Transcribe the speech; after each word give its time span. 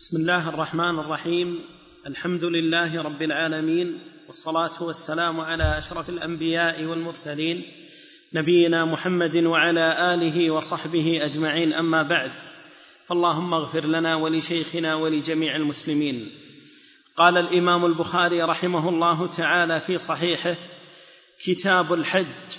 بسم 0.00 0.16
الله 0.16 0.48
الرحمن 0.48 0.98
الرحيم. 0.98 1.64
الحمد 2.06 2.44
لله 2.44 3.02
رب 3.02 3.22
العالمين 3.22 3.98
والصلاة 4.26 4.82
والسلام 4.82 5.40
على 5.40 5.78
أشرف 5.78 6.08
الأنبياء 6.08 6.84
والمرسلين 6.84 7.62
نبينا 8.34 8.84
محمد 8.84 9.36
وعلى 9.36 10.14
آله 10.14 10.50
وصحبه 10.50 11.24
أجمعين. 11.24 11.72
أما 11.72 12.02
بعد 12.02 12.32
فاللهم 13.06 13.54
اغفر 13.54 13.84
لنا 13.84 14.16
ولشيخنا 14.16 14.94
ولجميع 14.94 15.56
المسلمين. 15.56 16.30
قال 17.16 17.36
الإمام 17.36 17.86
البخاري 17.86 18.42
رحمه 18.42 18.88
الله 18.88 19.26
تعالى 19.26 19.80
في 19.80 19.98
صحيحه 19.98 20.54
كتاب 21.44 21.92
الحج 21.92 22.50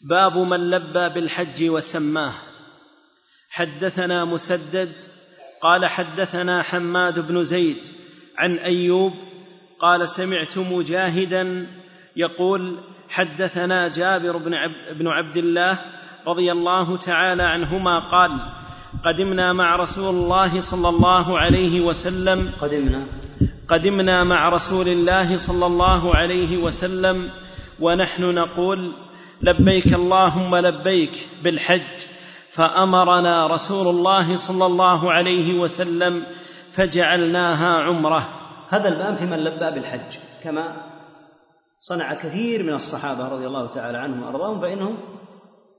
باب 0.00 0.38
من 0.38 0.70
لبى 0.70 1.08
بالحج 1.08 1.68
وسماه. 1.68 2.34
حدثنا 3.50 4.24
مسدد 4.24 5.13
قال 5.64 5.86
حدثنا 5.86 6.62
حماد 6.62 7.28
بن 7.28 7.42
زيد 7.42 7.76
عن 8.38 8.56
أيوب 8.56 9.12
قال 9.78 10.08
سمعت 10.08 10.58
مجاهدا 10.58 11.66
يقول 12.16 12.78
حدثنا 13.08 13.88
جابر 13.88 14.36
بن, 14.36 14.54
عب 14.54 14.70
بن 14.98 15.08
عبد 15.08 15.36
الله 15.36 15.78
رضي 16.26 16.52
الله 16.52 16.96
تعالى 16.96 17.42
عنهما 17.42 17.98
قال 17.98 18.30
قدمنا 19.04 19.52
مع 19.52 19.76
رسول 19.76 20.14
الله 20.14 20.60
صلى 20.60 20.88
الله 20.88 21.38
عليه 21.38 21.80
وسلم 21.80 22.50
قدمنا. 22.60 23.06
قدمنا 23.68 24.24
مع 24.24 24.48
رسول 24.48 24.88
الله 24.88 25.36
صلى 25.36 25.66
الله 25.66 26.16
عليه 26.16 26.56
وسلم 26.56 27.30
ونحن 27.80 28.22
نقول 28.22 28.92
لبيك 29.42 29.94
اللهم 29.94 30.56
لبيك 30.56 31.28
بالحج. 31.42 32.13
فأمرنا 32.54 33.46
رسول 33.46 33.86
الله 33.86 34.36
صلى 34.36 34.66
الله 34.66 35.12
عليه 35.12 35.60
وسلم 35.60 36.22
فجعلناها 36.72 37.82
عمرة. 37.82 38.28
هذا 38.68 38.88
الباب 38.88 39.14
في 39.14 39.24
من 39.24 39.44
لبى 39.44 39.70
بالحج 39.70 40.18
كما 40.42 40.76
صنع 41.80 42.14
كثير 42.14 42.62
من 42.62 42.74
الصحابة 42.74 43.28
رضي 43.28 43.46
الله 43.46 43.66
تعالى 43.66 43.98
عنهم 43.98 44.22
وأرضاهم 44.22 44.60
فإنهم 44.60 44.98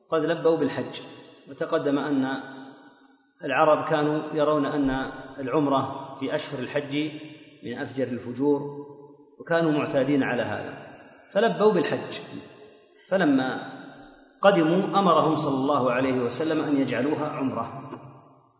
قد 0.10 0.22
لبوا 0.22 0.58
بالحج. 0.58 1.02
وتقدم 1.50 2.00
أن 2.00 2.26
العرب 3.44 3.90
كانوا 3.90 4.22
يرون 4.34 4.66
أن 4.66 5.12
العمرة 5.40 6.16
في 6.20 6.36
أشهر 6.36 6.60
الحج 6.60 7.12
من 7.64 7.78
أفجر 7.78 8.04
الفجور 8.04 8.62
وكانوا 9.40 9.72
معتادين 9.72 10.24
على 10.24 10.44
هذا. 10.44 10.74
فلبوا 11.32 11.72
بالحج. 11.72 12.20
فلما 13.10 13.75
قدموا 14.42 15.00
أمرهم 15.00 15.36
صلى 15.36 15.56
الله 15.56 15.92
عليه 15.92 16.20
وسلم 16.20 16.64
أن 16.64 16.78
يجعلوها 16.82 17.30
عمرة. 17.30 17.92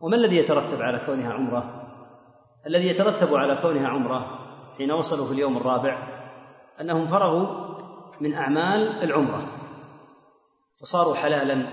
وما 0.02 0.16
الذي 0.16 0.38
يترتب 0.38 0.82
على 0.82 1.06
كونها 1.06 1.34
عمرة؟ 1.34 1.82
الذي 2.68 2.88
يترتب 2.88 3.36
على 3.36 3.62
كونها 3.62 3.88
عمرة 3.88 4.40
حين 4.78 4.92
وصلوا 4.92 5.26
في 5.26 5.32
اليوم 5.34 5.58
الرابع 5.58 5.98
أنهم 6.82 7.06
فرغوا 7.06 7.76
من 8.22 8.34
أعمال 8.34 9.04
العمرة. 9.04 9.48
فصاروا 10.82 11.16
حلالا 11.16 11.66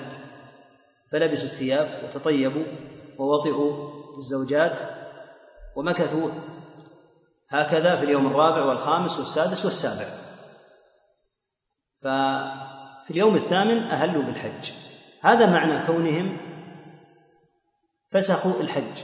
فلبسوا 1.11 1.49
الثياب 1.49 2.05
وتطيبوا 2.05 2.65
ووطئوا 3.19 3.91
الزوجات 4.17 4.79
ومكثوا. 5.77 6.31
هكذا 7.49 7.97
في 7.97 8.05
اليوم 8.05 8.27
الرابع 8.27 8.65
والخامس 8.65 9.19
والسادس 9.19 9.65
والسابع. 9.65 10.07
ف 12.03 12.07
في 13.05 13.11
اليوم 13.11 13.35
الثامن 13.35 13.83
أهلوا 13.83 14.23
بالحج. 14.23 14.73
هذا 15.23 15.47
معنى 15.47 15.87
كونهم 15.87 16.37
فسخوا 18.11 18.63
الحج 18.63 19.03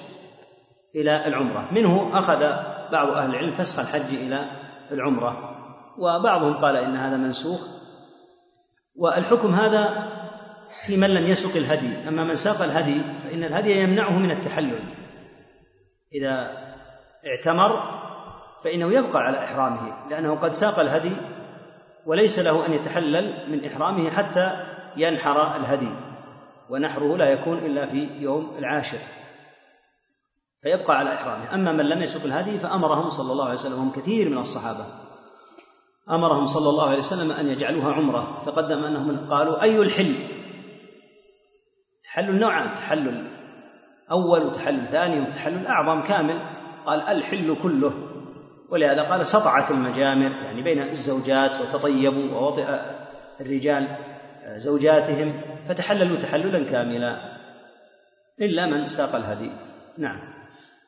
إلى 0.94 1.26
العمرة. 1.26 1.68
منه 1.72 2.18
أخذ 2.18 2.40
بعض 2.92 3.08
أهل 3.08 3.30
العلم 3.30 3.52
فسخ 3.52 3.78
الحج 3.78 4.14
إلى 4.14 4.44
العمرة. 4.92 5.54
وبعضهم 5.98 6.58
قال 6.58 6.76
إن 6.76 6.96
هذا 6.96 7.16
منسوخ. 7.16 7.66
والحكم 8.96 9.54
هذا 9.54 10.08
في 10.86 10.96
من 10.96 11.10
لم 11.10 11.26
يسق 11.26 11.56
الهدي. 11.56 12.08
أما 12.08 12.24
من 12.24 12.34
ساق 12.34 12.62
الهدي 12.62 13.00
فإن 13.24 13.44
الهدي 13.44 13.70
يمنعه 13.70 14.18
من 14.18 14.30
التحلل. 14.30 14.80
إذا 16.14 16.50
اعتمر 17.26 17.98
فإنه 18.64 18.92
يبقى 18.92 19.18
على 19.18 19.44
إحرامه 19.44 20.08
لأنه 20.10 20.34
قد 20.34 20.52
ساق 20.52 20.78
الهدي 20.78 21.12
وليس 22.08 22.38
له 22.38 22.66
أن 22.66 22.72
يتحلل 22.72 23.50
من 23.50 23.64
إحرامه 23.64 24.10
حتى 24.10 24.52
ينحر 24.96 25.56
الهدي 25.56 25.92
ونحره 26.70 27.16
لا 27.16 27.30
يكون 27.30 27.58
إلا 27.58 27.86
في 27.86 28.08
يوم 28.20 28.56
العاشر 28.58 28.98
فيبقى 30.62 30.98
على 30.98 31.14
إحرامه. 31.14 31.54
أما 31.54 31.72
من 31.72 31.84
لم 31.84 32.02
يسق 32.02 32.24
الهدي 32.24 32.58
فأمرهم 32.58 33.08
صلى 33.08 33.32
الله 33.32 33.44
عليه 33.44 33.54
وسلم 33.54 33.78
هم 33.78 33.92
كثير 33.92 34.28
من 34.28 34.38
الصحابة 34.38 34.86
أمرهم 36.10 36.44
صلى 36.44 36.70
الله 36.70 36.88
عليه 36.88 36.98
وسلم 36.98 37.32
أن 37.32 37.48
يجعلوها 37.48 37.92
عمرة. 37.92 38.42
تقدم 38.42 38.84
أنهم 38.84 39.28
قالوا 39.30 39.62
أي 39.62 39.78
الحل؟ 39.78 40.14
تحلل 42.04 42.38
نوعان 42.40 42.74
تحلل 42.74 43.30
اول 44.10 44.46
وتحلل 44.46 44.86
ثاني 44.86 45.20
وتحلل 45.20 45.66
اعظم 45.66 46.02
كامل. 46.02 46.40
قال 46.86 47.00
الحل 47.00 47.56
كله. 47.62 48.07
ولهذا 48.68 49.02
قال 49.02 49.26
سطعت 49.26 49.70
المجامر 49.70 50.30
يعني 50.30 50.62
بين 50.62 50.82
الزوجات 50.82 51.60
وتطيبوا 51.60 52.32
ووطئ 52.32 52.80
الرجال 53.40 53.96
زوجاتهم 54.56 55.40
فتحللوا 55.68 56.16
تحللا 56.16 56.70
كاملا 56.70 57.38
إلا 58.40 58.66
من 58.66 58.88
ساق 58.88 59.14
الهدي. 59.14 59.50
نعم. 59.98 60.20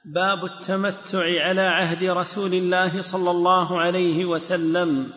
باب 0.05 0.45
التمتع 0.45 1.43
على 1.49 1.61
عهد 1.61 2.05
رسول 2.05 2.53
الله 2.53 3.01
صلى 3.01 3.31
الله 3.31 3.81
عليه 3.81 4.25
وسلم. 4.25 5.13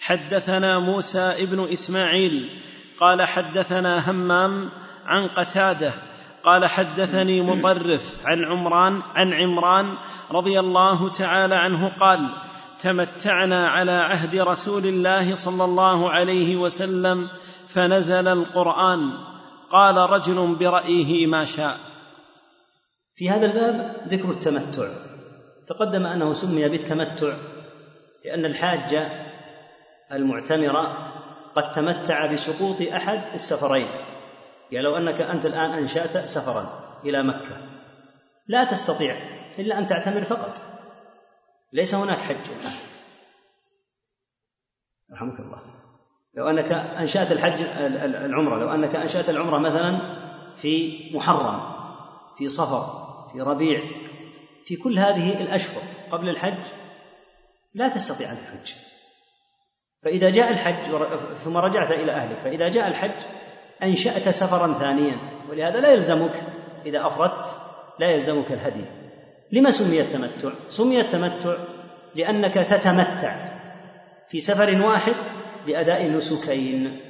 حدثنا 0.00 0.78
موسى 0.78 1.34
ابن 1.38 1.68
إسماعيل 1.72 2.50
قال 3.00 3.22
حدثنا 3.22 4.10
همام 4.10 4.70
عن 5.06 5.28
قتادة 5.28 5.92
قال 6.46 6.66
حدثني 6.66 7.40
مطرف 7.40 8.26
عن 8.26 8.44
عمران 8.44 9.02
عن 9.14 9.32
عمران 9.32 9.94
رضي 10.30 10.60
الله 10.60 11.10
تعالى 11.10 11.54
عنه 11.54 11.88
قال 11.88 12.28
تمتعنا 12.78 13.68
على 13.68 13.92
عهد 13.92 14.36
رسول 14.36 14.86
الله 14.86 15.34
صلى 15.34 15.64
الله 15.64 16.10
عليه 16.10 16.56
وسلم 16.56 17.28
فنزل 17.68 18.28
القرآن. 18.28 19.10
قال 19.70 19.96
رجل 19.96 20.56
برأيه 20.60 21.26
ما 21.26 21.44
شاء 21.44 21.76
في 23.14 23.30
هذا 23.30 23.46
الباب 23.46 23.96
ذكر 24.08 24.30
التمتع. 24.30 24.88
تقدم 25.66 26.06
أنه 26.06 26.32
سمي 26.32 26.68
بالتمتع 26.68 27.36
لأن 28.24 28.44
الحاج 28.44 29.10
المعتمر 30.12 30.76
قد 31.56 31.72
تمتع 31.72 32.32
بسقوط 32.32 32.82
أحد 32.82 33.22
السفرين. 33.34 33.86
يعني 34.72 34.84
لو 34.84 34.96
أنك 34.96 35.20
أنت 35.20 35.46
الآن 35.46 35.70
أنشأت 35.70 36.28
سفرا 36.28 36.86
إلى 37.04 37.22
مكة 37.22 37.56
لا 38.46 38.64
تستطيع 38.64 39.14
إلا 39.58 39.78
أن 39.78 39.86
تعتمر 39.86 40.22
فقط. 40.22 40.62
ليس 41.72 41.94
هناك 41.94 42.18
حج 42.18 42.50
الآن. 42.60 42.72
رحمك 45.12 45.40
الله. 45.40 45.58
لو 46.34 46.48
أنك 46.50 46.72
أنشأت 46.72 47.32
الحج 47.32 47.62
العمرة 48.24 48.58
لو 48.58 48.70
أنك 48.74 48.96
أنشأت 48.96 49.28
العمرة 49.28 49.58
مثلا 49.58 50.16
في 50.56 51.00
محرم 51.14 51.76
في 52.38 52.48
صفر 52.48 53.06
في 53.32 53.40
ربيع 53.40 53.80
في 54.64 54.76
كل 54.76 54.98
هذه 54.98 55.40
الأشهر 55.40 55.82
قبل 56.10 56.28
الحج 56.28 56.64
لا 57.74 57.88
تستطيع 57.88 58.32
أن 58.32 58.36
تحج. 58.36 58.72
فإذا 60.02 60.30
جاء 60.30 60.50
الحج 60.50 61.06
ثم 61.34 61.56
رجعت 61.56 61.92
إلى 61.92 62.12
أهلك 62.12 62.38
فإذا 62.38 62.68
جاء 62.68 62.88
الحج 62.88 63.20
أنشأت 63.82 64.28
سفرا 64.28 64.72
ثانيا 64.72 65.16
ولهذا 65.50 65.80
لا 65.80 65.92
يلزمك 65.92 66.42
إذا 66.86 67.06
أفردت 67.06 67.46
لا 67.98 68.10
يلزمك 68.10 68.52
الهدي. 68.52 68.84
لما 69.52 69.70
سمي 69.70 70.00
التمتع؟ 70.00 70.50
سمي 70.68 71.00
التمتع 71.00 71.54
لأنك 72.14 72.54
تتمتع 72.54 73.46
في 74.28 74.40
سفر 74.40 74.86
واحد 74.86 75.14
بأداء 75.66 76.10
نسكين. 76.10 77.00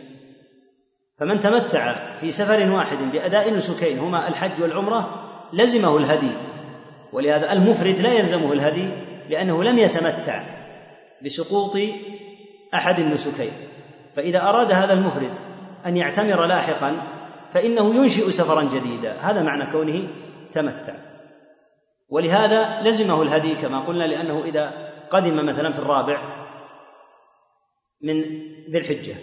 فمن 1.18 1.40
تمتع 1.40 2.16
في 2.20 2.30
سفر 2.30 2.72
واحد 2.72 2.96
بأداء 3.12 3.54
نسكين 3.54 3.98
هما 3.98 4.28
الحج 4.28 4.62
والعمرة 4.62 5.22
لزمه 5.52 5.96
الهدي. 5.96 6.32
ولهذا 7.12 7.52
المفرد 7.52 8.00
لا 8.00 8.12
يلزمه 8.12 8.52
الهدي 8.52 8.90
لأنه 9.30 9.64
لم 9.64 9.78
يتمتع 9.78 10.44
بسقوط 11.24 11.78
أحد 12.74 12.98
النسكين. 12.98 13.52
فإذا 14.16 14.40
أراد 14.40 14.72
هذا 14.72 14.92
المفرد 14.92 15.32
أن 15.86 15.96
يعتمر 15.96 16.46
لاحقا 16.46 17.02
فإنه 17.50 17.94
ينشئ 17.94 18.30
سفرا 18.30 18.62
جديدا. 18.62 19.12
هذا 19.20 19.42
معنى 19.42 19.72
كونه 19.72 20.08
تمتع. 20.52 20.94
ولهذا 22.08 22.82
لزمه 22.82 23.22
الهدي 23.22 23.54
كما 23.54 23.80
قلنا 23.80 24.04
لأنه 24.04 24.44
إذا 24.44 24.92
قدم 25.10 25.46
مثلا 25.46 25.72
في 25.72 25.78
الرابع 25.78 26.20
من 28.02 28.22
ذي 28.70 28.78
الحجة 28.78 29.16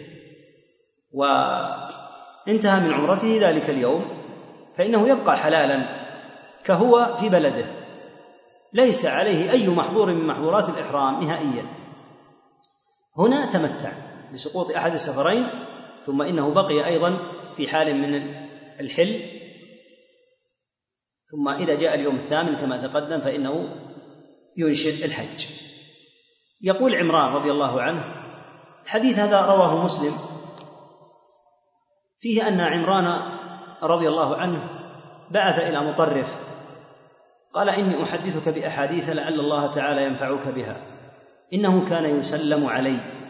وانتهى 1.11 2.79
من 2.79 2.93
عمرته 2.93 3.37
ذلك 3.41 3.69
اليوم 3.69 4.05
فإنه 4.77 5.07
يبقى 5.07 5.37
حلالا 5.37 6.03
كهو 6.63 7.15
في 7.15 7.29
بلده. 7.29 7.65
ليس 8.73 9.05
عليه 9.05 9.51
أي 9.51 9.67
محظور 9.67 10.13
من 10.13 10.27
محظورات 10.27 10.69
الإحرام 10.69 11.23
نهائيا. 11.23 11.65
هنا 13.17 13.45
تمتع 13.45 13.91
بسقوط 14.33 14.71
أحد 14.71 14.93
السفرين 14.93 15.47
ثم 16.05 16.21
إنه 16.21 16.53
بقي 16.53 16.85
أيضا 16.85 17.17
في 17.55 17.67
حال 17.67 17.95
من 17.95 18.35
الحل. 18.79 19.21
ثم 21.25 21.49
إذا 21.49 21.75
جاء 21.75 21.95
اليوم 21.95 22.15
الثامن 22.15 22.55
كما 22.55 22.87
تقدم 22.87 23.19
فإنه 23.19 23.75
ينشد 24.57 25.03
الحج. 25.03 25.47
يقول 26.61 26.95
عمران 26.95 27.33
رضي 27.33 27.51
الله 27.51 27.81
عنه 27.81 28.03
الحديث 28.83 29.19
هذا 29.19 29.41
رواه 29.41 29.83
مسلم. 29.83 30.11
فيه 32.19 32.47
أن 32.47 32.59
عمران 32.59 33.37
رضي 33.83 34.07
الله 34.07 34.35
عنه 34.35 34.69
بعث 35.31 35.59
إلى 35.59 35.91
مطرف 35.91 36.53
قال 37.53 37.69
إني 37.69 38.03
أحدثك 38.03 38.49
بأحاديث 38.49 39.09
لعل 39.09 39.39
الله 39.39 39.71
تعالى 39.71 40.03
ينفعك 40.03 40.47
بها. 40.47 40.81
إنه 41.53 41.89
كان 41.89 42.17
يسلم 42.17 42.65
علي. 42.65 43.22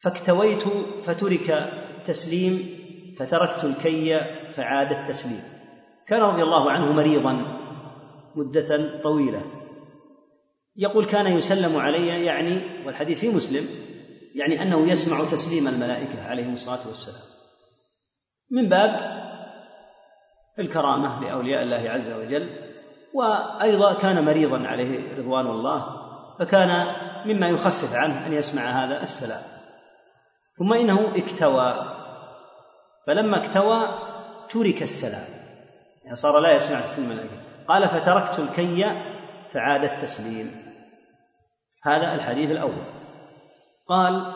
فاكتويت 0.00 0.62
فترك 1.02 1.50
التسليم 1.98 2.80
فتركت 3.18 3.64
الكي 3.64 4.20
فعاد 4.56 4.92
التسليم. 4.92 5.42
كان 6.06 6.20
رضي 6.20 6.42
الله 6.42 6.70
عنه 6.70 6.92
مريضا 6.92 7.32
مدة 8.36 9.00
طويلة. 9.02 9.42
يقول 10.76 11.04
كان 11.04 11.26
يسلم 11.26 11.76
علي 11.76 12.24
يعني 12.24 12.86
والحديث 12.86 13.20
في 13.20 13.28
مسلم 13.28 13.66
يعني 14.34 14.62
أنه 14.62 14.90
يسمع 14.90 15.18
تسليم 15.20 15.68
الملائكة 15.68 16.28
عليهم 16.30 16.52
الصلاة 16.52 16.86
والسلام. 16.86 17.30
من 18.50 18.68
باب 18.68 19.20
الكرامة 20.58 21.20
لأولياء 21.20 21.62
الله 21.62 21.90
عز 21.90 22.10
وجل 22.10 22.50
وأيضا 23.14 23.94
كان 23.94 24.24
مريضا 24.24 24.58
عليه 24.58 25.18
رضوان 25.18 25.46
الله 25.46 25.86
فكان 26.38 26.86
مما 27.26 27.48
يخفف 27.48 27.94
عنه 27.94 28.26
أن 28.26 28.32
يسمع 28.32 28.62
هذا 28.62 29.02
السلام. 29.02 29.59
ثم 30.60 30.72
إنه 30.72 31.16
اكتوى. 31.16 31.96
فلما 33.06 33.36
اكتوى 33.36 33.88
ترك 34.50 34.82
السلام. 34.82 35.40
يعني 36.04 36.16
صار 36.16 36.38
لا 36.38 36.52
يسمع 36.52 36.80
تسليم 36.80 37.10
الملائكة 37.10 37.36
قال 37.68 37.88
فتركت 37.88 38.38
الكي 38.38 39.02
فعاد 39.52 39.84
التسليم. 39.84 40.50
هذا 41.82 42.14
الحديث 42.14 42.50
الأول. 42.50 42.84
قال 43.86 44.34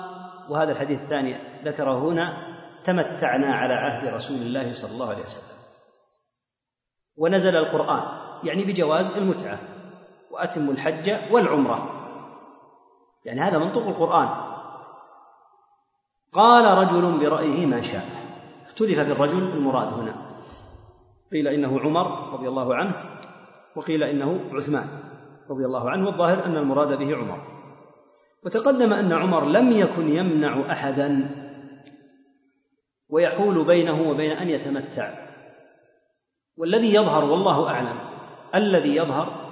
وهذا 0.49 0.73
الحديث 0.73 1.01
الثاني 1.01 1.37
ذكره 1.65 1.99
هنا 1.99 2.37
تمتعنا 2.85 3.55
على 3.55 3.75
عهد 3.75 4.09
رسول 4.09 4.37
الله 4.37 4.73
صلى 4.73 4.91
الله 4.91 5.09
عليه 5.09 5.25
وسلم. 5.25 5.59
ونزل 7.17 7.57
القرآن 7.57 8.03
يعني 8.45 8.65
بجواز 8.65 9.17
المتعة 9.17 9.59
وأتموا 10.31 10.73
الحج 10.73 11.33
والعمرة. 11.33 11.91
يعني 13.25 13.41
هذا 13.41 13.59
منطق 13.59 13.87
القرآن. 13.87 14.44
قال 16.35 16.79
رجل 16.79 17.19
برأيه 17.19 17.67
ما 17.67 17.81
شاء. 17.81 18.05
اختلف 18.67 19.01
في 19.01 19.13
الرجل 19.13 19.43
المراد 19.43 19.93
هنا. 19.93 20.15
قيل 21.33 21.49
إنه 21.49 21.81
عمر 21.81 22.33
رضي 22.33 22.49
الله 22.49 22.75
عنه 22.75 22.95
وقيل 23.77 24.03
إنه 24.03 24.41
عثمان 24.53 24.87
رضي 25.51 25.65
الله 25.65 25.91
عنه 25.91 26.07
والظاهر 26.07 26.47
أن 26.47 26.57
المراد 26.57 26.99
به 26.99 27.17
عمر. 27.17 27.39
وتقدم 28.45 28.93
أن 28.93 29.13
عمر 29.13 29.45
لم 29.45 29.73
يكن 29.73 30.09
يمنع 30.09 30.73
أحدا 30.73 31.31
ويحول 33.09 33.65
بينه 33.65 34.11
وبين 34.11 34.31
أن 34.31 34.49
يتمتع. 34.49 35.25
والذي 36.57 36.95
يظهر 36.95 37.25
والله 37.25 37.69
أعلم 37.69 37.99
الذي 38.55 38.97
يظهر 38.97 39.45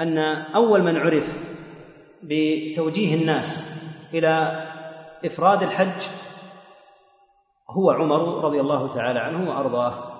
أن 0.00 0.18
أول 0.54 0.82
من 0.82 0.96
عرف 0.96 1.36
بتوجيه 2.22 3.14
الناس 3.14 3.76
إلى 4.14 4.65
إفراد 5.26 5.62
الحج 5.62 6.08
هو 7.70 7.90
عمر 7.90 8.44
رضي 8.44 8.60
الله 8.60 8.88
تعالى 8.88 9.18
عنه 9.18 9.50
وأرضاه 9.50 10.16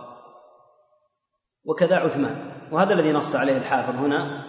وكذا 1.64 1.97
عثمان 1.97 2.53
وهذا 2.73 2.94
الذي 2.94 3.12
نص 3.12 3.37
عليه 3.37 3.58
الحافظ 3.58 3.97
هنا. 3.97 4.47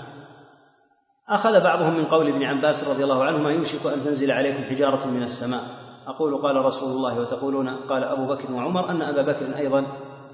أخذ 1.30 1.64
بعضهم 1.64 1.98
من 1.98 2.06
قول 2.06 2.28
ابن 2.28 2.44
عباس 2.44 2.88
رضي 2.88 3.04
الله 3.04 3.24
عنه 3.24 3.38
ما 3.38 3.52
يوشك 3.52 3.86
أن 3.86 4.04
تنزل 4.04 4.32
عليكم 4.32 4.64
حجارة 4.64 5.08
من 5.08 5.24
السماء. 5.24 5.62
أقول 6.08 6.42
قال 6.42 6.56
رسول 6.56 6.92
الله 6.92 7.20
وتقولون 7.20 7.70
قال 7.70 8.04
أبو 8.04 8.28
بكر 8.28 8.54
وعمر 8.54 8.90
أن 8.90 9.02
أبا 9.02 9.22
بكر 9.22 9.58
أيضا 9.58 9.86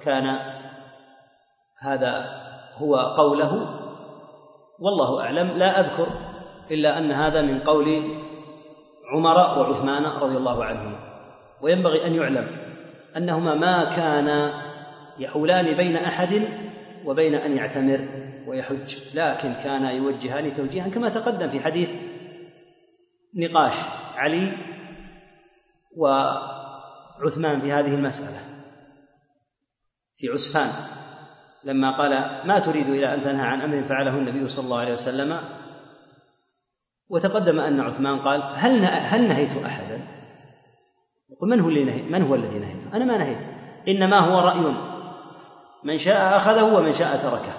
كان 0.02 0.40
هذا 1.80 2.25
هو 2.78 2.96
قوله 2.96 3.80
والله 4.80 5.22
أعلم 5.22 5.48
لا 5.48 5.80
أذكر 5.80 6.08
إلا 6.72 6.98
أن 6.98 7.12
هذا 7.12 7.42
من 7.42 7.60
قول 7.60 8.18
عمر 9.13 9.38
وعثمان 9.60 10.06
رضي 10.06 10.38
الله 10.38 10.65
عنهما. 10.65 11.00
وينبغي 11.62 12.07
أن 12.07 12.15
يعلم 12.15 12.48
أنهما 13.18 13.56
ما 13.56 13.95
كانا 13.95 14.63
يحولان 15.19 15.77
بين 15.77 15.95
أحد 15.95 16.48
وبين 17.06 17.36
أن 17.36 17.57
يعتمر 17.57 18.07
ويحج 18.48 18.95
لكن 19.13 19.54
كانا 19.54 19.92
يوجهان 19.92 20.54
توجيها 20.54 20.89
كما 20.89 21.10
تقدم 21.10 21.50
في 21.50 21.60
حديث 21.60 21.94
نقاش 23.36 23.74
علي 24.15 24.51
وعثمان 25.98 27.62
في 27.62 27.71
هذه 27.71 27.94
المسألة. 27.95 28.39
في 30.18 30.30
عسفان 30.30 30.69
لما 31.63 31.98
قال 31.98 32.12
ما 32.48 32.60
تريد 32.60 32.89
إلى 32.89 33.13
أن 33.13 33.21
تنهى 33.21 33.48
عن 33.48 33.62
أمر 33.62 33.83
فعله 33.83 34.18
النبي 34.18 34.48
صلى 34.48 34.65
الله 34.65 34.80
عليه 34.80 34.94
وسلم 34.94 35.39
وتقدم 37.13 37.60
أن 37.60 37.80
عثمان 37.80 38.19
قال 38.19 38.44
هل 38.56 38.86
هل 38.86 39.27
نهيت 39.27 39.63
أحدا؟ 39.65 40.00
يقول 41.30 41.50
من 41.50 41.60
هو 41.60 41.69
اللي 41.69 41.83
نهي 41.83 42.01
من 42.01 42.21
هو 42.21 42.36
الذي 42.36 42.60
نهيته؟ 42.60 42.94
أنا 42.94 43.06
ما 43.06 43.18
نهيت 43.18 43.38
إنما 43.88 44.19
هو 44.19 44.39
رأي 44.39 44.75
من 45.83 45.98
شاء 45.98 46.38
أخذه 46.38 46.63
ومن 46.63 46.92
شاء 46.92 47.18
تركه 47.18 47.54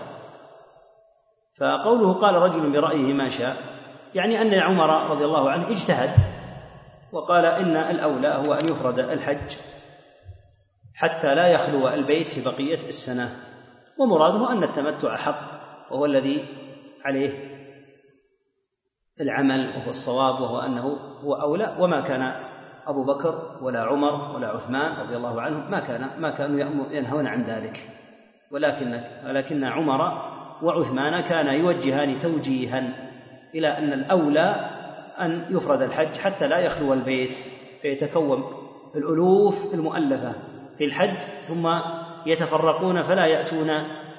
فقوله 1.58 2.12
قال 2.12 2.34
رجل 2.34 2.72
برأيه 2.72 3.12
ما 3.12 3.28
شاء 3.28 3.56
يعني 4.14 4.42
أن 4.42 4.54
عمر 4.54 5.10
رضي 5.10 5.24
الله 5.24 5.50
عنه 5.50 5.68
اجتهد 5.68 6.10
وقال 7.12 7.46
إن 7.46 7.76
الأولى 7.76 8.28
هو 8.28 8.54
أن 8.54 8.64
يفرد 8.64 8.98
الحج 8.98 9.56
حتى 10.94 11.34
لا 11.34 11.48
يخلو 11.48 11.88
البيت 11.88 12.28
في 12.28 12.44
بقية 12.44 12.88
السنة 12.88 13.30
ومراده 14.00 14.52
أن 14.52 14.62
التمتع 14.62 15.16
حق 15.16 15.40
وهو 15.90 16.04
الذي 16.04 16.44
عليه 17.04 17.53
العمل 19.20 19.68
وهو 19.76 19.90
الصواب 19.90 20.40
وهو 20.40 20.60
أنه 20.60 20.98
هو 21.24 21.34
أولى 21.34 21.76
وما 21.78 22.00
كان 22.00 22.34
أبو 22.86 23.04
بكر 23.04 23.58
ولا 23.62 23.80
عمر 23.80 24.36
ولا 24.36 24.48
عثمان 24.48 24.92
رضي 25.00 25.16
الله 25.16 25.40
عنهم 25.42 25.70
ما 25.70 25.80
كان 25.80 26.08
ما 26.18 26.30
كانوا 26.30 26.90
ينهون 26.90 27.26
عن 27.26 27.42
ذلك. 27.42 27.88
ولكن 28.50 29.00
ولكن 29.26 29.64
عمر 29.64 30.22
وعثمان 30.62 31.20
كانا 31.20 31.52
يوجهان 31.52 32.18
توجيها 32.18 32.92
إلى 33.54 33.78
أن 33.78 33.92
الأولى 33.92 34.70
أن 35.20 35.46
يفرد 35.50 35.82
الحج 35.82 36.16
حتى 36.16 36.48
لا 36.48 36.58
يخلو 36.58 36.92
البيت 36.92 37.34
فيتكون 37.82 38.44
الألوف 38.96 39.74
المؤلفة 39.74 40.32
في 40.78 40.84
الحج 40.84 41.16
ثم 41.42 41.68
يتفرقون 42.26 43.02
فلا 43.02 43.26
يأتون 43.26 43.70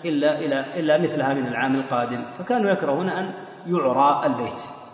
إلا 0.06 0.40
إلى 0.40 0.66
إلا 0.80 0.98
مثلها 0.98 1.34
من 1.34 1.48
العام 1.48 1.76
القادم. 1.76 2.24
فكانوا 2.38 2.72
يكرهون 2.72 3.10
أن 3.10 3.34
يعرى 3.68 4.26
البيت. 4.26 4.85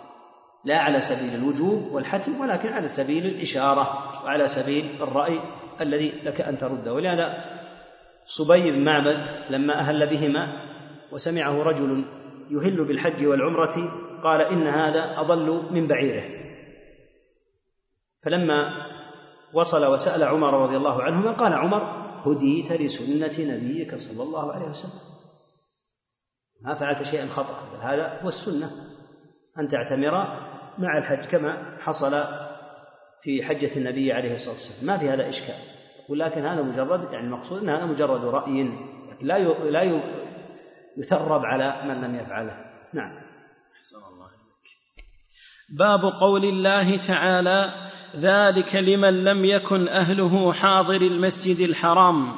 لا 0.64 0.78
على 0.78 1.00
سبيل 1.00 1.34
الوجوب 1.34 1.92
والحتم 1.92 2.40
ولكن 2.40 2.72
على 2.72 2.88
سبيل 2.88 3.26
الإشارة 3.26 3.82
وعلى 4.24 4.46
سبيل 4.48 5.02
الرأي 5.02 5.40
الذي 5.80 6.10
لك 6.10 6.40
أن 6.40 6.58
ترده. 6.58 6.92
ولهذا 6.92 7.44
صبي 8.24 8.70
بن 8.70 8.84
معبد 8.84 9.50
لما 9.50 9.80
أهل 9.80 10.10
بهما 10.10 10.62
وسمعه 11.12 11.62
رجل 11.62 12.04
يهل 12.50 12.84
بالحج 12.84 13.26
والعمرة 13.26 13.74
قال 14.22 14.40
إن 14.40 14.66
هذا 14.66 15.20
أضل 15.20 15.72
من 15.72 15.86
بعيره. 15.86 16.24
فلما 18.22 18.86
وصل 19.52 19.92
وسأل 19.92 20.22
عمر 20.22 20.62
رضي 20.62 20.76
الله 20.76 21.02
عنهما 21.02 21.32
قال 21.32 21.52
عمر 21.52 21.82
هديت 22.26 22.72
لسنة 22.72 23.54
نبيك 23.54 23.94
صلى 23.94 24.22
الله 24.22 24.52
عليه 24.52 24.66
وسلم. 24.66 25.00
ما 26.60 26.74
فعلت 26.74 27.02
شيئا 27.02 27.26
خطأ 27.26 27.78
هذا 27.80 28.20
هو 28.22 28.28
السنة. 28.28 28.70
أن 29.58 29.68
تعتمر 29.68 30.42
مع 30.78 30.98
الحج 30.98 31.24
كما 31.24 31.76
حصل 31.80 32.24
في 33.22 33.42
حجة 33.42 33.70
النبي 33.76 34.12
عليه 34.12 34.32
الصلاة 34.32 34.54
والسلام. 34.54 34.86
ما 34.86 34.98
في 34.98 35.10
هذا 35.10 35.28
إشكال. 35.28 35.54
ولكن 36.08 36.46
هذا 36.46 36.62
مجرد 36.62 37.12
يعني 37.12 37.26
المقصود 37.26 37.62
أن 37.62 37.68
هذا 37.68 37.84
مجرد 37.84 38.24
رأي 38.24 38.78
لا 39.20 39.38
لا 39.70 40.02
يثرب 40.96 41.44
على 41.44 41.82
من 41.84 42.00
لم 42.00 42.14
يفعله. 42.14 42.64
نعم. 42.92 43.12
أحسن 43.78 43.96
الله 43.96 44.30
باب 45.68 46.12
قول 46.20 46.44
الله 46.44 46.96
تعالى 46.96 47.70
ذلك 48.16 48.76
لمن 48.76 49.24
لم 49.24 49.44
يكن 49.44 49.88
أهله 49.88 50.52
حاضر 50.52 51.00
المسجد 51.00 51.68
الحرام. 51.68 52.32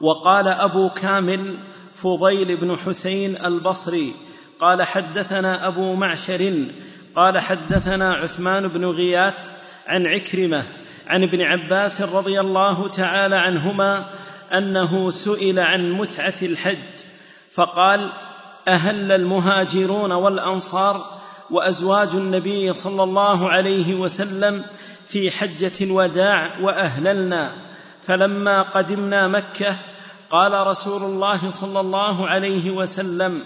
وقال 0.00 0.48
أبو 0.48 0.90
كامل 0.90 1.58
فضيل 1.94 2.56
بن 2.56 2.76
حسين 2.76 3.36
البصري 3.36 4.12
قال 4.60 4.82
حدثنا 4.82 5.68
أبو 5.68 5.94
معشر 5.94 6.68
قال 7.16 7.38
حدثنا 7.38 8.14
عثمان 8.14 8.68
بن 8.68 8.84
غياث 8.84 9.38
عن 9.86 10.06
عكرمة 10.06 10.64
عن 11.06 11.22
ابن 11.22 11.40
عباس 11.40 12.02
رضي 12.02 12.40
الله 12.40 12.88
تعالى 12.88 13.36
عنهما 13.36 14.06
أنه 14.52 15.10
سئل 15.10 15.58
عن 15.58 15.92
متعة 15.92 16.34
الحج 16.42 16.76
فقال 17.52 18.12
أهل 18.68 19.12
المهاجرون 19.12 20.12
والأنصار 20.12 21.04
وأزواج 21.50 22.08
النبي 22.08 22.72
صلى 22.72 23.02
الله 23.02 23.48
عليه 23.48 23.94
وسلم 23.94 24.64
في 25.08 25.30
حجة 25.30 25.72
الوداع 25.80 26.60
وأهللنا 26.60 27.52
فلما 28.02 28.62
قدمنا 28.62 29.28
مكة 29.28 29.76
قال 30.30 30.66
رسول 30.66 31.02
الله 31.02 31.50
صلى 31.50 31.80
الله 31.80 32.28
عليه 32.28 32.70
وسلم 32.70 33.42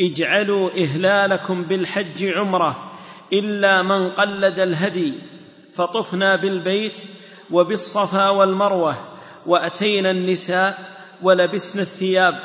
اجعلوا 0.00 0.70
إهلالكم 0.70 1.62
بالحج 1.62 2.24
عمرة 2.24 2.92
إلا 3.32 3.82
من 3.82 4.10
قلد 4.10 4.58
الهدي. 4.58 5.12
فطفنا 5.74 6.36
بالبيت 6.36 7.00
وبالصفا 7.50 8.28
والمروة 8.28 8.96
وأتينا 9.46 10.10
النساء 10.10 10.78
ولبسنا 11.22 11.82
الثياب. 11.82 12.40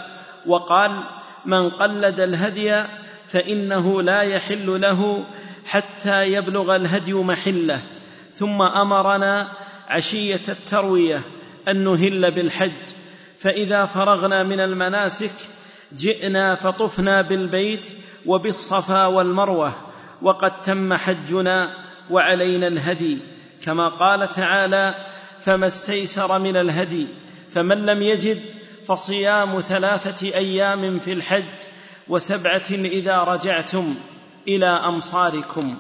وقال 0.46 1.04
من 1.46 1.70
قلد 1.70 2.20
الهدي 2.20 2.84
فإنه 3.28 4.02
لا 4.02 4.22
يحل 4.22 4.82
له 4.82 5.26
حتى 5.66 6.34
يبلغ 6.34 6.76
الهدي 6.76 7.14
محله. 7.14 7.82
ثم 8.36 8.62
أمرنا 8.62 9.48
عشية 9.88 10.42
التروية 10.50 11.22
أن 11.68 11.84
نهل 11.84 12.32
بالحج. 12.32 12.72
فإذا 13.40 13.86
فرغنا 13.86 14.44
من 14.44 14.60
المناسك 14.60 15.32
جئنا 15.98 16.56
فطفنا 16.56 17.22
بالبيت 17.22 17.88
وبالصفا 18.26 19.06
والمروة 19.06 19.74
وقد 20.22 20.62
تم 20.62 20.94
حجنا 20.94 21.74
وعلينا 22.10 22.68
الهدي. 22.68 23.18
كما 23.62 23.90
قال 23.90 24.30
تعالى 24.30 24.96
فما 25.42 25.68
استيسر 25.68 26.40
من 26.40 26.58
الهدي 26.58 27.08
فمن 27.52 27.86
لم 27.86 28.02
يجد 28.02 28.40
فصيام 28.88 29.62
ثلاثة 29.62 30.28
أيام 30.28 31.00
في 31.00 31.14
الحج 31.14 31.44
وسبعة 32.10 32.70
إذا 32.72 33.18
رجعتم 33.24 33.96
إلى 34.48 34.66
أمصاركم. 34.66 35.78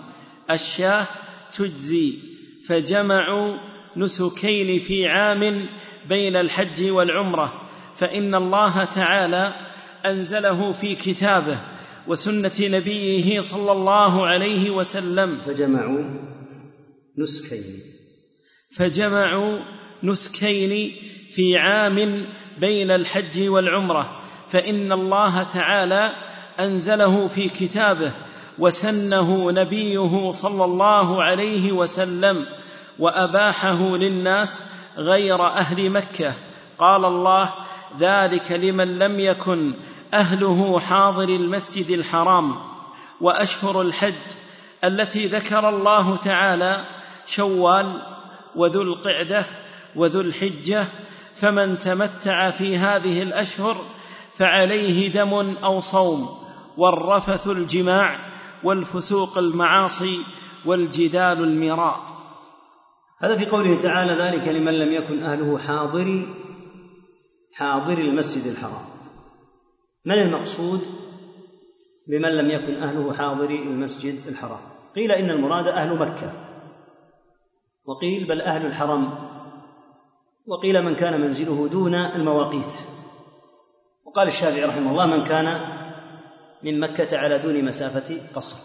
الشاه 0.51 1.05
تجزي 1.53 2.13
فجمعوا 2.67 3.57
نسكين 3.97 4.79
في 4.79 5.07
عام 5.07 5.65
بين 6.09 6.35
الحج 6.35 6.89
والعمرة 6.89 7.61
فإن 7.95 8.35
الله 8.35 8.85
تعالى 8.85 9.53
أنزله 10.05 10.71
في 10.71 10.95
كتابه 10.95 11.57
وسنة 12.07 12.77
نبيه 12.77 13.39
صلى 13.39 13.71
الله 13.71 14.27
عليه 14.27 14.69
وسلم. 14.69 15.35
فجمعوا 15.45 16.03
نسكين. 17.17 17.79
فجمعوا 18.75 19.59
نسكين 20.03 20.91
في 21.31 21.57
عام 21.57 22.25
بين 22.59 22.91
الحج 22.91 23.47
والعمرة. 23.49 24.21
فإن 24.49 24.91
الله 24.91 25.43
تعالى 25.43 26.11
أنزله 26.59 27.27
في 27.27 27.49
كتابه 27.49 28.11
وسنه 28.59 29.51
نبيه 29.51 30.31
صلى 30.31 30.65
الله 30.65 31.23
عليه 31.23 31.71
وسلم 31.71 32.45
وأباحه 32.99 33.97
للناس 33.97 34.71
غير 34.97 35.45
أهل 35.45 35.89
مكة. 35.89 36.33
قال 36.77 37.05
الله 37.05 37.53
ذلك 37.99 38.51
لمن 38.51 38.99
لم 38.99 39.19
يكن 39.19 39.73
أهله 40.13 40.79
حاضر 40.79 41.29
المسجد 41.29 41.89
الحرام 41.89 42.55
وأشهر 43.21 43.81
الحج 43.81 44.13
التي 44.83 45.27
ذكر 45.27 45.69
الله 45.69 46.17
تعالى 46.17 46.85
شوال 47.25 48.01
وذو 48.55 48.81
القعدة 48.81 49.45
وذو 49.95 50.21
الحجة 50.21 50.85
فمن 51.35 51.79
تمتع 51.79 52.51
في 52.51 52.77
هذه 52.77 53.23
الأشهر 53.23 53.77
فعليه 54.37 55.13
دم 55.13 55.33
أو 55.63 55.79
صوم 55.79 56.29
والرفث 56.77 57.47
الجماع 57.47 58.15
والفسوق 58.63 59.37
المعاصي 59.37 60.17
والجدال 60.65 61.43
المراء. 61.43 61.99
هذا 63.19 63.37
في 63.37 63.45
قوله 63.45 63.81
تعالى 63.81 64.23
ذلك 64.23 64.47
لمن 64.47 64.73
لم 64.73 64.93
يكن 64.93 65.23
أهله 65.23 65.57
حاضري 65.57 66.35
حاضر 67.53 67.97
المسجد 67.97 68.47
الحرام. 68.47 68.90
من 70.05 70.15
المقصود 70.15 70.81
بمن 72.07 72.29
لم 72.29 72.49
يكن 72.49 72.83
أهله 72.83 73.13
حاضري 73.13 73.63
المسجد 73.63 74.27
الحرام؟ 74.27 74.59
قيل 74.95 75.11
إن 75.11 75.29
المراد 75.29 75.67
أهل 75.67 75.97
مكة. 75.97 76.33
وقيل 77.85 78.27
بل 78.27 78.41
أهل 78.41 78.65
الحرم. 78.65 79.31
وقيل 80.47 80.81
من 80.81 80.95
كان 80.95 81.21
منزله 81.21 81.67
دون 81.67 81.95
المواقيت. 81.95 82.73
وقال 84.05 84.27
الشافعي 84.27 84.65
رحمه 84.65 84.91
الله 84.91 85.05
من 85.05 85.23
كان 85.23 85.45
من 86.63 86.79
مكة 86.79 87.17
على 87.17 87.39
دون 87.39 87.65
مسافة 87.65 88.33
قصر. 88.33 88.57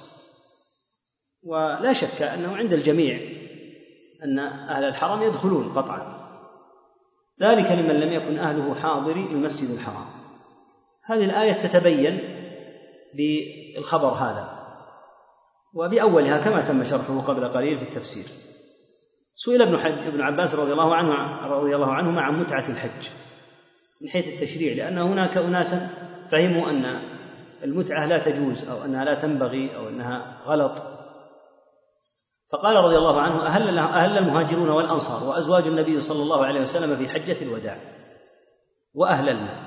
ولا 1.43 1.93
شك 1.93 2.23
أنه 2.23 2.57
عند 2.57 2.73
الجميع 2.73 3.21
أن 4.25 4.39
أهل 4.39 4.85
الحرم 4.85 5.23
يدخلون 5.23 5.73
قطعا. 5.73 6.17
ذلك 7.43 7.73
لمن 7.73 8.01
لم 8.01 8.13
يكن 8.13 8.39
أهله 8.39 8.75
حاضري 8.75 9.27
المسجد 9.27 9.71
الحرام. 9.71 10.16
هذه 11.07 11.25
الآية 11.25 11.53
تتبين 11.53 12.21
بالخبر 13.15 14.09
هذا 14.09 14.57
وبأولها 15.75 16.39
كما 16.39 16.61
تم 16.61 16.85
شرحه 16.85 17.21
قبل 17.21 17.49
قليل 17.49 17.79
في 17.79 17.85
التفسير. 17.85 18.25
سئل 19.35 19.63
ابن 19.63 19.79
حج 19.79 20.07
ابن 20.07 20.21
عباس 20.21 20.55
رضي 20.55 20.73
الله 20.73 20.95
عنه 20.95 21.13
رضي 21.47 21.77
الله 21.77 21.93
عنهما 21.93 22.23
عن 22.23 22.41
متعة 22.41 22.65
الحج 22.69 23.09
من 24.01 24.09
حيث 24.09 24.35
التشريع 24.35 24.75
لأن 24.75 24.99
هناك 24.99 25.37
أناسا 25.37 25.79
فهموا 26.31 26.71
أن 26.71 26.85
المتعة 27.65 28.07
لا 28.07 28.19
تجوز 28.19 28.69
أو 28.69 28.85
أنها 28.85 29.05
لا 29.05 29.15
تنبغي 29.15 29.77
أو 29.77 29.89
أنها 29.89 30.43
غلط. 30.47 30.83
فقال 32.53 32.77
رضي 32.77 32.97
الله 32.97 33.21
عنه 33.21 33.47
أهل, 33.47 33.79
أهل 33.79 34.19
المهاجرون 34.19 34.69
والأنصار 34.69 35.29
وأزواج 35.29 35.67
النبي 35.67 36.01
صلى 36.01 36.23
الله 36.23 36.47
عليه 36.47 36.61
وسلم 36.61 36.97
في 36.97 37.09
حجة 37.09 37.43
الوداع 37.43 37.79
وأهللنا. 38.95 39.66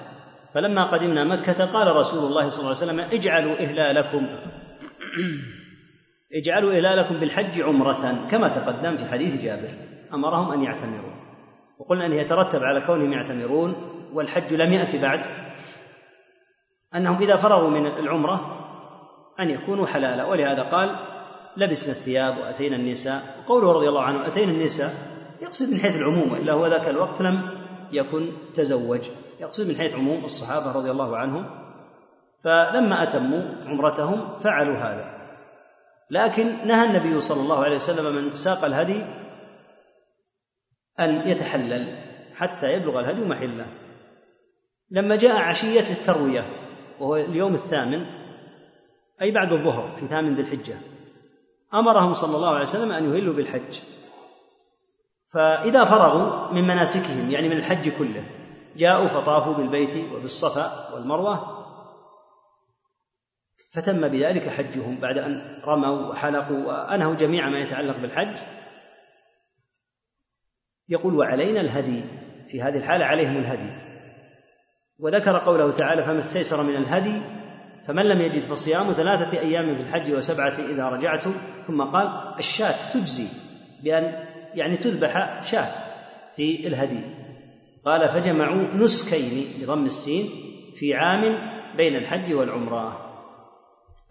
فلما 0.53 0.87
قدمنا 0.91 1.23
مكة 1.23 1.65
قال 1.65 1.95
رسول 1.95 2.29
الله 2.29 2.49
صلى 2.49 2.59
الله 2.59 2.75
عليه 2.75 2.91
وسلم 2.91 2.99
اجعلوا 3.19 3.53
إهلالكم. 3.53 4.27
اجعلوا 6.33 6.71
إهلالكم 6.71 7.19
بالحج 7.19 7.61
عمرة 7.61 8.27
كما 8.31 8.47
تقدم 8.47 8.97
في 8.97 9.05
حديث 9.05 9.43
جابر. 9.43 9.69
أمرهم 10.13 10.51
أن 10.51 10.63
يعتمروا. 10.63 11.11
وقلنا 11.79 12.05
أنه 12.05 12.15
يترتب 12.15 12.63
على 12.63 12.81
كونهم 12.81 13.13
يعتمرون 13.13 13.75
والحج 14.13 14.53
لم 14.53 14.73
يأتي 14.73 15.01
بعد. 15.01 15.25
أنهم 16.95 17.17
إذا 17.17 17.35
فرغوا 17.35 17.69
من 17.69 17.87
العمرة 17.87 18.65
أن 19.39 19.49
يكونوا 19.49 19.85
حلالا. 19.85 20.25
ولهذا 20.25 20.61
قال 20.61 20.95
لبسنا 21.57 21.91
الثياب 21.91 22.37
وأتينا 22.37 22.75
النساء. 22.75 23.21
وقوله 23.39 23.71
رضي 23.71 23.89
الله 23.89 24.01
عنه 24.01 24.27
أتينا 24.27 24.51
النساء 24.51 24.89
يقصد 25.41 25.73
من 25.73 25.79
حيث 25.79 26.01
العموم 26.01 26.31
وإلا 26.31 26.53
هو 26.53 26.67
ذاك 26.67 26.87
الوقت 26.87 27.21
لم 27.21 27.49
يكن 27.91 28.31
تزوج. 28.53 29.01
يقصد 29.39 29.67
من 29.67 29.75
حيث 29.75 29.95
عموم 29.95 30.23
الصحابة 30.23 30.71
رضي 30.71 30.91
الله 30.91 31.17
عنهم 31.17 31.45
فلما 32.43 33.03
أتموا 33.03 33.65
عمرتهم 33.65 34.39
فعلوا 34.39 34.77
هذا. 34.77 35.19
لكن 36.11 36.67
نهى 36.67 36.85
النبي 36.85 37.19
صلى 37.19 37.41
الله 37.41 37.63
عليه 37.63 37.75
وسلم 37.75 38.15
من 38.15 38.35
ساق 38.35 38.65
الهدي 38.65 39.05
أن 40.99 41.29
يتحلل 41.29 41.97
حتى 42.35 42.67
يبلغ 42.67 42.99
الهدي 42.99 43.25
محله. 43.25 43.65
لما 44.91 45.15
جاء 45.15 45.37
عشية 45.37 45.93
التروية 45.93 46.45
وهو 46.99 47.15
اليوم 47.15 47.53
الثامن 47.53 48.05
أي 49.21 49.31
بعد 49.31 49.53
الظهر 49.53 49.95
في 49.99 50.07
ثامن 50.07 50.35
ذي 50.35 50.41
الحجة 50.41 50.77
أمرهم 51.73 52.13
صلى 52.13 52.35
الله 52.35 52.49
عليه 52.49 52.61
وسلم 52.61 52.91
أن 52.91 53.13
يهلوا 53.13 53.33
بالحج. 53.33 53.79
فإذا 55.33 55.85
فرغوا 55.85 56.51
من 56.51 56.67
مناسكهم 56.67 57.31
يعني 57.31 57.49
من 57.49 57.57
الحج 57.57 57.89
كله 57.89 58.38
جاءوا 58.75 59.07
فطافوا 59.07 59.53
بالبيت 59.53 60.13
وبالصفا 60.13 60.93
والمروة 60.93 61.59
فتم 63.71 64.07
بذلك 64.07 64.49
حجهم 64.49 64.99
بعد 64.99 65.17
أن 65.17 65.61
رموا 65.65 66.11
وحلقوا 66.11 66.57
وأنهوا 66.57 67.15
جميع 67.15 67.49
ما 67.49 67.59
يتعلق 67.59 67.97
بالحج. 67.97 68.37
يقول 70.89 71.15
وعلينا 71.15 71.61
الهدي. 71.61 72.03
في 72.47 72.61
هذه 72.61 72.77
الحالة 72.77 73.05
عليهم 73.05 73.37
الهدي. 73.37 73.89
وذكر 74.99 75.37
قوله 75.37 75.71
تعالى 75.71 76.03
فما 76.03 76.19
استيسر 76.19 76.63
من 76.63 76.75
الهدي 76.75 77.21
فمن 77.87 78.05
لم 78.05 78.21
يجد 78.21 78.43
فصيام 78.43 78.93
ثلاثة 78.93 79.39
أيام 79.39 79.75
في 79.75 79.81
الحج 79.81 80.13
وسبعة 80.13 80.53
إذا 80.59 80.89
رجعتم 80.89 81.33
ثم 81.67 81.81
قال 81.81 82.35
الشاة 82.39 82.93
تجزي 82.93 83.27
بأن 83.83 84.25
يعني 84.53 84.77
تذبح 84.77 85.41
شاة 85.41 85.71
في 86.35 86.67
الهدي. 86.67 87.18
قال 87.85 88.09
فجمعوا 88.09 88.75
نسكين 88.75 89.47
بضم 89.61 89.85
السين 89.85 90.29
في 90.75 90.93
عام 90.93 91.21
بين 91.77 91.95
الحج 91.95 92.33
والعمرة. 92.33 93.05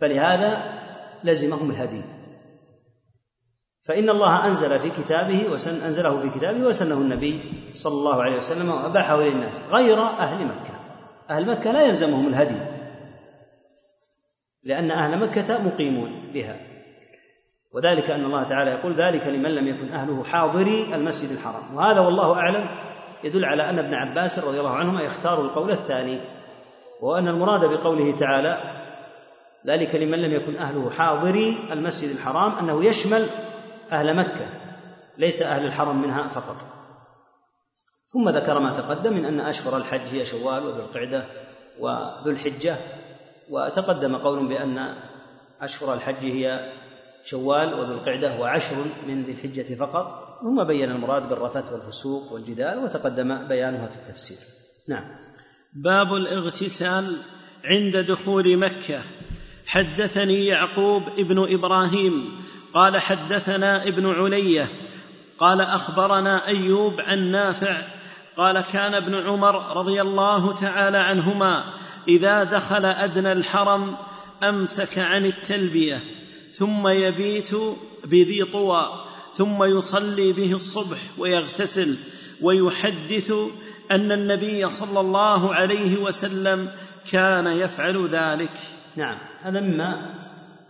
فلهذا 0.00 0.78
لزمهم 1.24 1.70
الهدي. 1.70 2.02
فإن 3.82 4.10
الله 4.10 4.46
أنزل 4.46 4.78
في 4.78 4.90
كتابه 5.02 5.48
وسن 5.50 5.84
أنزله 5.86 6.20
في 6.20 6.38
كتابه 6.38 6.64
وسنه 6.64 6.94
النبي 6.94 7.40
صلى 7.72 7.92
الله 7.92 8.22
عليه 8.22 8.36
وسلم 8.36 8.70
وأباحه 8.70 9.20
للناس 9.20 9.60
غير 9.70 10.02
أهل 10.02 10.46
مكة. 10.46 10.80
أهل 11.30 11.46
مكة 11.46 11.72
لا 11.72 11.86
يلزمهم 11.86 12.26
الهدي. 12.26 12.60
لأن 14.62 14.90
أهل 14.90 15.18
مكة 15.18 15.62
مقيمون 15.62 16.32
بها. 16.32 16.60
وذلك 17.72 18.10
أن 18.10 18.24
الله 18.24 18.44
تعالى 18.44 18.70
يقول 18.70 19.00
ذلك 19.00 19.26
لمن 19.26 19.50
لم 19.50 19.66
يكن 19.66 19.92
أهله 19.92 20.24
حاضري 20.24 20.94
المسجد 20.94 21.30
الحرام. 21.30 21.76
وهذا 21.76 22.00
والله 22.00 22.34
أعلم 22.34 22.68
يدل 23.24 23.44
على 23.44 23.70
أن 23.70 23.78
ابن 23.78 23.94
عباس 23.94 24.38
رضي 24.38 24.60
الله 24.60 24.76
عنهما 24.76 25.02
يختار 25.02 25.40
القول 25.40 25.70
الثاني 25.70 26.20
وأن 27.00 27.28
المراد 27.28 27.60
بقوله 27.60 28.16
تعالى 28.16 28.78
ذلك 29.66 29.94
لمن 29.94 30.18
لم 30.18 30.32
يكن 30.32 30.56
أهله 30.56 30.90
حاضري 30.90 31.58
المسجد 31.72 32.10
الحرام 32.10 32.52
أنه 32.52 32.84
يشمل 32.84 33.26
أهل 33.92 34.16
مكة 34.16 34.46
ليس 35.18 35.42
أهل 35.42 35.66
الحرم 35.66 36.02
منها 36.02 36.28
فقط. 36.28 36.56
ثم 38.06 38.28
ذكر 38.28 38.58
ما 38.58 38.72
تقدم 38.72 39.12
من 39.12 39.24
أن 39.24 39.40
أشهر 39.40 39.76
الحج 39.76 40.14
هي 40.14 40.24
شوال 40.24 40.66
وذو 40.66 40.80
القعدة 40.80 41.24
وذو 41.80 42.30
الحجة 42.30 42.76
وتقدم 43.50 44.16
قول 44.16 44.48
بأن 44.48 44.94
أشهر 45.60 45.94
الحج 45.94 46.24
هي 46.24 46.72
شوال 47.24 47.74
وذو 47.74 47.92
القعدة 47.92 48.40
وعشر 48.40 48.76
من 49.06 49.22
ذي 49.22 49.32
الحجة 49.32 49.74
فقط. 49.74 50.27
ثم 50.42 50.64
بين 50.64 50.90
المراد 50.90 51.28
بالرفث 51.28 51.72
والفسوق 51.72 52.32
والجدال 52.32 52.78
وتقدم 52.78 53.48
بيانها 53.48 53.86
في 53.86 53.96
التفسير. 53.96 54.38
نعم. 54.88 55.04
باب 55.72 56.14
الاغتسال 56.14 57.16
عند 57.64 57.96
دخول 57.96 58.56
مكة. 58.56 59.00
حدثني 59.66 60.46
يعقوب 60.46 61.02
ابن 61.02 61.54
إبراهيم 61.54 62.42
قال 62.74 62.98
حدثنا 62.98 63.88
ابن 63.88 64.10
علية 64.10 64.68
قال 65.38 65.60
أخبرنا 65.60 66.46
أيوب 66.46 67.00
عن 67.00 67.30
نافع 67.30 67.82
قال 68.36 68.60
كان 68.60 68.94
ابن 68.94 69.14
عمر 69.14 69.76
رضي 69.76 70.02
الله 70.02 70.54
تعالى 70.54 70.98
عنهما 70.98 71.64
إذا 72.08 72.44
دخل 72.44 72.84
أدنى 72.84 73.32
الحرم 73.32 73.96
أمسك 74.42 74.98
عن 74.98 75.26
التلبية 75.26 76.00
ثم 76.52 76.88
يبيت 76.88 77.50
بذي 78.04 78.44
طوى. 78.44 79.07
ثم 79.32 79.64
يصلي 79.64 80.32
به 80.32 80.52
الصبح 80.54 80.98
ويغتسل 81.18 81.96
ويحدث 82.42 83.32
أن 83.90 84.12
النبي 84.12 84.68
صلى 84.68 85.00
الله 85.00 85.54
عليه 85.54 86.02
وسلم 86.02 86.70
كان 87.12 87.46
يفعل 87.46 88.08
ذلك. 88.08 88.52
نعم 88.96 89.18
هذا 89.40 89.60
مما 89.60 90.14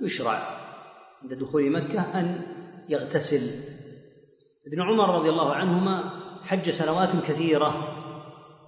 يشرع 0.00 0.42
عند 1.22 1.34
دخول 1.34 1.70
مكة 1.70 2.00
أن 2.00 2.42
يغتسل. 2.88 3.40
ابن 4.66 4.82
عمر 4.82 5.18
رضي 5.18 5.28
الله 5.28 5.54
عنهما 5.54 6.10
حج 6.42 6.70
سنوات 6.70 7.16
كثيرة 7.28 7.94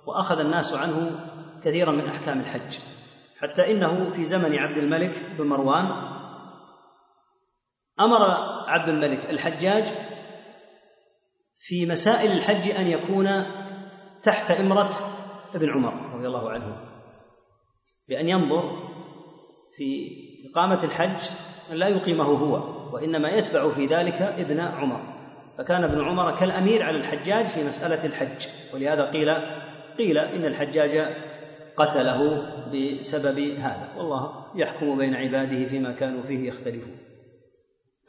وأخذ 0.07 0.39
الناس 0.39 0.75
عنه 0.75 1.21
كثيرا 1.65 1.93
من 1.93 2.07
أحكام 2.07 2.41
الحج 2.41 2.79
حتى 3.39 3.71
إنه 3.71 4.11
في 4.11 4.25
زمن 4.25 4.59
عبد 4.59 4.77
الملك 4.79 5.23
بن 5.39 5.47
مروان 5.47 5.85
أمر 8.01 8.19
عبد 8.71 8.89
الملك 8.89 9.31
الحجاج 9.31 9.85
في 11.59 11.87
مسائل 11.87 12.33
الحج 12.33 12.71
أن 12.71 12.87
يكون 12.87 13.27
تحت 14.23 14.51
إمرة 14.51 14.91
ابن 15.55 15.71
عمر 15.71 16.15
رضي 16.15 16.27
الله 16.27 16.51
عنه. 16.51 16.77
بأن 18.09 18.29
ينظر 18.29 18.89
في 19.77 20.11
إقامة 20.51 20.85
الحج 20.85 21.31
أن 21.71 21.77
لا 21.77 21.89
يقيمه 21.89 22.25
هو 22.25 22.81
وإنما 22.95 23.29
يتبع 23.29 23.71
في 23.71 23.87
ذلك 23.87 24.23
ابن 24.23 24.61
عمر. 24.61 25.01
فكان 25.59 25.85
ابن 25.85 26.05
عمر 26.05 26.37
كالأمير 26.37 26.83
على 26.83 26.97
الحجاج 26.97 27.47
في 27.47 27.65
مسألة 27.65 28.07
الحج 28.07 28.47
ولهذا 28.75 29.11
قيل 29.11 29.31
قيل 29.99 30.19
إن 30.19 30.45
الحجاج 30.45 31.17
قتله 31.77 32.43
بسبب 32.73 33.39
هذا. 33.39 33.93
والله 33.97 34.45
يحكم 34.55 34.99
بين 34.99 35.15
عباده 35.15 35.65
فيما 35.65 35.93
كانوا 35.93 36.23
فيه 36.23 36.49
يختلفون. 36.49 37.00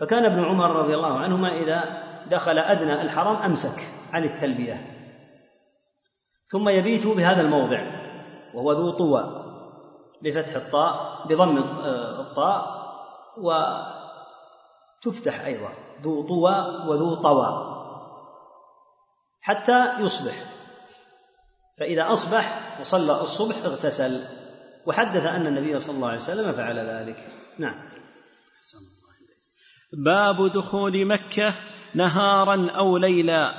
فكان 0.02 0.26
ابن 0.26 0.46
عمر 0.46 0.72
رضي 0.76 0.96
الله 0.96 1.20
عنهما 1.20 1.58
إذا 1.58 2.04
دخل 2.28 2.58
أدنى 2.58 3.02
الحرم 3.02 3.36
أمسك 3.36 3.80
عن 4.14 4.24
التلبية. 4.24 4.98
ثم 6.48 6.70
يبيت 6.70 7.08
بهذا 7.08 7.42
الموضع 7.42 7.82
وهو 8.54 8.72
ذو 8.72 8.92
طوى 8.92 9.46
بفتح 10.22 10.56
الطاء 10.56 11.28
بضم 11.28 11.58
الطاء 12.20 12.82
وتفتح 15.06 15.46
أيضا 15.46 15.70
ذو 16.02 16.28
طوى 16.28 16.56
وذو 16.88 17.16
طوى 17.16 17.72
حتى 19.42 19.94
يصبح. 20.00 20.34
فإذا 21.80 22.12
أصبح 22.12 22.78
وصلى 22.80 23.22
الصبح 23.22 23.56
اغتسل 23.66 24.26
وحدث 24.88 25.24
أن 25.26 25.48
النبي 25.48 25.80
صلى 25.80 25.96
الله 25.96 26.08
عليه 26.08 26.18
وسلم 26.18 26.52
فعل 26.52 26.80
ذلك. 26.80 27.28
نعم. 27.60 27.76
باب 29.93 30.51
دخول 30.51 31.06
مكة 31.06 31.54
نهارا 31.95 32.67
أو 32.75 32.97
ليلا. 32.97 33.54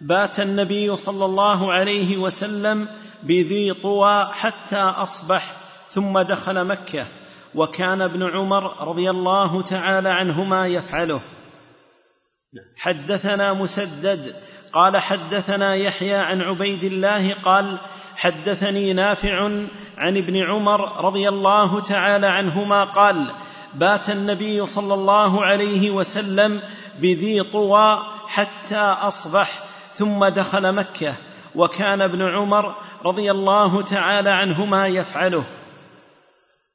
بات 0.00 0.40
النبي 0.40 0.96
صلى 0.96 1.24
الله 1.24 1.72
عليه 1.72 2.16
وسلم 2.16 2.88
بذي 3.22 3.74
طوى 3.74 4.24
حتى 4.24 4.76
أصبح 4.76 5.52
ثم 5.90 6.18
دخل 6.18 6.64
مكة 6.64 7.06
وكان 7.54 8.02
ابن 8.02 8.22
عمر 8.22 8.88
رضي 8.88 9.10
الله 9.10 9.62
تعالى 9.62 10.08
عنهما 10.08 10.66
يفعله. 10.66 11.20
حدثنا 12.76 13.52
مسدد 13.52 14.34
قال 14.72 14.96
حدثنا 14.96 15.74
يحيى 15.74 16.14
عن 16.14 16.42
عبيد 16.42 16.84
الله 16.84 17.34
قال 17.34 17.78
حدثني 18.16 18.92
نافع 18.92 19.42
عن 19.98 20.16
ابن 20.16 20.36
عمر 20.36 21.04
رضي 21.04 21.28
الله 21.28 21.80
تعالى 21.80 22.26
عنهما 22.26 22.84
قال 22.84 23.26
بات 23.74 24.10
النبي 24.10 24.66
صلى 24.66 24.94
الله 24.94 25.44
عليه 25.44 25.90
وسلم 25.90 26.60
بذي 26.98 27.42
طوى 27.42 27.98
حتى 28.26 28.80
أصبح 28.80 29.64
ثم 29.94 30.24
دخل 30.24 30.74
مكة 30.74 31.14
وكان 31.54 32.00
ابن 32.00 32.22
عمر 32.22 32.74
رضي 33.04 33.30
الله 33.30 33.82
تعالى 33.82 34.30
عنهما 34.30 34.88
يفعله. 34.88 35.44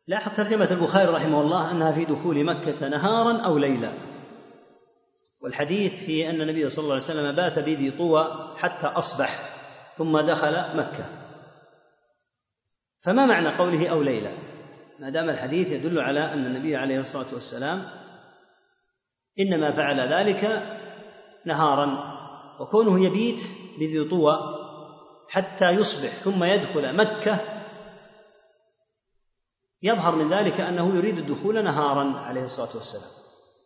لاحظ 0.08 0.36
ترجمة 0.36 0.72
البخاري 0.72 1.12
رحمه 1.12 1.42
الله 1.42 1.72
أنها 1.72 1.92
في 1.92 2.06
دخول 2.06 2.44
مكة 2.44 2.88
نهارا 2.88 3.42
أو 3.46 3.58
ليلا. 3.58 3.94
والحديث 5.42 6.06
في 6.06 6.30
أن 6.30 6.42
النبي 6.42 6.70
صلى 6.70 6.84
الله 6.84 6.94
عليه 6.94 7.04
وسلم 7.04 7.36
بات 7.36 7.60
بذي 7.60 7.92
طوى 7.92 8.54
حتى 8.58 8.88
أصبح 8.88 9.40
ثم 9.98 10.20
دخل 10.20 10.78
مكة. 10.78 11.06
فما 13.02 13.26
معنى 13.26 13.58
قوله 13.58 13.88
أو 13.88 14.02
ليلا؟ 14.02 14.47
ما 15.00 15.10
دام 15.10 15.30
الحديث 15.30 15.72
يدل 15.72 16.00
على 16.00 16.34
أن 16.34 16.46
النبي 16.46 16.76
عليه 16.76 17.00
الصلاة 17.00 17.34
والسلام 17.34 17.84
إنما 19.40 19.72
فعل 19.72 20.14
ذلك 20.14 20.64
نهارا 21.46 22.18
وكونه 22.60 23.06
يبيت 23.06 23.40
بذي 23.80 24.04
طوى 24.10 24.34
حتى 25.30 25.70
يصبح 25.70 26.10
ثم 26.10 26.44
يدخل 26.44 26.96
مكة 26.96 27.40
يظهر 29.82 30.16
من 30.16 30.34
ذلك 30.34 30.62
أنه 30.62 30.96
يريد 30.96 31.18
الدخول 31.18 31.64
نهارا 31.64 32.20
عليه 32.20 32.44
الصلاة 32.44 32.76
والسلام. 32.76 33.12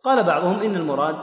قال 0.04 0.24
بعضهم 0.24 0.60
إن 0.60 0.76
المراد 0.76 1.16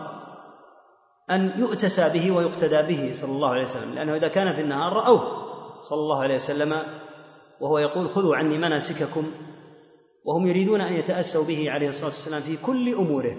أن 1.32 1.60
يؤتسى 1.60 2.20
به 2.20 2.38
ويقتدى 2.38 2.82
به 2.82 3.12
صلى 3.14 3.32
الله 3.32 3.50
عليه 3.50 3.62
وسلم 3.62 3.94
لأنه 3.94 4.16
إذا 4.16 4.28
كان 4.28 4.54
في 4.54 4.62
النهار 4.62 4.94
رأوه 4.94 5.50
صلى 5.82 6.00
الله 6.00 6.24
عليه 6.24 6.36
وسلم 6.36 6.84
وهو 7.60 7.78
يقول 7.78 8.10
خذوا 8.10 8.36
عني 8.36 8.58
مناسككم 8.58 9.32
وهم 10.30 10.48
يريدون 10.48 10.82
أن 10.82 10.94
يتأسوا 10.94 11.48
به 11.48 11.72
عليه 11.72 11.88
الصلاة 11.88 12.10
والسلام 12.10 12.42
في 12.42 12.58
كل 12.58 12.94
أموره. 12.94 13.38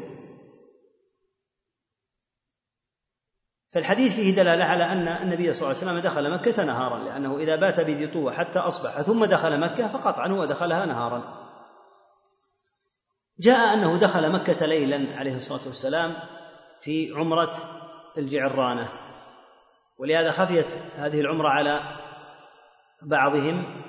فالحديث 3.72 4.16
فيه 4.16 4.36
دلالة 4.36 4.64
على 4.64 4.84
أن 4.84 5.08
النبي 5.08 5.52
صلى 5.52 5.70
الله 5.70 5.80
عليه 5.80 5.90
وسلم 5.92 6.10
دخل 6.10 6.30
مكة 6.30 6.64
نهارا 6.64 6.98
لأنه 6.98 7.38
إذا 7.38 7.56
بات 7.56 7.80
بذي 7.80 8.06
طوى 8.06 8.32
حتى 8.32 8.58
أصبح 8.58 9.00
ثم 9.00 9.24
دخل 9.24 9.60
مكة 9.60 9.88
فقطعا 9.88 10.28
هو 10.28 10.44
دخلها 10.44 10.86
نهارا. 10.86 11.48
جاء 13.40 13.74
أنه 13.74 13.98
دخل 13.98 14.32
مكة 14.32 14.66
ليلا 14.66 15.18
عليه 15.18 15.34
الصلاة 15.34 15.66
والسلام 15.66 16.14
في 16.80 17.12
عمرة 17.16 17.52
الجعرانة. 18.18 18.92
ولهذا 19.98 20.30
خفيت 20.30 20.70
هذه 20.94 21.20
العمرة 21.20 21.48
على 21.48 21.80
بعضهم 23.02 23.82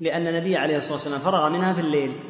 لأن 0.00 0.26
النبي 0.26 0.56
عليه 0.56 0.76
الصلاة 0.76 0.92
والسلام 0.92 1.18
فرغ 1.18 1.48
منها 1.48 1.72
في 1.72 1.80
الليل. 1.80 2.20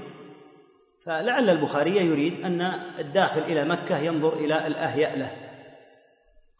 فلعل 1.04 1.50
البخاري 1.50 1.96
يريد 1.96 2.44
أن 2.44 2.62
الداخل 2.98 3.40
إلى 3.40 3.64
مكة 3.64 3.98
ينظر 3.98 4.32
إلى 4.32 4.66
الأهيأ 4.66 5.16
له. 5.16 5.30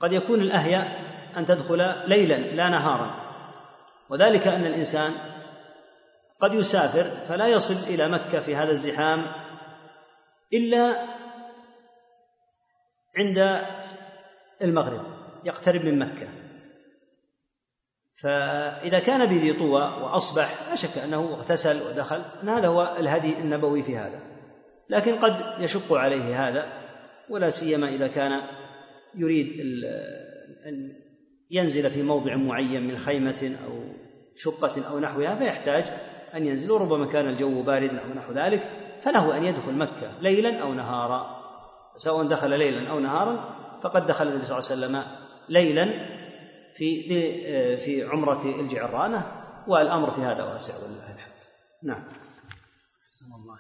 قد 0.01 0.13
يكون 0.13 0.41
الأهيأ 0.41 0.83
أن 1.37 1.45
تدخل 1.45 2.09
ليلا 2.09 2.35
لا 2.35 2.69
نهارا. 2.69 3.31
وذلك 4.11 4.47
أن 4.47 4.67
الإنسان 4.67 5.13
قد 6.41 6.55
يسافر 6.55 7.05
فلا 7.29 7.47
يصل 7.47 7.95
إلى 7.95 8.09
مكة 8.09 8.41
في 8.41 8.57
هذا 8.57 8.71
الزحام 8.71 9.27
إلا 10.53 11.07
عند 13.17 13.67
المغرب 14.63 15.05
يقترب 15.45 15.85
من 15.85 15.99
مكة. 15.99 16.50
فإذا 18.23 18.99
كان 18.99 19.27
بذي 19.27 19.53
طوى 19.53 19.83
وأصبح 19.83 20.69
لا 20.69 20.75
شك 20.75 20.99
أنه 20.99 21.19
اغتسل 21.19 21.89
ودخل 21.89 22.23
أن 22.43 22.49
هذا 22.49 22.69
هو 22.69 22.97
الهدي 22.99 23.39
النبوي 23.39 23.83
في 23.83 23.97
هذا. 23.97 24.21
لكن 24.91 25.17
قد 25.17 25.63
يشق 25.63 25.93
عليه 25.93 26.49
هذا 26.49 26.67
ولا 27.31 27.49
سيما 27.49 27.89
إذا 27.89 28.09
كان 28.09 28.41
يريد 29.15 29.61
أن 30.67 30.93
ينزل 31.51 31.91
في 31.91 32.03
موضع 32.03 32.37
معين 32.37 32.89
من 32.89 32.97
خيمة 32.97 33.57
أو 33.67 33.83
شقة 34.37 34.89
أو 34.89 34.99
نحوها 34.99 35.35
فيحتاج 35.35 35.85
أن 36.35 36.47
ينزلوا 36.47 36.79
ربما 36.79 37.07
كان 37.07 37.29
الجو 37.29 37.63
باردا 37.63 38.01
أو 38.01 38.15
نحو 38.15 38.33
ذلك 38.33 38.71
فله 39.01 39.37
أن 39.37 39.45
يدخل 39.45 39.73
مكة 39.73 40.21
ليلا 40.21 40.63
أو 40.63 40.75
نهارا. 40.75 41.41
سواء 41.97 42.27
دخل 42.27 42.59
ليلا 42.59 42.91
أو 42.91 43.01
نهارا 43.01 43.55
فقد 43.83 44.07
دخل 44.07 44.29
النبي 44.29 44.45
صلى 44.45 44.59
الله 44.59 44.71
عليه 44.71 44.97
وسلم 44.97 45.03
ليلا 45.49 46.20
في 46.77 47.77
في 47.77 48.05
عمرة 48.05 48.43
الجعرانة 48.61 49.33
والأمر 49.67 50.11
في 50.11 50.21
هذا 50.21 50.45
واسع 50.45 50.75
ولله 50.75 51.15
الحمد. 51.15 51.43
نعم. 51.83 52.05
الله 53.23 53.59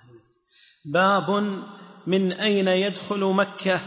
باب 0.84 1.60
من 2.06 2.32
أين 2.32 2.68
يدخل 2.68 3.24
مكة؟ 3.24 3.80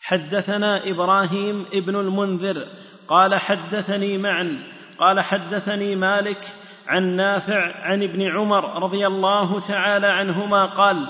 حدثنا 0.00 0.90
إبراهيم 0.90 1.66
ابن 1.72 1.96
المنذر 1.96 2.66
قال 3.08 3.34
حدثني 3.34 4.18
معا 4.18 4.62
قال 4.98 5.20
حدثني 5.20 5.96
مالك 5.96 6.48
عن 6.86 7.16
نافع 7.16 7.74
عن 7.82 8.02
ابن 8.02 8.22
عمر 8.22 8.82
رضي 8.82 9.06
الله 9.06 9.60
تعالى 9.60 10.06
عنهما 10.06 10.66
قال 10.66 11.08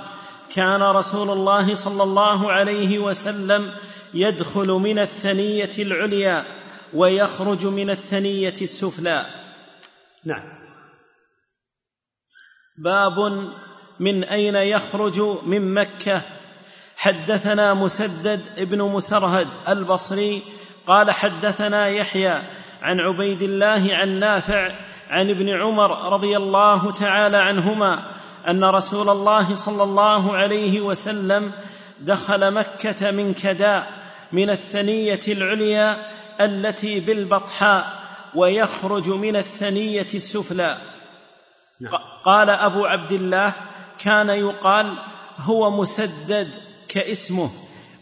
كان 0.55 0.83
رسول 0.83 1.31
الله 1.31 1.75
صلى 1.75 2.03
الله 2.03 2.53
عليه 2.53 2.99
وسلم 2.99 3.71
يدخل 4.15 4.69
من 4.69 4.99
الثنية 4.99 5.71
العليا 5.79 6.45
ويخرج 6.95 7.67
من 7.67 7.91
الثنية 7.91 8.55
السفلى. 8.63 9.27
نعم. 10.25 10.57
باب 12.79 13.19
من 14.01 14.25
أين 14.25 14.57
يخرج 14.57 15.21
من 15.47 15.75
مكة. 15.75 16.23
حدثنا 16.97 17.75
مسدد 17.75 18.41
ابن 18.59 18.83
مسرهد 18.83 19.47
البصري 19.69 20.43
قال 20.87 21.11
حدثنا 21.11 21.89
يحيى 21.89 22.43
عن 22.83 23.01
عبيد 23.01 23.43
الله 23.43 23.89
عن 23.91 24.09
نافع 24.09 24.75
عن 25.11 25.31
ابن 25.31 25.49
عمر 25.49 26.13
رضي 26.13 26.37
الله 26.37 26.93
تعالى 26.93 27.37
عنهما 27.37 28.03
أن 28.49 28.65
رسول 28.65 29.09
الله 29.09 29.55
صلى 29.55 29.83
الله 29.83 30.37
عليه 30.37 30.81
وسلم 30.81 31.53
دخل 32.01 32.51
مكة 32.51 33.11
من 33.11 33.35
كداء 33.35 33.87
من 34.33 34.51
الثنية 34.51 35.21
العليا 35.29 35.97
التي 36.41 37.01
بالبطحاء 37.01 38.03
ويخرج 38.35 39.09
من 39.09 39.37
الثنية 39.37 40.07
السفلى 40.15 40.77
نعم. 41.81 41.93
قال 42.25 42.51
أبو 42.51 42.85
عبد 42.87 43.13
الله 43.13 43.53
كان 43.99 44.29
يقال 44.29 44.95
هو 45.39 45.71
مسدد 45.71 46.51
كاسمه. 46.89 47.51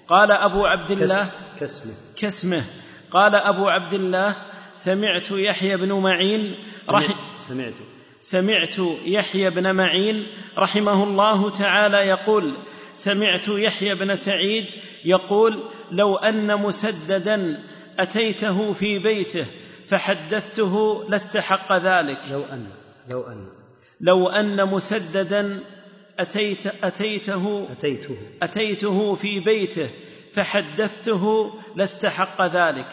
قال 0.08 0.30
أبو 0.30 0.66
عبد 0.66 0.90
الله 0.90 1.30
كاسمه. 1.60 1.94
كاسمه. 2.16 2.64
قال 3.10 3.34
أبو 3.34 3.68
عبد 3.68 3.94
الله 3.94 4.36
سمعت 4.76 5.30
يحيى 5.30 5.76
بن 5.76 5.92
معين 5.92 6.54
رحم 6.88 7.14
سمعت. 7.48 7.74
سمعت 8.20 8.74
يحيى 9.04 9.50
بن 9.50 9.74
معين 9.74 10.26
رحمه 10.58 11.04
الله 11.04 11.50
تعالى 11.50 11.96
يقول 11.96 12.56
سمعت 12.94 13.48
يحيى 13.48 13.94
بن 13.94 14.16
سعيد 14.16 14.64
يقول 15.04 15.62
لو 15.90 16.16
أن 16.16 16.56
مسددا 16.56 17.60
أتيته 17.98 18.72
في 18.72 18.98
بيته 18.98 19.46
فحدثته 19.88 21.04
لاستحق 21.08 21.72
ذلك. 21.72 22.18
لو 22.30 22.42
أن 22.52 22.66
لو 23.10 23.22
أن. 23.22 23.46
لو 24.00 24.28
أن 24.28 24.68
مسددا 24.68 25.60
أتيت 26.18 26.84
أتيته 26.84 27.68
أتيته. 27.72 28.16
أتيته 28.42 29.14
في 29.14 29.40
بيته 29.40 29.88
فحدثته 30.34 31.54
لاستحق 31.76 32.42
ذلك. 32.42 32.88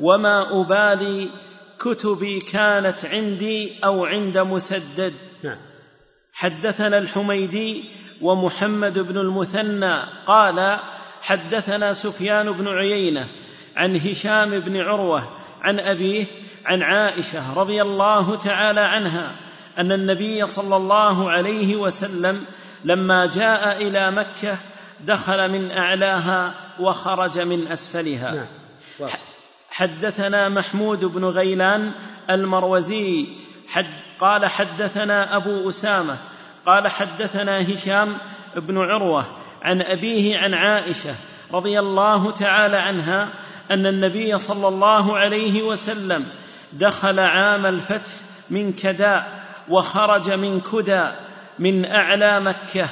وما 0.00 0.60
أبالي 0.60 1.28
كتبي 1.78 2.40
كانت 2.40 3.04
عندي 3.04 3.72
أو 3.84 4.04
عند 4.04 4.38
مسدد. 4.38 5.14
نعم. 5.42 5.58
حدثنا 6.32 6.98
الحميدي 6.98 7.84
ومحمد 8.20 8.98
بن 8.98 9.18
المثنى 9.18 9.98
قال 10.26 10.78
حدثنا 11.20 11.92
سفيان 11.92 12.52
بن 12.52 12.68
عيينة 12.68 13.28
عن 13.76 13.96
هشام 13.96 14.50
بن 14.50 14.80
عروة 14.80 15.28
عن 15.62 15.80
أبيه 15.80 16.26
عن 16.66 16.82
عائشة 16.82 17.54
رضي 17.54 17.82
الله 17.82 18.36
تعالى 18.36 18.80
عنها 18.80 19.30
أن 19.78 19.92
النبي 19.92 20.46
صلى 20.46 20.76
الله 20.76 21.30
عليه 21.30 21.76
وسلم 21.76 22.44
لما 22.84 23.26
جاء 23.26 23.82
إلى 23.82 24.10
مكة 24.10 24.56
دخل 25.00 25.50
من 25.50 25.70
أعلاها 25.70 26.54
وخرج 26.80 27.38
من 27.38 27.66
أسفلها 27.66 28.46
نعم. 29.00 29.10
حدثنا 29.70 30.48
محمود 30.48 31.04
بن 31.04 31.24
غيلان 31.24 31.92
المروزي 32.30 33.26
حد 33.68 33.86
قال 34.20 34.46
حدثنا 34.46 35.36
أبو 35.36 35.68
أسامة 35.68 36.16
قال 36.66 36.88
حدثنا 36.88 37.74
هشام 37.74 38.18
بن 38.56 38.78
عروة 38.78 39.26
عن 39.62 39.82
أبيه 39.82 40.38
عن 40.38 40.54
عائشة 40.54 41.14
رضي 41.52 41.78
الله 41.78 42.30
تعالى 42.30 42.76
عنها 42.76 43.28
أن 43.70 43.86
النبي 43.86 44.38
صلى 44.38 44.68
الله 44.68 45.18
عليه 45.18 45.62
وسلم 45.62 46.26
دخل 46.72 47.20
عام 47.20 47.66
الفتح 47.66 48.12
من 48.50 48.72
كداء 48.72 49.44
وخرج 49.68 50.30
من 50.30 50.60
كدى 50.60 51.08
من 51.58 51.84
أعلى 51.84 52.40
مكة 52.40 52.88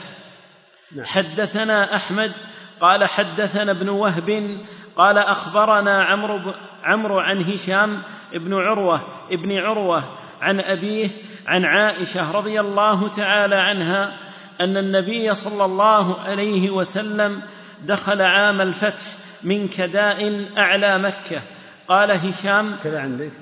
نعم. 0.93 1.05
حدثنا 1.05 1.97
أحمد 1.97 2.33
قال 2.81 3.05
حدثنا 3.05 3.73
ابن 3.73 3.89
وهب 3.89 4.59
قال 4.97 5.19
أخبرنا 5.19 6.05
عمرو 6.05 6.55
عمرو 6.85 7.19
عن 7.19 7.43
هشام 7.43 8.03
بن 8.33 8.55
عروة 8.55 9.01
ابن 9.33 9.59
عروة 9.59 10.05
عن 10.41 10.61
أبيه 10.61 11.09
عن 11.47 11.65
عائشة 11.65 12.33
رضي 12.33 12.61
الله 12.61 13.09
تعالى 13.09 13.55
عنها 13.55 14.17
أن 14.61 14.77
النبي 14.77 15.35
صلى 15.35 15.65
الله 15.65 16.21
عليه 16.21 16.71
وسلم 16.71 17.43
دخل 17.85 18.23
عام 18.23 18.61
الفتح 18.61 19.07
من 19.45 19.69
كداء 19.69 20.49
أعلى 20.59 20.99
مكة. 20.99 21.43
قال 21.89 22.11
هشام. 22.11 22.77
كذا 22.85 23.01
عندك 23.01 23.33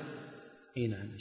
إي 0.77 0.87
نعم 0.87 1.11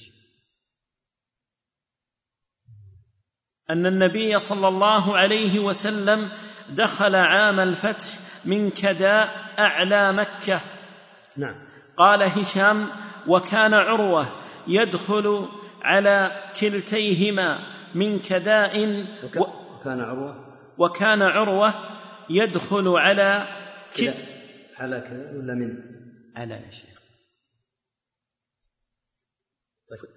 أن 3.70 3.86
النبي 3.86 4.38
صلى 4.38 4.68
الله 4.68 5.16
عليه 5.16 5.58
وسلم 5.58 6.28
دخل 6.68 7.14
عام 7.14 7.60
الفتح 7.60 8.06
من 8.44 8.70
كداء 8.70 9.28
أعلى 9.58 10.12
مكة. 10.12 10.60
نعم. 11.36 11.54
قال 11.96 12.22
هشام 12.22 12.88
وكان 13.26 13.74
عروة 13.74 14.26
يدخل 14.66 15.48
على 15.82 16.50
كلتيهما 16.60 17.58
من 17.94 18.18
كداء 18.18 19.04
وكان 19.36 20.00
عروة؟ 20.00 20.46
وكان 20.78 21.22
عروة 21.22 21.74
يدخل 22.30 22.88
على 22.88 23.44
كل 23.96 24.12
على 24.80 25.00
كذا 25.00 25.38
ولا 25.38 25.54
من؟ 25.54 25.78
على 26.36 26.54
يا 26.54 26.70
شيخ. 26.70 27.00
طيب. 29.90 30.10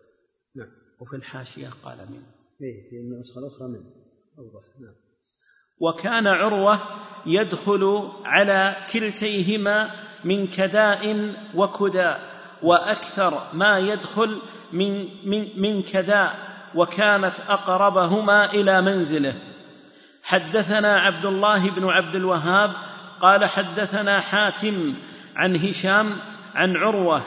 نعم. 0.55 0.71
وفي 0.99 1.15
الحاشية 1.15 1.69
قال 1.83 1.97
من. 1.97 2.23
إيه 2.61 2.89
في 2.89 2.95
النسخة 2.95 3.39
الأخرى 3.39 3.67
من. 3.67 3.83
أوضح. 4.37 4.63
نعم. 4.79 4.95
وكان 5.79 6.27
عروة 6.27 6.79
يدخل 7.25 8.11
على 8.25 8.75
كلتيهما 8.93 9.89
من 10.23 10.47
كداء 10.47 11.33
وكداء 11.55 12.33
وأكثر 12.63 13.53
ما 13.53 13.79
يدخل 13.79 14.39
من 14.73 15.07
من 15.29 15.61
من 15.61 15.81
كداء 15.81 16.53
وكانت 16.75 17.39
أقربهما 17.39 18.53
إلى 18.53 18.81
منزله. 18.81 19.33
حدثنا 20.23 20.99
عبد 20.99 21.25
الله 21.25 21.69
بن 21.69 21.85
عبد 21.85 22.15
الوهاب 22.15 22.92
قال 23.23 23.45
حدثنا 23.45 24.21
حاتم 24.21 24.93
عن 25.35 25.55
هشام 25.55 26.19
عن 26.55 26.75
عروة 26.75 27.23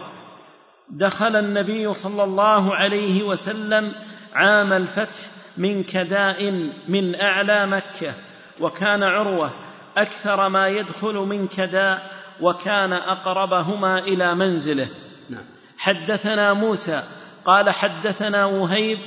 دخل 0.91 1.37
النبي 1.37 1.95
صلى 1.95 2.25
الله 2.25 2.75
عليه 2.75 3.23
وسلم 3.23 3.93
عام 4.35 4.73
الفتح 4.73 5.19
من 5.57 5.83
كداء 5.83 6.71
من 6.89 7.21
أعلى 7.21 7.67
مكة 7.67 8.15
وكان 8.61 9.03
عروة 9.03 9.51
أكثر 9.97 10.49
ما 10.49 10.69
يدخل 10.69 11.15
من 11.15 11.49
كداء 11.49 12.11
وكان 12.41 12.93
أقربهما 12.93 13.99
إلى 13.99 14.35
منزله 14.35 14.89
نعم. 15.31 15.45
حدثنا 15.79 16.53
موسى 16.53 17.03
قال 17.45 17.71
حدثنا 17.71 18.45
وهيب 18.45 18.99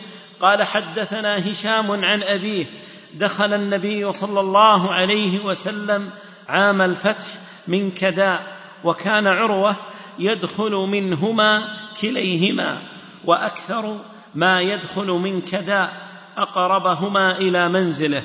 قال 0.41 0.63
حدثنا 0.63 1.52
هشام 1.52 2.06
عن 2.06 2.23
أبيه 2.23 2.65
دخل 3.13 3.54
النبي 3.54 4.13
صلى 4.13 4.39
الله 4.39 4.93
عليه 4.93 5.45
وسلم 5.45 6.10
عام 6.50 6.82
الفتح 6.82 7.28
من 7.68 7.92
كداء 7.92 8.58
وكان 8.84 9.28
عروة 9.28 9.76
يدخل 10.20 10.72
منهما 10.72 11.64
كليهما 12.02 12.82
وأكثر 13.26 13.98
ما 14.36 14.62
يدخل 14.62 15.08
من 15.08 15.42
كداء 15.42 15.94
أقربهما 16.38 17.38
إلى 17.38 17.70
منزله. 17.70 18.22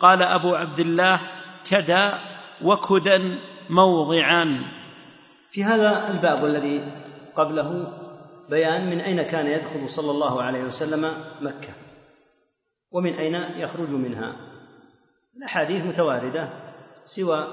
قال 0.00 0.22
أبو 0.22 0.54
عبد 0.54 0.80
الله 0.80 1.20
كداء 1.70 2.18
وكدا 2.62 3.38
موضعان 3.70 4.62
في 5.50 5.64
هذا 5.64 6.10
الباب 6.10 6.42
والذي 6.42 6.92
قبله 7.34 7.92
بيان 8.50 8.90
من 8.90 9.00
أين 9.00 9.22
كان 9.22 9.46
يدخل 9.46 9.88
صلى 9.88 10.10
الله 10.10 10.42
عليه 10.42 10.64
وسلم 10.64 11.12
مكة 11.40 11.74
ومن 12.90 13.14
أين 13.14 13.34
يخرج 13.34 13.90
منها. 13.90 14.36
الأحاديث 15.36 15.84
متواردة 15.84 16.48
سوى 17.04 17.46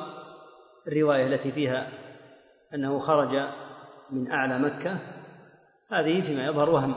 الرواية 0.88 1.28
التي 1.28 1.52
فيها 1.52 1.92
أنه 2.74 3.00
خرج 3.00 3.50
من 4.12 4.32
أعلى 4.32 4.60
مكة. 4.60 4.98
هذه 5.90 6.22
فيما 6.22 6.46
يظهر 6.46 6.70
وهم. 6.70 6.96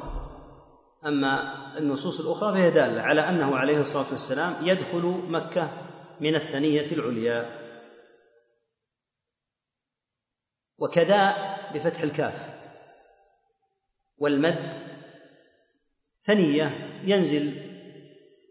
أما 1.06 1.52
النصوص 1.78 2.20
الأخرى 2.20 2.52
فهي 2.52 2.70
دالة 2.70 3.02
على 3.02 3.28
أنه 3.28 3.56
عليه 3.56 3.78
الصلاة 3.80 4.10
والسلام 4.10 4.66
يدخل 4.66 5.22
مكة 5.28 5.70
من 6.20 6.34
الثنية 6.34 6.86
العليا. 6.92 7.62
وكداء 10.78 11.36
بفتح 11.74 12.02
الكاف. 12.02 12.62
والمد 14.18 14.74
ثنية 16.22 16.64
ينزل 17.04 17.72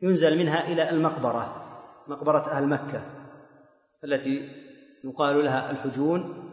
ينزل 0.02 0.38
منها 0.38 0.68
إلى 0.68 0.90
المقبرة 0.90 1.68
مقبرة 2.08 2.52
أهل 2.52 2.68
مكة. 2.68 3.21
التي 4.04 4.50
يقال 5.04 5.44
لها 5.46 5.72
الحجون 5.72 6.48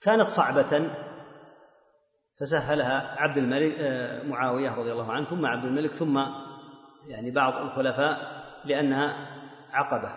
كانت 0.00 0.26
صعبة 0.26 0.90
فسهلها 2.40 3.20
عبد 3.20 3.38
الملك 3.38 3.74
آه، 3.78 4.22
معاوية 4.22 4.74
رضي 4.74 4.92
الله 4.92 5.12
عنه 5.12 5.24
ثم 5.24 5.46
عبد 5.46 5.64
الملك 5.64 5.90
ثم 5.90 6.22
يعني 7.06 7.30
بعض 7.30 7.62
الخلفاء 7.62 8.42
لأنها 8.64 9.28
عقبة 9.72 10.12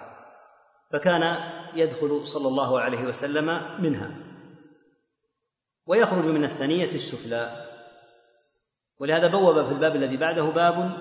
فكان 0.92 1.38
يدخل 1.74 2.26
صلى 2.26 2.48
الله 2.48 2.80
عليه 2.80 3.04
وسلم 3.04 3.46
منها 3.82 4.12
ويخرج 5.88 6.26
من 6.26 6.44
الثنية 6.44 6.88
السفلى 6.88 7.66
ولهذا 9.00 9.28
بوب 9.28 9.66
في 9.66 9.72
الباب 9.72 9.96
الذي 9.96 10.18
بعده 10.18 10.44
باب 10.44 10.92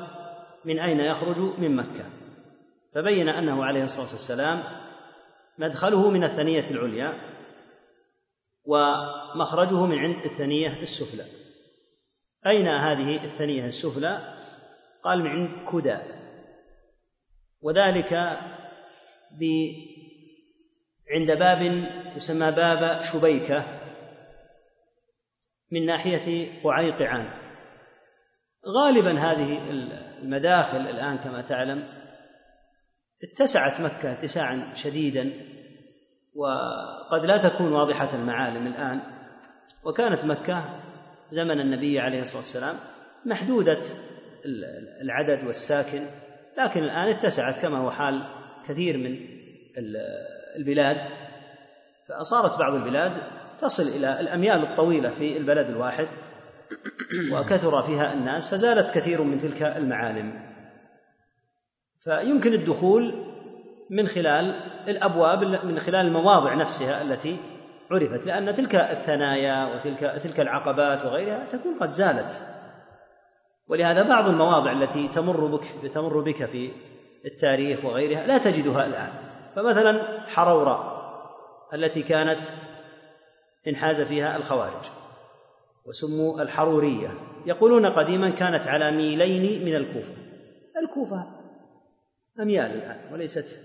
من 0.65 0.79
أين 0.79 1.01
يخرج؟ 1.01 1.39
من 1.59 1.77
مكة. 1.77 2.24
فبين 2.95 3.29
أنه 3.29 3.65
عليه 3.65 3.83
الصلاة 3.83 4.13
والسلام 4.13 4.63
مدخله 5.59 6.11
من 6.11 6.25
الثنية 6.25 6.65
العليا 6.71 7.13
ومخرجه 8.65 9.87
من 9.87 9.99
عند 9.99 10.25
الثنية 10.25 10.83
السفلى. 10.83 11.25
أين 12.47 12.69
هذه 12.69 13.25
الثنية 13.25 13.65
السفلى؟ 13.67 14.35
قال 15.03 15.23
من 15.23 15.31
عند 15.31 15.51
كدى. 15.73 15.99
وذلك 17.61 18.39
ب 19.41 19.45
عند 21.11 21.31
باب 21.31 21.63
يسمى 22.17 22.51
باب 22.51 23.03
شبيكة 23.03 23.65
من 25.71 25.87
ناحية 25.87 26.49
قعيقعان 26.65 27.31
غالبا 28.67 29.13
هذه 29.13 29.59
المداخل 30.23 30.81
الآن 30.81 31.19
كما 31.19 31.43
تعلم 31.43 32.04
اتسعت 33.23 33.81
مكة 33.81 34.13
اتساعا 34.13 34.75
شديدا 34.75 35.33
وقد 36.35 37.25
لا 37.25 37.49
تكون 37.49 37.73
واضحة 37.73 38.15
المعالم 38.17 38.67
الآن. 38.67 39.01
وكانت 39.85 40.25
مكة 40.25 40.81
زمن 41.31 41.61
النبي 41.61 42.01
عليه 42.01 42.21
الصلاة 42.21 42.39
والسلام 42.43 42.77
محدودة 43.27 43.81
العدد 45.03 45.47
والساكن 45.47 46.07
لكن 46.59 46.85
الآن 46.85 47.09
اتسعت 47.09 47.63
كما 47.63 47.79
هو 47.79 47.91
حال 47.91 48.23
كثير 48.69 48.97
من 48.99 49.19
البلاد. 50.57 51.09
فصارت 52.09 52.59
بعض 52.59 52.75
البلاد 52.75 53.13
تصل 53.61 53.83
إلى 53.83 54.21
الأميال 54.21 54.63
الطويلة 54.63 55.11
في 55.11 55.37
البلد 55.37 55.69
الواحد 55.69 56.09
وكثر 57.33 57.83
فيها 57.83 58.13
الناس 58.13 58.55
فزالت 58.55 58.95
كثير 58.95 59.23
من 59.23 59.39
تلك 59.39 59.63
المعالم. 59.63 60.54
فيمكن 62.05 62.53
الدخول 62.53 63.15
من 63.91 64.07
خلال 64.07 64.61
الأبواب 64.89 65.45
من 65.65 65.79
خلال 65.79 66.07
المواضع 66.07 66.55
نفسها 66.55 67.03
التي 67.03 67.37
عرفت 67.91 68.27
لأن 68.27 68.55
تلك 68.55 68.75
الثنايا 68.75 69.75
وتلك 69.75 70.23
تلك 70.23 70.41
العقبات 70.41 71.05
وغيرها 71.05 71.47
تكون 71.51 71.77
قد 71.77 71.91
زالت. 71.91 72.41
ولهذا 73.69 74.03
بعض 74.03 74.29
المواضع 74.29 74.73
التي 74.73 75.09
تمر 75.09 75.47
بك 75.47 75.65
تمر 75.95 76.21
بك 76.21 76.45
في 76.45 76.71
التاريخ 77.25 77.85
وغيرها 77.85 78.27
لا 78.27 78.39
تجدها 78.39 78.87
الآن. 78.87 79.13
فمثلا 79.57 80.21
حرورة 80.27 80.95
التي 81.75 82.03
كانت 82.03 82.41
انحاز 83.69 84.01
فيها 84.01 84.37
الخوارج 84.37 84.91
وسموا 85.87 86.43
الحرورية. 86.43 87.09
يقولون 87.47 87.87
قديما 87.87 88.31
كانت 88.31 88.67
على 88.67 88.91
ميلين 88.91 89.65
من 89.65 89.77
الكوفة. 89.77 90.15
الكوفة. 90.83 91.44
أميال 92.41 92.71
الآن 92.71 93.13
وليست 93.13 93.61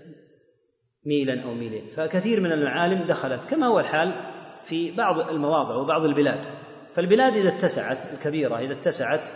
ميلا 1.06 1.44
أو 1.44 1.54
ميلين. 1.54 1.86
فكثير 1.96 2.40
من 2.40 2.52
المعالم 2.52 3.02
دخلت 3.02 3.44
كما 3.44 3.66
هو 3.66 3.80
الحال 3.80 4.14
في 4.64 4.90
بعض 4.90 5.30
المواضع 5.30 5.74
وبعض 5.74 6.04
البلاد. 6.04 6.44
فالبلاد 6.94 7.36
إذا 7.36 7.48
اتسعت 7.48 8.12
الكبيرة 8.14 8.58
إذا 8.58 8.72
اتسعت 8.72 9.28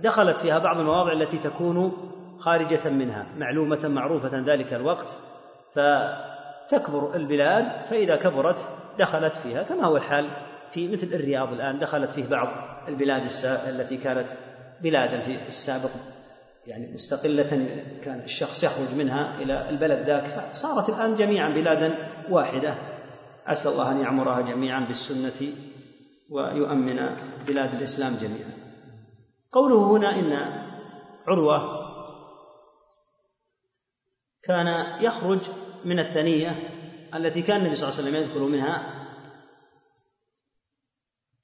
دخلت 0.00 0.38
فيها 0.38 0.58
بعض 0.58 0.78
المواضع 0.78 1.12
التي 1.12 1.38
تكون 1.38 1.92
خارجة 2.38 2.88
منها 2.90 3.26
معلومة 3.36 3.88
معروفة 3.88 4.38
ذلك 4.46 4.74
الوقت. 4.74 5.18
فتكبر 5.72 7.16
البلاد 7.16 7.86
فإذا 7.86 8.16
كبرت 8.16 8.68
دخلت 8.98 9.36
فيها 9.36 9.62
كما 9.62 9.84
هو 9.84 9.96
الحال 9.96 10.30
في 10.70 10.88
مثل 10.88 11.06
الرياض 11.06 11.52
الآن 11.52 11.78
دخلت 11.78 12.12
فيه 12.12 12.28
بعض 12.28 12.48
البلاد 12.88 13.22
التي 13.44 13.96
كانت 13.96 14.28
بلادا 14.80 15.20
في 15.20 15.48
السابق. 15.48 15.90
يعني 16.66 16.92
مستقلة 16.92 17.68
كان 18.02 18.20
الشخص 18.20 18.64
يخرج 18.64 18.94
منها 18.94 19.42
إلى 19.42 19.70
البلد 19.70 20.06
ذاك 20.06 20.52
فصارت 20.52 20.88
الآن 20.88 21.16
جميعا 21.16 21.48
بلادا 21.48 22.12
واحدة. 22.30 22.78
أسأل 23.46 23.72
الله 23.72 23.92
أن 23.92 24.00
يعمرها 24.00 24.40
جميعا 24.40 24.80
بالسنة 24.80 25.52
ويؤمن 26.30 27.16
بلاد 27.46 27.74
الإسلام 27.74 28.14
جميعا. 28.14 28.50
قوله 29.52 29.90
هنا 29.90 30.18
إن 30.18 30.32
عروة 31.26 31.86
كان 34.42 34.66
يخرج 35.02 35.50
من 35.84 35.98
الثنية 35.98 36.50
التي 37.14 37.42
كان 37.42 37.56
النبي 37.56 37.74
صلى 37.74 37.88
الله 37.88 37.98
عليه 37.98 38.10
وسلم 38.10 38.22
يدخل 38.22 38.52
منها 38.52 39.06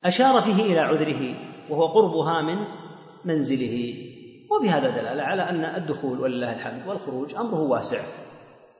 أشار 0.04 0.42
فيه 0.42 0.62
إلى 0.62 0.80
عذره 0.80 1.34
وهو 1.70 1.86
قربها 1.86 2.42
من 2.42 2.66
منزله. 3.24 4.11
وبهذا 4.56 4.90
دلالة 4.90 5.22
على 5.22 5.42
أن 5.42 5.64
الدخول 5.64 6.20
ولله 6.20 6.52
الحمد 6.52 6.86
والخروج 6.86 7.34
أمره 7.34 7.60
واسع. 7.60 7.98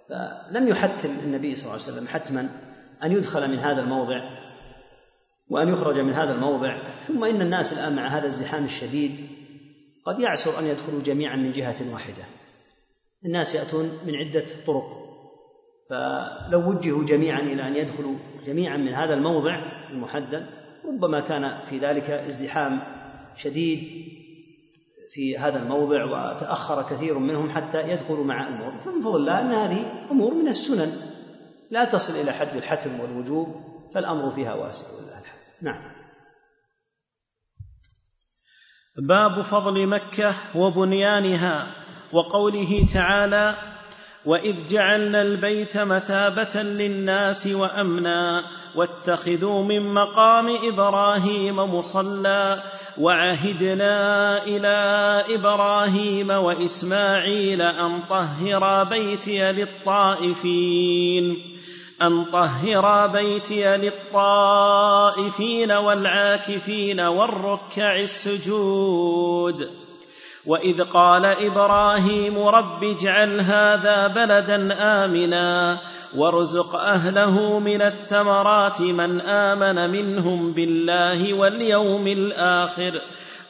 فلم 0.09 0.69
يحتم 0.69 1.11
النبي 1.25 1.55
صلى 1.55 1.65
الله 1.65 1.83
عليه 1.85 1.93
وسلم 1.93 2.09
حتما 2.09 2.49
أن 3.03 3.13
يدخل 3.13 3.51
من 3.51 3.59
هذا 3.59 3.81
الموضع 3.81 4.21
وأن 5.49 5.69
يخرج 5.69 6.01
من 6.01 6.13
هذا 6.13 6.33
الموضع. 6.33 7.01
ثم 7.01 7.25
إن 7.25 7.43
الناس 7.43 7.73
الآن 7.73 7.97
مع 7.97 8.07
هذا 8.07 8.27
الزحام 8.27 8.65
الشديد 8.65 9.29
قد 10.05 10.21
يعسر 10.21 10.59
أن 10.59 10.65
يدخلوا 10.65 11.03
جميعا 11.03 11.37
من 11.37 11.53
جهة 11.53 11.93
واحدة. 11.93 12.25
الناس 13.25 13.55
يأتون 13.55 13.91
من 14.07 14.17
عدة 14.17 14.45
طرق. 14.67 15.13
فلو 15.91 16.69
وجهوا 16.71 17.05
جميعا 17.05 17.41
إلى 17.41 17.69
أن 17.69 17.77
يدخلوا 17.77 18.15
جميعا 18.47 18.77
من 18.77 18.95
هذا 18.95 19.15
الموضع 19.15 19.63
المحدد 19.91 20.47
ربما 20.85 21.21
كان 21.21 21.65
في 21.65 21.79
ذلك 21.79 22.11
ازدحام 22.11 22.81
شديد 23.37 24.13
في 25.13 25.39
هذا 25.39 25.59
الموضع 25.59 26.05
وتأخر 26.05 26.83
كثير 26.83 27.19
منهم 27.19 27.51
حتى 27.51 27.89
يدخلوا 27.89 28.25
مع 28.25 28.49
الموضع 28.49 28.79
فمن 28.79 29.01
فضل 29.01 29.17
الله 29.17 29.41
أن 29.41 29.53
هذه 29.53 30.07
أمور 30.11 30.35
من 30.35 30.49
السنن. 30.49 30.93
لا 31.71 31.85
تصل 31.85 32.13
إلى 32.13 32.33
حد 32.33 32.57
الحتم 32.57 33.01
والوجوب 33.01 33.57
فالأمر 33.95 34.31
فيها 34.31 34.55
واسع 34.55 34.87
ولله 34.87 35.19
الحمد. 35.19 35.43
نعم. 35.63 35.93
باب 38.97 39.43
فضل 39.43 39.87
مكة 39.87 40.35
وبنيانها 40.55 41.67
وقوله 42.13 42.87
تعالى 42.95 43.55
واذ 44.27 44.69
جعلنا 44.69 45.23
البيت 45.23 45.79
مثابه 45.79 46.63
للناس 46.63 47.47
وامنا 47.47 48.45
واتخذوا 48.77 49.63
من 49.63 49.95
مقام 49.95 50.57
إبراهيم 50.63 51.57
مصلى 51.57 52.63
وعهدنا 52.99 54.45
إلى 54.45 55.25
إبراهيم 55.35 56.31
وإسماعيل 56.31 57.63
أن 57.63 58.01
طهرا 58.11 58.85
بيتي 58.85 59.53
للطائفين 59.53 61.43
أن 62.03 62.25
طهرا 62.25 63.07
بيتي 63.07 63.77
للطائفين 63.77 65.73
والعاكفين 65.73 67.01
والركع 67.01 68.01
السجود. 68.01 69.71
وإذ 70.47 70.83
قال 70.83 71.25
إبراهيم 71.25 72.39
رب 72.39 72.85
اجعل 72.85 73.41
هذا 73.41 74.07
بلدا 74.07 74.79
آمنا 74.81 75.79
وارزق 76.17 76.77
أهله 76.77 77.59
من 77.59 77.83
الثمرات 77.83 78.81
من 78.81 79.21
آمن 79.21 79.91
منهم 79.91 80.53
بالله 80.53 81.35
واليوم 81.35 82.07
الآخر. 82.07 83.01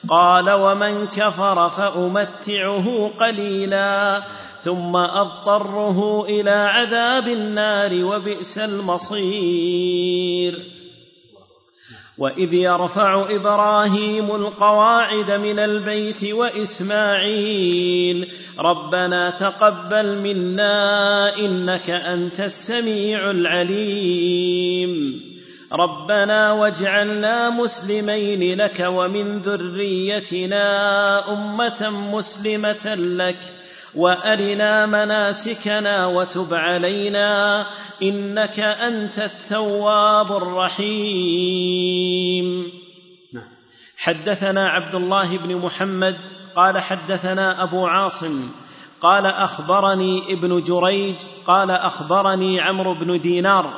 قال 0.09 0.51
ومن 0.51 1.07
كفر 1.07 1.70
فأمتعه 1.70 3.11
قليلا 3.20 4.22
ثم 4.61 4.96
أضطره 4.96 6.25
إلى 6.25 6.51
عذاب 6.51 7.29
النار 7.29 8.05
وبئس 8.05 8.59
المصير. 8.59 10.59
واذ 12.18 12.55
يرفع 12.55 13.27
إبراهيم 13.31 14.35
القواعد 14.35 15.31
من 15.31 15.59
البيت 15.59 16.25
واسماعيل 16.25 18.29
ربنا 18.59 19.31
تقبل 19.31 20.18
منا 20.18 21.38
انك 21.38 21.90
انت 21.90 22.40
السميع 22.40 23.31
العليم 23.31 25.22
ربنا 25.72 26.53
واجعلنا 26.53 27.51
مسلمين 27.51 28.59
لك 28.59 28.87
ومن 28.88 29.38
ذريتنا 29.38 30.64
امه 31.33 31.90
مسلمه 31.90 32.94
لك 32.94 33.38
وأرنا 33.94 34.87
مناسكنا 34.87 36.07
وتب 36.07 36.55
علينا 36.55 37.66
إنك 38.02 38.61
أنت 38.61 39.18
التواب 39.18 40.37
الرحيم 40.37 41.92
نعم. 43.33 43.48
حدثنا 43.96 44.68
عبد 44.68 44.94
الله 44.94 45.38
بن 45.38 45.57
محمد 45.57 46.16
قال 46.57 46.78
حدثنا 46.78 47.62
أبو 47.62 47.87
عاصم 47.87 48.50
قال 49.00 49.26
أخبرني 49.26 50.33
ابن 50.33 50.62
جريج 50.62 51.16
قال 51.46 51.70
أخبرني 51.70 52.61
عمرو 52.61 52.94
بن 52.94 53.20
دينار 53.20 53.72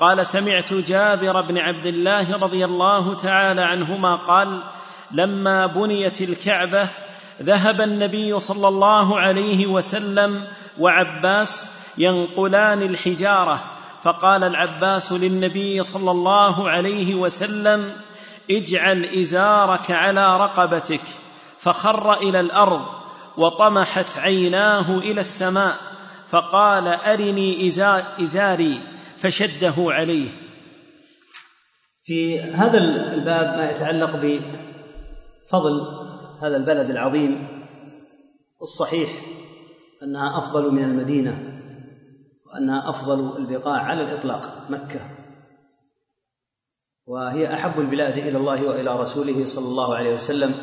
قال 0.00 0.26
سمعت 0.26 0.72
جابر 0.72 1.40
بن 1.40 1.58
عبد 1.58 1.86
الله 1.86 2.36
رضي 2.36 2.64
الله 2.64 3.14
تعالى 3.14 3.62
عنهما 3.62 4.16
قال 4.16 4.58
لما 5.12 5.66
بنيت 5.66 6.20
الكعبة 6.20 6.88
ذهب 7.42 7.80
النبي 7.80 8.40
صلى 8.40 8.68
الله 8.68 9.20
عليه 9.20 9.66
وسلم 9.66 10.44
وعباس 10.78 11.78
ينقلان 11.98 12.82
الحجارة. 12.82 13.64
فقال 14.02 14.44
العباس 14.44 15.12
للنبي 15.12 15.82
صلى 15.82 16.10
الله 16.10 16.70
عليه 16.70 17.14
وسلم 17.14 17.92
اجعل 18.50 19.04
إزارك 19.04 19.90
على 19.90 20.36
رقبتك. 20.36 21.00
فخر 21.58 22.14
إلى 22.14 22.40
الأرض 22.40 22.82
وطمحت 23.36 24.18
عيناه 24.18 24.98
إلى 24.98 25.20
السماء. 25.20 25.74
فقال 26.28 26.88
أرني 26.88 27.66
إزاري. 28.20 28.80
فشده 29.18 29.74
عليه. 29.78 30.28
في 32.04 32.40
هذا 32.40 32.78
الباب 32.78 33.56
ما 33.56 33.70
يتعلق 33.70 34.10
بفضل 34.16 36.01
هذا 36.42 36.56
البلد 36.56 36.90
العظيم 36.90 37.48
الصحيح 38.62 39.10
أنها 40.02 40.38
أفضل 40.38 40.70
من 40.70 40.84
المدينة 40.84 41.62
وأنها 42.46 42.90
أفضل 42.90 43.36
البقاع 43.36 43.82
على 43.82 44.02
الإطلاق 44.02 44.70
مكة. 44.70 45.00
وهي 47.06 47.54
أحب 47.54 47.80
البلاد 47.80 48.18
إلى 48.18 48.38
الله 48.38 48.68
وإلى 48.68 49.00
رسوله 49.00 49.44
صلى 49.44 49.64
الله 49.64 49.94
عليه 49.94 50.14
وسلم 50.14 50.54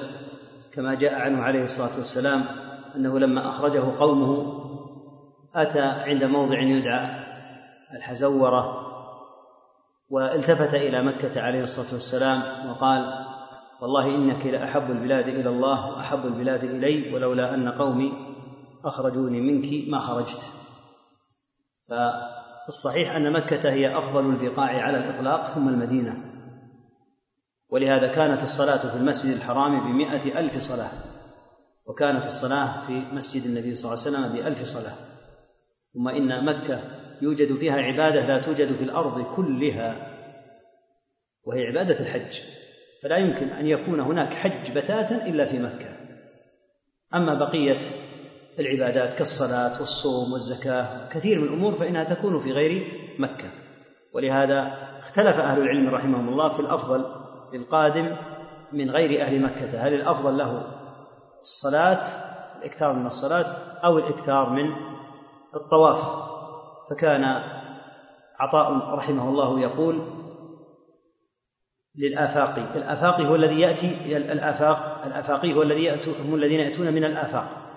كما 0.74 0.96
جاء 0.96 1.14
عنه 1.16 1.42
عليه 1.42 1.62
الصلاة 1.62 1.98
والسلام 1.98 2.42
أنه 2.96 3.20
لما 3.20 3.50
أخرجه 3.50 3.98
قومه 3.98 4.60
أتى 5.56 5.82
عند 5.82 6.24
موضع 6.24 6.62
يدعى 6.62 7.26
الحزورة 7.96 8.86
والتفت 10.10 10.74
إلى 10.74 11.04
مكة 11.04 11.42
عليه 11.42 11.62
الصلاة 11.62 11.94
والسلام 11.94 12.70
وقال 12.70 13.29
والله 13.82 14.16
إنك 14.16 14.46
لأحب 14.46 14.92
البلاد 14.92 15.28
إلى 15.28 15.50
الله 15.50 15.92
وأحب 15.92 16.26
البلاد 16.26 16.64
إلي 16.64 17.14
ولولا 17.14 17.54
أن 17.54 17.70
قومي 17.70 18.12
أخرجوني 18.86 19.42
منك 19.42 19.90
ما 19.90 20.00
خرجت. 20.00 20.54
فالصحيح 21.90 23.16
أن 23.16 23.34
مكة 23.34 23.72
هي 23.72 23.98
أفضل 23.98 24.26
البقاع 24.26 24.82
على 24.82 24.98
الإطلاق 24.98 25.44
ثم 25.44 25.70
المدينة. 25.70 26.16
ولهذا 27.70 28.08
كانت 28.12 28.44
الصلاة 28.44 28.92
في 28.92 28.98
المسجد 28.98 29.36
الحرام 29.36 29.80
بمائه 29.80 30.40
ألف 30.40 30.58
صلاة 30.58 30.92
وكانت 31.86 32.26
الصلاة 32.26 32.88
في 32.88 33.16
مسجد 33.16 33.44
النبي 33.44 33.76
صلى 33.76 33.92
الله 33.94 34.06
عليه 34.06 34.18
وسلم 34.18 34.38
بألف 34.38 34.64
صلاة. 34.64 34.96
ثم 35.94 36.08
إن 36.08 36.46
مكة 36.46 36.84
يوجد 37.22 37.58
فيها 37.58 37.74
عبادة 37.74 38.28
لا 38.28 38.42
توجد 38.42 38.76
في 38.76 38.84
الأرض 38.84 39.36
كلها 39.36 40.16
وهي 41.44 41.68
عبادة 41.68 42.00
الحج. 42.00 42.59
فلا 43.04 43.18
يمكن 43.18 43.48
أن 43.50 43.68
يكون 43.68 44.00
هناك 44.00 44.34
حج 44.34 44.78
بتاتا 44.78 45.26
إلا 45.26 45.46
في 45.46 45.60
مكة. 45.60 45.90
أما 47.16 47.34
بقية 47.34 47.80
العبادات 48.60 49.14
كالصلاة 49.14 49.80
والصوم 49.80 50.34
والزكاة 50.34 51.10
كثير 51.10 51.40
من 51.40 51.48
الأمور 51.48 51.76
فإنها 51.76 52.04
تكون 52.04 52.40
في 52.40 52.52
غير 52.52 52.92
مكة. 53.20 53.50
ولهذا 54.14 54.74
اختلف 55.00 55.40
أهل 55.40 55.62
العلم 55.62 55.90
رحمهم 55.90 56.30
الله 56.30 56.50
في 56.50 56.60
الأفضل 56.60 57.06
للقادم 57.54 58.16
من 58.72 58.92
غير 58.92 59.22
أهل 59.22 59.42
مكة. 59.42 59.88
هل 59.88 59.94
الأفضل 59.94 60.38
له 60.38 60.64
الصلاة 61.42 62.02
الإكثار 62.60 62.94
من 62.94 63.06
الصلاة 63.06 63.46
أو 63.86 63.98
الإكثار 63.98 64.50
من 64.50 64.72
الطواف؟ 65.56 66.30
فكان 66.90 67.24
عطاء 68.40 68.96
رحمه 68.96 69.30
الله 69.30 69.60
يقول 69.60 70.19
للآفاقي 71.96 72.78
الآفاقي 72.78 73.28
هو 73.28 73.36
الذي 73.36 73.62
يأتي 73.62 74.18
الآفاق. 74.18 75.06
الآفاقي 75.06 75.54
هو 75.54 75.62
الذي 75.62 75.84
يأتو 75.84 76.12
هم 76.12 76.36
الذين 76.36 76.60
يأتون 76.60 76.94
من 76.94 77.04
الآفاق. 77.04 77.70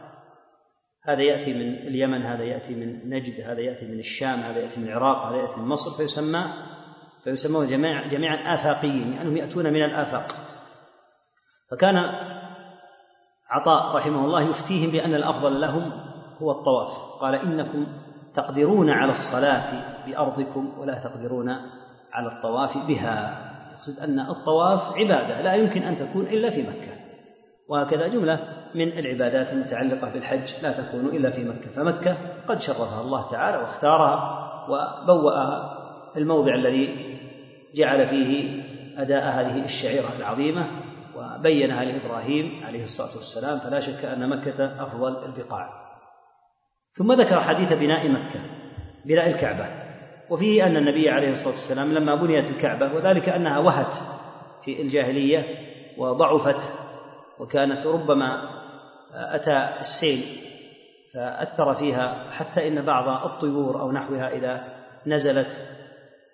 هذا 1.04 1.22
يأتي 1.22 1.54
من 1.54 1.74
اليمن 1.74 2.22
هذا 2.22 2.44
يأتي 2.44 2.74
من 2.74 3.10
نجد 3.10 3.40
هذا 3.40 3.60
يأتي 3.60 3.86
من 3.86 3.98
الشام 3.98 4.38
هذا 4.38 4.58
يأتي 4.58 4.80
من 4.80 4.88
العراق 4.88 5.26
هذا 5.26 5.36
يأتي 5.36 5.60
من 5.60 5.68
مصر 5.68 5.90
فيسمى 5.96 6.44
فيسمون 7.24 7.66
جميع 7.66 8.06
جميعا 8.06 8.54
آفاقيين 8.54 9.10
لأنهم 9.10 9.36
يأتون 9.36 9.72
من 9.72 9.84
الآفاق. 9.84 10.26
فكان 11.70 11.96
عطاء 13.50 13.96
رحمه 13.96 14.24
الله 14.24 14.42
يفتيهم 14.42 14.90
بأن 14.90 15.14
الأفضل 15.14 15.60
لهم 15.60 15.92
هو 16.42 16.50
الطواف. 16.50 16.98
قال 17.20 17.34
إنكم 17.34 17.86
تقدرون 18.34 18.90
على 18.90 19.10
الصلاة 19.10 20.04
بأرضكم 20.06 20.78
ولا 20.78 20.98
تقدرون 20.98 21.48
على 22.12 22.28
الطواف 22.28 22.78
بها. 22.78 23.51
يقصد 23.72 24.00
أن 24.00 24.20
الطواف 24.20 24.92
عبادة 24.96 25.40
لا 25.40 25.54
يمكن 25.54 25.82
أن 25.82 25.96
تكون 25.96 26.26
إلا 26.26 26.50
في 26.50 26.62
مكة. 26.62 26.92
وهكذا 27.68 28.08
جملة 28.08 28.40
من 28.74 28.98
العبادات 28.98 29.52
المتعلقة 29.52 30.12
بالحج 30.12 30.62
لا 30.62 30.72
تكون 30.72 31.06
إلا 31.06 31.30
في 31.30 31.44
مكة. 31.44 31.70
فمكة 31.70 32.16
قد 32.46 32.60
شرفها 32.60 33.00
الله 33.00 33.30
تعالى 33.30 33.56
واختارها 33.56 34.42
وبوأها 34.68 35.78
الموضع 36.16 36.54
الذي 36.54 37.18
جعل 37.74 38.06
فيه 38.06 38.62
أداء 38.96 39.24
هذه 39.24 39.64
الشعيرة 39.64 40.08
العظيمة 40.18 40.66
وبينها 41.16 41.84
لإبراهيم 41.84 42.64
عليه 42.64 42.82
الصلاة 42.82 43.16
والسلام 43.16 43.58
فلا 43.58 43.80
شك 43.80 44.04
أن 44.04 44.28
مكة 44.28 44.82
أفضل 44.82 45.24
البقاع. 45.24 45.82
ثم 46.92 47.12
ذكر 47.12 47.40
حديث 47.40 47.72
بناء 47.72 48.08
مكة 48.08 48.40
بناء 49.04 49.26
الكعبة. 49.26 49.81
وفيه 50.32 50.66
أن 50.66 50.76
النبي 50.76 51.10
عليه 51.10 51.30
الصلاة 51.30 51.54
والسلام 51.54 51.92
لما 51.92 52.14
بنيت 52.14 52.50
الكعبة 52.50 52.94
وذلك 52.94 53.28
أنها 53.28 53.58
وهت 53.58 53.94
في 54.62 54.82
الجاهلية 54.82 55.44
وضعفت 55.98 56.74
وكانت 57.38 57.86
ربما 57.86 58.48
أتى 59.14 59.68
السيل 59.80 60.24
فأثر 61.14 61.74
فيها 61.74 62.30
حتى 62.30 62.68
إن 62.68 62.84
بعض 62.84 63.30
الطيور 63.30 63.80
أو 63.80 63.92
نحوها 63.92 64.28
إذا 64.28 64.64
نزلت 65.06 65.78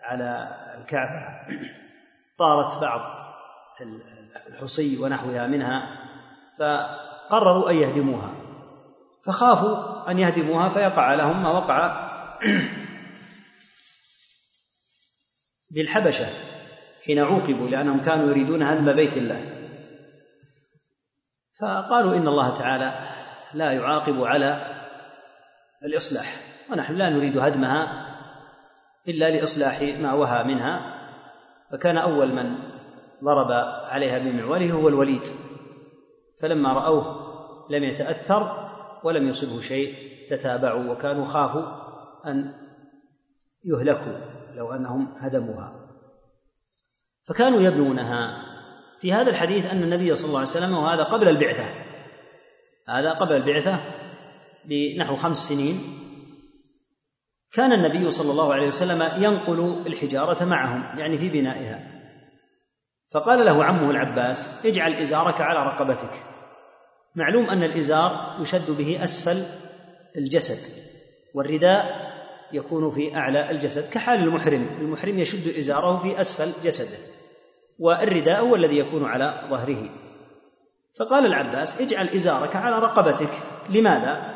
على 0.03 0.49
الكعبة 0.79 1.21
طارت 2.39 2.81
بعض 2.81 3.01
الحصي 4.49 5.03
ونحوها 5.03 5.47
منها 5.47 5.83
فقرروا 6.59 7.71
أن 7.71 7.77
يهدموها. 7.77 8.31
فخافوا 9.25 10.11
أن 10.11 10.19
يهدموها 10.19 10.69
فيقع 10.69 11.15
لهم 11.15 11.43
ما 11.43 11.51
وقع 11.51 12.09
للحبشة 15.71 16.27
حين 17.07 17.19
عوقبوا 17.19 17.69
لأنهم 17.69 18.01
كانوا 18.01 18.31
يريدون 18.31 18.63
هدم 18.63 18.93
بيت 18.93 19.17
الله. 19.17 19.59
فقالوا 21.61 22.17
إن 22.17 22.29
الله 22.29 22.55
تعالى 22.55 23.09
لا 23.55 23.73
يعاقب 23.73 24.25
على 24.25 24.79
الإصلاح 25.85 26.27
ونحن 26.73 26.95
لا 26.95 27.11
نريد 27.11 27.39
هدمها 27.39 28.09
إلا 29.09 29.31
لإصلاح 29.31 29.83
ما 30.01 30.13
وهى 30.13 30.45
منها. 30.45 30.99
فكان 31.73 31.97
أول 31.97 32.33
من 32.33 32.59
ضرب 33.25 33.51
عليها 33.91 34.19
بمعوله 34.19 34.73
هو 34.73 34.89
الوليد. 34.89 35.23
فلما 36.43 36.73
رأوه 36.73 37.29
لم 37.71 37.85
يتأثر 37.85 38.71
ولم 39.05 39.29
يصبه 39.29 39.61
شيء 39.61 39.95
تتابعوا 40.29 40.93
وكانوا 40.93 41.25
خافوا 41.25 41.63
أن 42.27 42.55
يهلكوا. 43.65 44.38
لو 44.55 44.73
أنهم 44.73 45.15
هدموها. 45.19 45.89
فكانوا 47.25 47.61
يبنونها. 47.61 48.45
في 49.01 49.13
هذا 49.13 49.31
الحديث 49.31 49.67
أن 49.67 49.83
النبي 49.83 50.15
صلى 50.15 50.29
الله 50.29 50.39
عليه 50.39 50.49
وسلم 50.49 50.75
وهذا 50.75 51.03
قبل 51.03 51.29
البعثة. 51.29 51.75
هذا 52.89 53.13
قبل 53.13 53.33
البعثة 53.33 53.81
بنحو 54.65 55.17
خمس 55.17 55.39
سنين. 55.39 55.81
كان 57.53 57.73
النبي 57.73 58.11
صلى 58.11 58.31
الله 58.31 58.55
عليه 58.55 58.67
وسلم 58.67 59.23
ينقل 59.23 59.83
الحجارة 59.87 60.45
معهم 60.45 60.99
يعني 60.99 61.19
في 61.19 61.29
بنائها. 61.29 61.99
فقال 63.13 63.47
له 63.47 63.65
عمه 63.65 63.91
العباس 63.91 64.67
اجعل 64.67 64.93
إزارك 64.93 65.41
على 65.41 65.59
رقبتك. 65.59 66.23
معلوم 67.15 67.51
أن 67.51 67.63
الإزار 67.63 68.37
يشد 68.41 68.71
به 68.71 69.05
أسفل 69.05 69.43
الجسد 70.17 70.89
والرداء 71.35 72.08
يكون 72.53 72.91
في 72.91 73.17
أعلى 73.17 73.51
الجسد 73.51 73.93
كحال 73.93 74.21
المحرم. 74.21 74.69
المحرم 74.81 75.19
يشد 75.19 75.59
إزاره 75.59 75.97
في 75.97 76.21
أسفل 76.21 76.67
جسده. 76.67 76.99
والرداء 77.81 78.41
هو 78.41 78.55
الذي 78.55 78.79
يكون 78.79 79.05
على 79.05 79.49
ظهره. 79.51 79.89
فقال 80.99 81.27
العباس 81.27 81.81
اجعل 81.81 82.09
إزارك 82.09 82.57
على 82.57 82.79
رقبتك. 82.79 83.31
لماذا؟ 83.71 84.35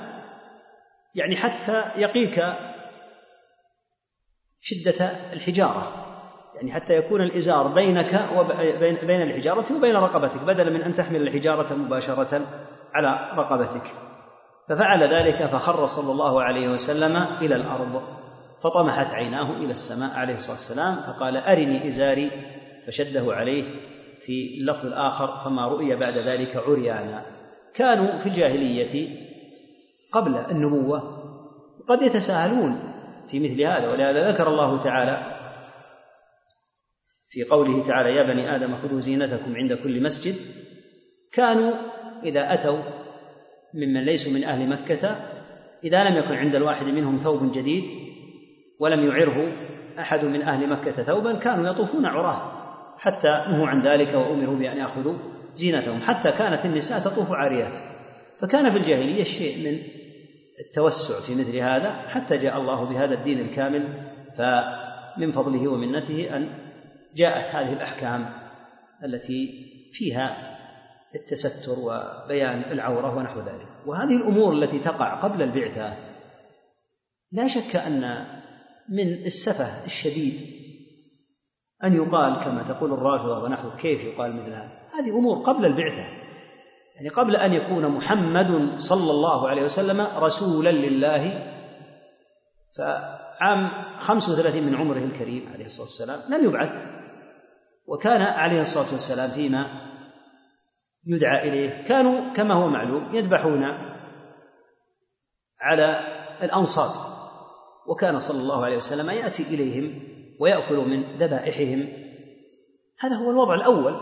يعني 1.14 1.36
حتى 1.36 1.84
يقيك 1.96 2.42
شدة 4.60 5.10
الحجارة. 5.32 6.06
يعني 6.54 6.72
حتى 6.72 6.94
يكون 6.94 7.20
الإزار 7.20 7.74
بينك 7.74 8.28
وبين 8.36 8.96
بين 8.96 9.22
الحجارة 9.22 9.76
وبين 9.76 9.96
رقبتك 9.96 10.42
بدلا 10.42 10.70
من 10.70 10.82
أن 10.82 10.94
تحمل 10.94 11.28
الحجارة 11.28 11.74
مباشرة 11.74 12.46
على 12.94 13.32
رقبتك. 13.36 14.11
ففعل 14.68 15.14
ذلك 15.14 15.46
فخر 15.46 15.86
صلى 15.86 16.12
الله 16.12 16.42
عليه 16.42 16.68
وسلم 16.68 17.16
إلى 17.40 17.56
الأرض 17.56 18.02
فطمحت 18.62 19.12
عيناه 19.12 19.56
إلى 19.56 19.70
السماء 19.70 20.14
عليه 20.14 20.34
الصلاة 20.34 20.56
والسلام 20.56 20.94
فقال 20.94 21.36
أرني 21.36 21.88
إزاري 21.88 22.30
فشده 22.86 23.34
عليه 23.34 23.64
في 24.20 24.60
اللفظ 24.60 24.86
الآخر 24.86 25.38
فما 25.44 25.68
رؤي 25.68 25.96
بعد 25.96 26.18
ذلك 26.18 26.56
عريانا. 26.56 27.26
كانوا 27.74 28.18
في 28.18 28.26
الجاهلية 28.26 29.08
قبل 30.12 30.36
النبوة 30.36 31.22
قد 31.88 32.02
يتساهلون 32.02 32.78
في 33.28 33.40
مثل 33.40 33.62
هذا 33.62 33.88
ولهذا 33.92 34.30
ذكر 34.30 34.48
الله 34.48 34.78
تعالى 34.78 35.38
في 37.28 37.44
قوله 37.44 37.82
تعالى 37.82 38.16
يا 38.16 38.22
بني 38.22 38.56
آدم 38.56 38.76
خذوا 38.76 39.00
زينتكم 39.00 39.56
عند 39.56 39.72
كل 39.72 40.02
مسجد. 40.02 40.34
كانوا 41.32 41.72
إذا 42.24 42.54
أتوا 42.54 43.01
ممن 43.74 44.04
ليسوا 44.04 44.32
من 44.32 44.44
أهل 44.44 44.68
مكة 44.68 45.16
إذا 45.84 46.04
لم 46.04 46.16
يكن 46.16 46.34
عند 46.34 46.54
الواحد 46.54 46.86
منهم 46.86 47.16
ثوب 47.16 47.52
جديد 47.52 47.84
ولم 48.80 49.06
يعره 49.06 49.52
أحد 49.98 50.24
من 50.24 50.42
أهل 50.42 50.68
مكة 50.68 51.02
ثوبا 51.02 51.34
كانوا 51.34 51.70
يطوفون 51.70 52.06
عراه 52.06 52.62
حتى 52.98 53.28
نهوا 53.28 53.66
عن 53.66 53.82
ذلك 53.86 54.14
وأمروا 54.14 54.56
بأن 54.56 54.76
يأخذوا 54.76 55.14
زينتهم. 55.54 56.00
حتى 56.00 56.32
كانت 56.32 56.66
النساء 56.66 56.98
تطوف 56.98 57.32
عاريات. 57.32 57.78
فكان 58.40 58.70
في 58.70 58.78
الجاهلية 58.78 59.22
شيء 59.22 59.70
من 59.70 59.78
التوسع 60.66 61.20
في 61.26 61.40
مثل 61.40 61.56
هذا 61.56 61.90
حتى 61.90 62.36
جاء 62.36 62.60
الله 62.60 62.84
بهذا 62.84 63.14
الدين 63.14 63.40
الكامل 63.40 63.88
فمن 64.36 65.32
فضله 65.32 65.68
ومنته 65.68 66.36
أن 66.36 66.48
جاءت 67.16 67.54
هذه 67.54 67.72
الأحكام 67.72 68.32
التي 69.04 69.68
فيها 69.92 70.51
التستر 71.14 71.72
وبيان 71.78 72.62
العورة 72.72 73.16
ونحو 73.16 73.40
ذلك. 73.40 73.68
وهذه 73.86 74.16
الأمور 74.16 74.52
التي 74.52 74.78
تقع 74.78 75.14
قبل 75.14 75.42
البعثة 75.42 75.96
لا 77.32 77.46
شك 77.46 77.76
أن 77.76 78.26
من 78.88 79.12
السفه 79.12 79.86
الشديد 79.86 80.40
أن 81.84 81.94
يقال 81.94 82.40
كما 82.44 82.62
تقول 82.62 82.92
الرافضة 82.92 83.42
ونحو 83.42 83.76
كيف 83.76 84.04
يقال 84.04 84.36
مثل 84.36 84.52
هذا 84.52 84.70
هذه 84.94 85.18
أمور 85.18 85.38
قبل 85.38 85.64
البعثة. 85.66 86.22
يعني 86.96 87.08
قبل 87.08 87.36
أن 87.36 87.52
يكون 87.52 87.88
محمد 87.88 88.78
صلى 88.78 89.10
الله 89.10 89.48
عليه 89.48 89.62
وسلم 89.62 90.06
رسولا 90.16 90.70
لله 90.70 91.52
فعام 92.76 93.70
35 93.98 94.62
من 94.62 94.74
عمره 94.74 94.98
الكريم 94.98 95.48
عليه 95.54 95.64
الصلاة 95.64 95.86
والسلام 95.86 96.20
لم 96.32 96.44
يبعث. 96.44 96.70
وكان 97.86 98.22
عليه 98.22 98.60
الصلاة 98.60 98.92
والسلام 98.92 99.30
فيما 99.30 99.91
يدعى 101.06 101.48
إليه. 101.48 101.84
كانوا 101.84 102.32
كما 102.32 102.54
هو 102.54 102.68
معلوم 102.68 103.14
يذبحون 103.14 103.64
على 105.60 106.00
الأنصاب 106.42 106.90
وكان 107.88 108.18
صلى 108.18 108.40
الله 108.40 108.64
عليه 108.64 108.76
وسلم 108.76 109.10
يأتي 109.10 109.42
إليهم 109.54 110.02
ويأكل 110.40 110.76
من 110.76 111.16
ذبائحهم. 111.16 111.88
هذا 113.00 113.16
هو 113.16 113.30
الوضع 113.30 113.54
الأول 113.54 113.92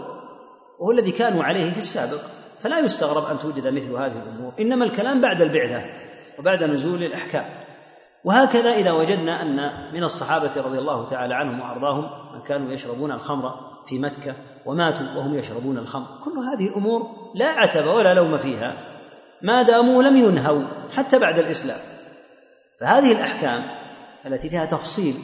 وهو 0.80 0.90
الذي 0.90 1.12
كانوا 1.12 1.44
عليه 1.44 1.70
في 1.70 1.78
السابق. 1.78 2.20
فلا 2.62 2.78
يستغرب 2.78 3.30
أن 3.30 3.38
توجد 3.38 3.66
مثل 3.66 3.92
هذه 3.92 4.22
الأمور. 4.22 4.52
إنما 4.60 4.84
الكلام 4.84 5.20
بعد 5.20 5.40
البعثة 5.40 5.84
وبعد 6.38 6.64
نزول 6.64 7.02
الأحكام. 7.02 7.44
وهكذا 8.24 8.72
إذا 8.72 8.92
وجدنا 8.92 9.42
أن 9.42 9.56
من 9.94 10.02
الصحابة 10.02 10.62
رضي 10.66 10.78
الله 10.78 11.08
تعالى 11.08 11.34
عنهم 11.34 11.60
وأرضاهم 11.60 12.34
من 12.34 12.42
كانوا 12.42 12.72
يشربون 12.72 13.12
الخمر 13.12 13.54
في 13.86 13.98
مكة 13.98 14.36
وماتوا 14.66 15.06
وهم 15.16 15.34
يشربون 15.34 15.78
الخمر. 15.78 16.06
كل 16.24 16.38
هذه 16.38 16.68
الأمور 16.68 17.02
لا 17.34 17.48
عتب 17.48 17.84
ولا 17.84 18.14
لوم 18.14 18.36
فيها. 18.36 18.76
ما 19.42 19.62
داموا 19.62 20.02
لم 20.02 20.16
ينهوا 20.16 20.62
حتى 20.90 21.18
بعد 21.18 21.38
الإسلام. 21.38 21.78
فهذه 22.80 23.12
الأحكام 23.12 23.62
التي 24.26 24.50
فيها 24.50 24.64
تفصيل 24.64 25.14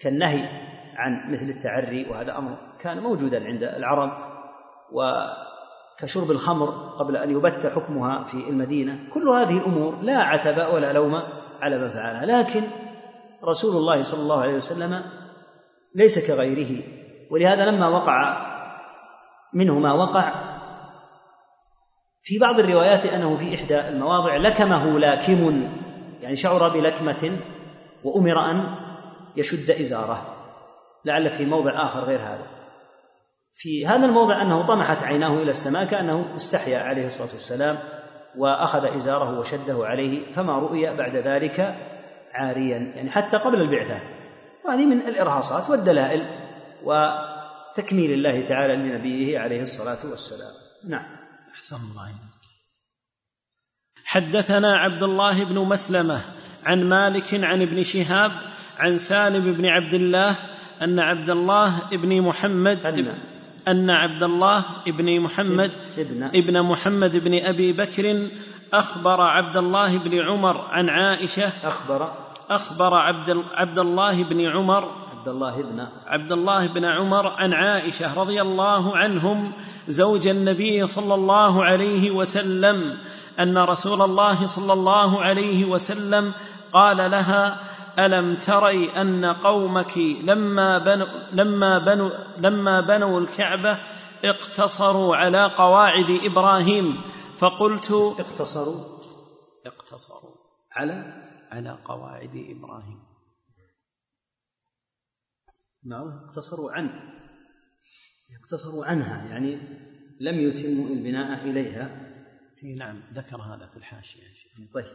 كالنهي 0.00 0.48
عن 0.96 1.32
مثل 1.32 1.48
التعري 1.48 2.06
وهذا 2.10 2.38
أمر 2.38 2.56
كان 2.80 2.98
موجودا 2.98 3.44
عند 3.44 3.62
العرب 3.62 4.10
وكشرب 4.92 6.30
الخمر 6.30 6.66
قبل 6.98 7.16
أن 7.16 7.30
يبت 7.30 7.66
حكمها 7.66 8.24
في 8.24 8.48
المدينة. 8.48 8.98
كل 9.14 9.28
هذه 9.28 9.58
الأمور 9.58 10.02
لا 10.02 10.18
عتب 10.18 10.56
ولا 10.74 10.92
لوم 10.92 11.14
على 11.60 11.78
من 11.78 11.90
فعلها. 11.90 12.26
لكن 12.26 12.62
رسول 13.44 13.76
الله 13.76 14.02
صلى 14.02 14.20
الله 14.20 14.40
عليه 14.40 14.54
وسلم 14.54 15.02
ليس 15.94 16.30
كغيره. 16.30 16.82
ولهذا 17.30 17.64
لما 17.64 17.88
وقع 17.88 18.51
منه 19.54 19.78
ما 19.78 19.92
وقع. 19.92 20.52
في 22.22 22.38
بعض 22.38 22.58
الروايات 22.58 23.06
أنه 23.06 23.36
في 23.36 23.54
إحدى 23.54 23.80
المواضع 23.80 24.36
لكمه 24.36 24.98
لاكم 24.98 25.68
يعني 26.20 26.36
شعر 26.36 26.68
بلكمة 26.68 27.38
وأمر 28.04 28.50
أن 28.50 28.74
يشد 29.36 29.70
إزاره. 29.70 30.26
لعل 31.04 31.30
في 31.30 31.46
موضع 31.46 31.84
آخر 31.84 32.00
غير 32.00 32.20
هذا. 32.20 32.46
في 33.54 33.86
هذا 33.86 34.06
الموضع 34.06 34.42
أنه 34.42 34.66
طمحت 34.66 35.02
عيناه 35.02 35.34
إلى 35.34 35.50
السماء 35.50 35.84
كأنه 35.84 36.36
استحيا 36.36 36.78
عليه 36.78 37.06
الصلاة 37.06 37.32
والسلام 37.32 37.78
وأخذ 38.38 38.84
إزاره 38.84 39.38
وشده 39.38 39.86
عليه 39.86 40.32
فما 40.32 40.58
رؤي 40.58 40.96
بعد 40.96 41.16
ذلك 41.16 41.76
عاريا 42.32 42.78
يعني 42.78 43.10
حتى 43.10 43.36
قبل 43.36 43.60
البعثة. 43.60 44.00
وهذه 44.64 44.86
من 44.86 44.98
الإرهاصات 44.98 45.70
والدلائل 45.70 46.26
و 46.84 46.92
تكميل 47.76 48.12
الله 48.12 48.44
تعالى 48.44 48.76
لنبيه 48.76 49.38
عليه 49.38 49.62
الصلاة 49.62 50.10
والسلام. 50.10 50.52
نعم. 50.88 51.04
أحسن 51.54 51.76
الله 51.76 52.12
حدثنا 54.04 54.76
عبد 54.76 55.02
الله 55.02 55.44
بن 55.44 55.58
مسلمة 55.58 56.20
عن 56.64 56.84
مالك 56.84 57.34
عن 57.34 57.62
ابن 57.62 57.82
شهاب 57.82 58.32
عن 58.78 58.98
سالم 58.98 59.52
بن 59.52 59.66
عبد 59.66 59.94
الله 59.94 60.36
أن 60.82 60.98
عبد 60.98 61.30
الله 61.30 61.80
بن 61.92 62.22
محمد 62.22 62.86
أن, 62.86 63.18
أن 63.68 63.90
عبد 63.90 64.22
الله 64.22 64.64
بن 64.86 65.20
محمد 65.20 65.70
ابن, 65.98 66.22
ابن 66.22 66.62
محمد 66.62 67.16
بن 67.16 67.34
أبي 67.44 67.72
بكر 67.72 68.28
أخبر 68.72 69.20
عبد 69.20 69.56
الله 69.56 69.98
بن 69.98 70.18
عمر 70.18 70.60
عن 70.60 70.88
عائشة 70.88 71.52
أخبر. 71.68 72.12
أخبر 72.50 72.94
عبد, 72.94 73.44
عبد 73.52 73.78
الله 73.78 74.24
بن 74.24 74.46
عمر 74.46 75.11
عبد 75.22 75.28
الله 75.28 75.62
بن 75.62 75.88
عبد 76.06 76.32
الله 76.32 76.66
بن 76.66 76.84
عمر 76.84 77.26
عن 77.28 77.52
عائشة 77.52 78.20
رضي 78.20 78.42
الله 78.42 78.96
عنهم 78.96 79.52
زوج 79.88 80.26
النبي 80.26 80.86
صلى 80.86 81.14
الله 81.14 81.64
عليه 81.64 82.10
وسلم 82.10 82.98
أن 83.40 83.58
رسول 83.58 84.02
الله 84.02 84.46
صلى 84.46 84.72
الله 84.72 85.20
عليه 85.20 85.64
وسلم 85.64 86.32
قال 86.72 86.96
لها 86.96 87.58
ألم 87.98 88.36
تري 88.36 88.90
أن 88.90 89.24
قومك 89.24 89.98
لما 90.24 90.78
بنوا 90.78 91.06
لما 91.32 91.78
بنوا 91.78 92.10
لما 92.38 92.80
بنوا 92.80 93.20
الكعبة 93.20 93.78
اقتصروا 94.24 95.16
على 95.16 95.46
قواعد 95.46 96.20
إبراهيم؟ 96.24 97.00
فقلت 97.38 97.90
اقتصروا 98.18 98.84
اقتصروا 99.66 100.34
على 100.72 101.14
على 101.52 101.78
قواعد 101.84 102.34
إبراهيم. 102.56 103.11
نعم 105.84 106.24
اقتصروا 106.24 106.72
عن 106.72 106.90
اقتصروا 108.40 108.84
عنها 108.84 109.30
يعني 109.30 109.58
لم 110.20 110.40
يتموا 110.48 110.88
البناء 110.88 111.44
إليها. 111.44 112.12
إي 112.64 112.74
نعم 112.74 113.02
ذكر 113.12 113.42
هذا 113.42 113.66
في 113.66 113.76
الحاشية 113.76 114.22
طيب. 114.74 114.92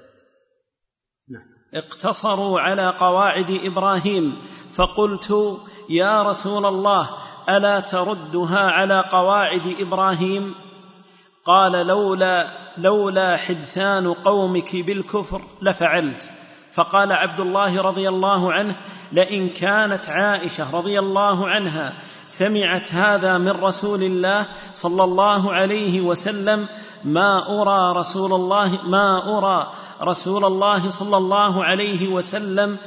نعم. 1.29 1.43
اقتصروا 1.73 2.59
على 2.59 2.89
قواعد 2.89 3.59
إبراهيم 3.63 4.35
فقلت 4.73 5.59
يا 5.89 6.23
رسول 6.23 6.65
الله 6.65 7.09
ألا 7.49 7.79
تردها 7.79 8.59
على 8.59 9.01
قواعد 9.11 9.75
إبراهيم؟ 9.79 10.55
قال 11.45 11.87
لولا 11.87 12.47
لولا 12.77 13.37
حدثان 13.37 14.13
قومك 14.13 14.75
بالكفر 14.75 15.41
لفعلت. 15.61 16.31
فقال 16.73 17.11
عبد 17.11 17.39
الله 17.39 17.81
رضي 17.81 18.09
الله 18.09 18.53
عنه 18.53 18.75
لئن 19.11 19.49
كانت 19.49 20.09
عائشة 20.09 20.75
رضي 20.77 20.99
الله 20.99 21.47
عنها 21.47 21.93
سمعت 22.27 22.93
هذا 22.93 23.37
من 23.37 23.49
رسول 23.49 24.03
الله 24.03 24.45
صلى 24.73 25.03
الله 25.03 25.53
عليه 25.53 26.01
وسلم 26.01 26.67
ما 27.03 27.61
أرى 27.61 27.99
رسول 27.99 28.33
الله 28.33 28.79
ما 28.85 29.37
أرى 29.37 29.73
رسول 30.01 30.45
الله 30.45 30.89
صلى 30.89 31.17
الله 31.17 31.63
عليه 31.63 32.07
وسلم 32.07 32.77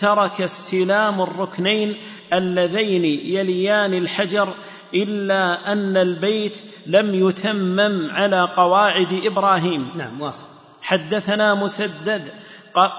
ترك 0.00 0.40
استلام 0.40 1.20
الركنين 1.20 1.96
اللذين 2.32 3.04
يليان 3.04 3.94
الحجر 3.94 4.48
إلا 4.94 5.72
أن 5.72 5.96
البيت 5.96 6.58
لم 6.86 7.28
يتمم 7.28 8.10
على 8.10 8.48
قواعد 8.56 9.20
إبراهيم. 9.24 9.88
نعم 9.96 10.20
واصل. 10.20 10.46
حدثنا 10.82 11.54
مسدد 11.54 12.28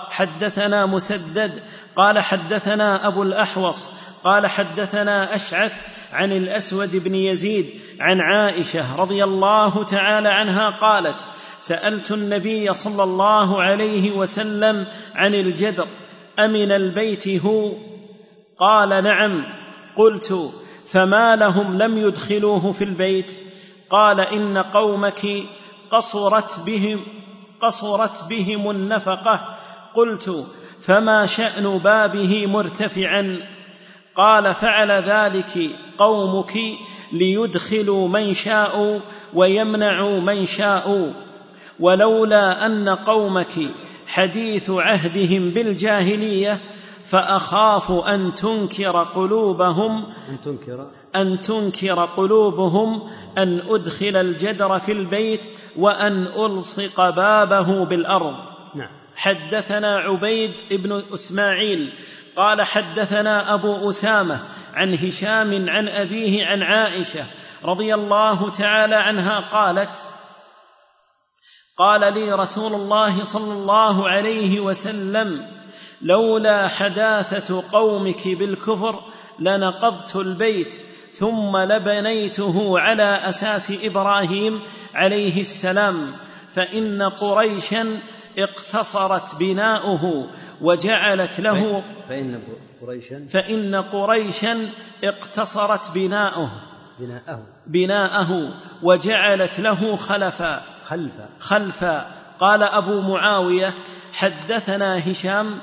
حدثنا 0.10 0.86
مسدد 0.86 1.64
قال 1.98 2.20
حدثنا 2.20 3.08
أبو 3.08 3.24
الأحوص 3.24 3.94
قال 4.24 4.48
حدثنا 4.48 5.36
أشعث 5.36 5.74
عن 6.14 6.32
الأسود 6.32 6.96
بن 7.04 7.16
يزيد 7.16 7.70
عن 8.00 8.22
عائشة 8.22 9.02
رضي 9.02 9.24
الله 9.24 9.84
تعالى 9.84 10.30
عنها 10.30 10.70
قالت 10.70 11.26
سألت 11.60 12.12
النبي 12.12 12.74
صلى 12.74 13.04
الله 13.04 13.64
عليه 13.64 14.12
وسلم 14.12 14.86
عن 15.16 15.36
الجدر 15.36 15.88
أمن 16.40 16.72
البيت 16.72 17.46
هو؟ 17.46 17.74
قال 18.60 19.04
نعم. 19.04 19.46
قلت 19.96 20.52
فما 20.88 21.36
لهم 21.36 21.78
لم 21.78 21.98
يدخلوه 21.98 22.72
في 22.72 22.84
البيت؟ 22.84 23.32
قال 23.90 24.20
إن 24.20 24.58
قومك 24.58 25.28
قصرت 25.92 26.60
بهم 26.66 27.00
قصرت 27.62 28.24
بهم 28.30 28.70
النفقة. 28.70 29.58
قلت 29.96 30.46
فما 30.82 31.26
شأن 31.26 31.78
بابه 31.84 32.46
مرتفعا. 32.46 33.38
قال 34.16 34.56
فعل 34.56 34.92
ذلك 34.92 35.70
قومك 35.98 36.54
ليدخلوا 37.12 38.08
من 38.08 38.34
شاءوا 38.34 39.00
ويمنعوا 39.34 40.20
من 40.20 40.46
شاءوا. 40.46 41.12
ولولا 41.80 42.66
أن 42.66 42.90
قومك 42.90 43.54
حديث 44.08 44.70
عهدهم 44.70 45.50
بالجاهلية 45.50 46.58
فأخاف 47.06 47.92
أن 47.92 48.36
تنكر 48.36 49.04
قلوبهم 49.04 50.06
أن 50.30 50.42
تنكر. 50.46 50.88
أن 51.16 51.42
تنكر 51.42 52.06
قلوبهم 52.06 53.02
أن 53.38 53.62
أدخل 53.70 54.16
الجدر 54.16 54.80
في 54.80 54.92
البيت 54.92 55.42
وأن 55.78 56.28
ألصق 56.28 57.10
بابه 57.10 57.86
بالأرض. 57.86 58.57
حدثنا 59.18 59.98
عبيد 59.98 60.52
بن 60.72 61.04
إسماعيل 61.14 61.94
قال 62.36 62.62
حدثنا 62.62 63.54
أبو 63.54 63.90
أسامة 63.90 64.40
عن 64.74 64.94
هشام 64.94 65.70
عن 65.70 65.88
أبيه 65.88 66.46
عن 66.46 66.64
عائشة 66.64 67.26
رضي 67.64 67.94
الله 67.94 68.52
تعالى 68.52 68.96
عنها 68.96 69.40
قالت 69.40 69.96
قال 71.78 72.14
لي 72.14 72.34
رسول 72.34 72.74
الله 72.74 73.26
صلى 73.26 73.54
الله 73.54 74.10
عليه 74.10 74.60
وسلم 74.60 75.46
لولا 76.02 76.68
حداثة 76.68 77.64
قومك 77.72 78.28
بالكفر 78.28 79.00
لنقضت 79.40 80.16
البيت 80.16 80.76
ثم 81.14 81.58
لبنيته 81.58 82.80
على 82.80 83.30
أساس 83.30 83.86
إبراهيم 83.86 84.62
عليه 84.94 85.42
السلام 85.42 86.14
فإن 86.56 87.04
قريشا 87.04 88.00
اقتصرت 88.38 89.36
بناؤه 89.36 90.30
وجعلت 90.62 91.40
له 91.40 91.84
فإن 92.10 92.42
قريشا 92.82 93.28
فإن 93.30 93.76
قريشا 93.76 94.70
اقتصرت 95.04 95.92
بناؤه. 95.94 96.52
بناءه 97.00 97.46
بناءه 97.68 98.54
وجعلت 98.84 99.60
له 99.60 99.96
خلفا. 99.96 100.64
خلفا. 100.86 101.30
خلفا. 101.40 102.08
قال 102.40 102.64
أبو 102.64 103.02
معاوية 103.02 103.74
حدثنا 104.14 105.12
هشام 105.12 105.60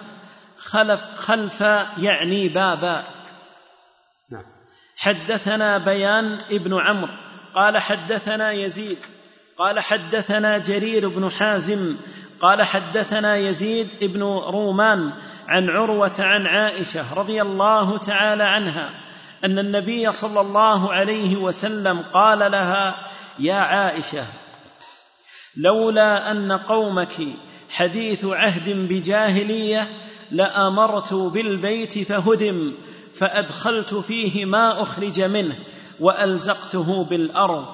خلف 0.59 1.05
خلفا 1.17 1.87
يعني 1.99 2.49
بابا. 2.49 3.05
نعم. 4.31 4.45
حدثنا 4.97 5.79
بيان 5.79 6.39
ابن 6.51 6.81
عمرو. 6.81 7.13
قال 7.55 7.79
حدثنا 7.79 8.53
يزيد. 8.53 8.99
قال 9.59 9.81
حدثنا 9.81 10.59
جرير 10.59 11.09
بن 11.09 11.31
حازم. 11.31 11.97
قال 12.45 12.63
حدثنا 12.63 13.37
يزيد 13.37 13.89
بن 14.03 14.23
رومان 14.23 15.11
عن 15.49 15.71
عروة 15.71 16.13
عن 16.19 16.47
عائشة 16.47 17.15
رضي 17.15 17.43
الله 17.43 17.99
تعالى 17.99 18.43
عنها 18.43 18.91
أن 19.45 19.59
النبي 19.59 20.13
صلى 20.13 20.41
الله 20.41 20.93
عليه 20.93 21.37
وسلم 21.37 22.05
قال 22.13 22.39
لها 22.39 22.97
يا 23.39 23.55
عائشة 23.55 24.25
لولا 25.57 26.31
أن 26.31 26.53
قومك 26.53 27.15
حديث 27.71 28.25
عهد 28.25 28.89
بجاهلية 28.89 29.89
لأمرت 30.31 31.15
بالبيت 31.15 31.99
فهدم 31.99 32.75
فأدخلت 33.15 33.95
فيه 33.95 34.45
ما 34.45 34.83
أخرج 34.83 35.21
منه 35.21 35.57
وألزقته 36.01 37.05
بالأرض 37.05 37.67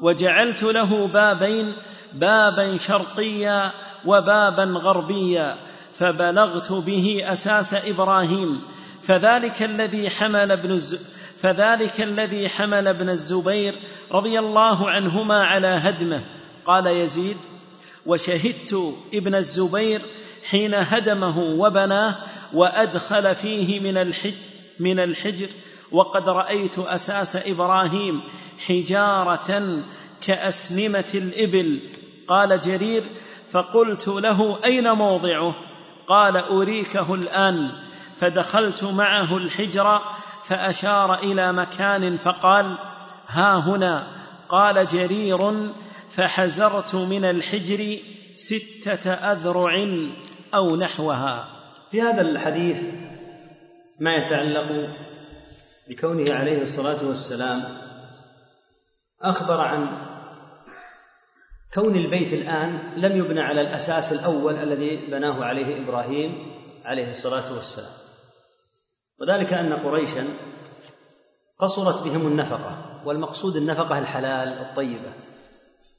وجعلت 0.00 0.62
له 0.62 1.06
بابين 1.06 1.72
بابا 2.12 2.76
شرقيا 2.76 3.72
وبابا 4.06 4.64
غربيا 4.64 5.56
فبلغت 5.94 6.72
به 6.72 7.22
أساس 7.24 7.74
إبراهيم. 7.74 8.62
فذلك 9.02 9.62
الذي 9.62 10.10
حمل 10.10 10.52
ابن 10.52 10.70
الز... 10.70 11.16
فذلك 11.42 12.00
الذي 12.00 12.48
حمل 12.48 12.88
ابن 12.88 13.08
الزبير 13.08 13.74
رضي 14.12 14.38
الله 14.38 14.90
عنهما 14.90 15.44
على 15.44 15.66
هدمه. 15.66 16.24
قال 16.64 16.86
يزيد 16.86 17.36
وشهدت 18.06 18.94
ابن 19.14 19.34
الزبير 19.34 20.00
حين 20.50 20.74
هدمه 20.74 21.38
وبناه 21.38 22.16
وأدخل 22.52 23.34
فيه 23.34 23.80
من 23.80 23.96
الحج 23.96 24.34
من 24.80 24.98
الحجر 24.98 25.48
وقد 25.92 26.28
رأيت 26.28 26.78
أساس 26.78 27.36
إبراهيم 27.36 28.20
حجارة 28.66 29.78
كأسنمة 30.20 31.10
الإبل. 31.14 31.78
قال 32.28 32.60
جرير 32.60 33.02
فقلت 33.50 34.08
له 34.08 34.64
أين 34.64 34.92
موضعه؟ 34.92 35.54
قال 36.06 36.36
أريكه 36.36 37.14
الآن. 37.14 37.70
فدخلت 38.20 38.84
معه 38.84 39.36
الحجر 39.36 40.00
فأشار 40.44 41.14
إلى 41.14 41.52
مكان 41.52 42.16
فقال 42.16 42.78
ها 43.28 43.58
هنا. 43.58 44.06
قال 44.48 44.86
جرير. 44.86 45.70
فحزرت 46.10 46.94
من 46.94 47.24
الحجر 47.24 47.98
ستة 48.36 49.12
أذرع 49.12 49.88
أو 50.54 50.76
نحوها. 50.76 51.48
في 51.90 52.02
هذا 52.02 52.20
الحديث 52.20 52.76
ما 54.00 54.14
يتعلق 54.16 54.90
بكونه 55.88 56.34
عليه 56.34 56.62
الصلاة 56.62 57.08
والسلام 57.08 57.78
أخبر 59.22 59.60
عن 59.60 59.88
كون 61.74 61.96
البيت 61.96 62.32
الآن 62.32 62.78
لم 62.96 63.18
يبنى 63.18 63.40
على 63.40 63.60
الأساس 63.60 64.12
الأول 64.12 64.54
الذي 64.54 64.96
بناه 64.96 65.44
عليه 65.44 65.84
إبراهيم 65.84 66.52
عليه 66.84 67.10
الصلاة 67.10 67.54
والسلام. 67.54 67.92
وذلك 69.20 69.52
أن 69.52 69.72
قريشا 69.72 70.24
قصرت 71.58 72.04
بهم 72.04 72.26
النفقة 72.26 73.02
والمقصود 73.04 73.56
النفقة 73.56 73.98
الحلال 73.98 74.48
الطيبة. 74.48 75.12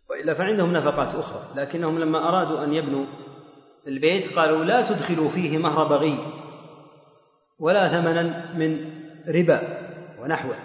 وإلا 0.10 0.34
فعندهم 0.34 0.74
نفقات 0.74 1.16
أخرى 1.16 1.42
لكنهم 1.56 2.00
لما 2.00 2.28
أرادوا 2.30 2.64
أن 2.64 2.74
يبنوا 2.74 3.06
البيت 3.88 4.36
قالوا 4.36 4.66
لا 4.66 4.82
تدخلوا 4.82 5.30
فيه 5.30 5.58
مهر 5.58 5.88
بغي 5.88 6.34
ولا 7.60 7.88
ثمنا 7.88 8.54
من 8.54 8.92
ربا 9.28 9.62
ونحوه. 10.20 10.56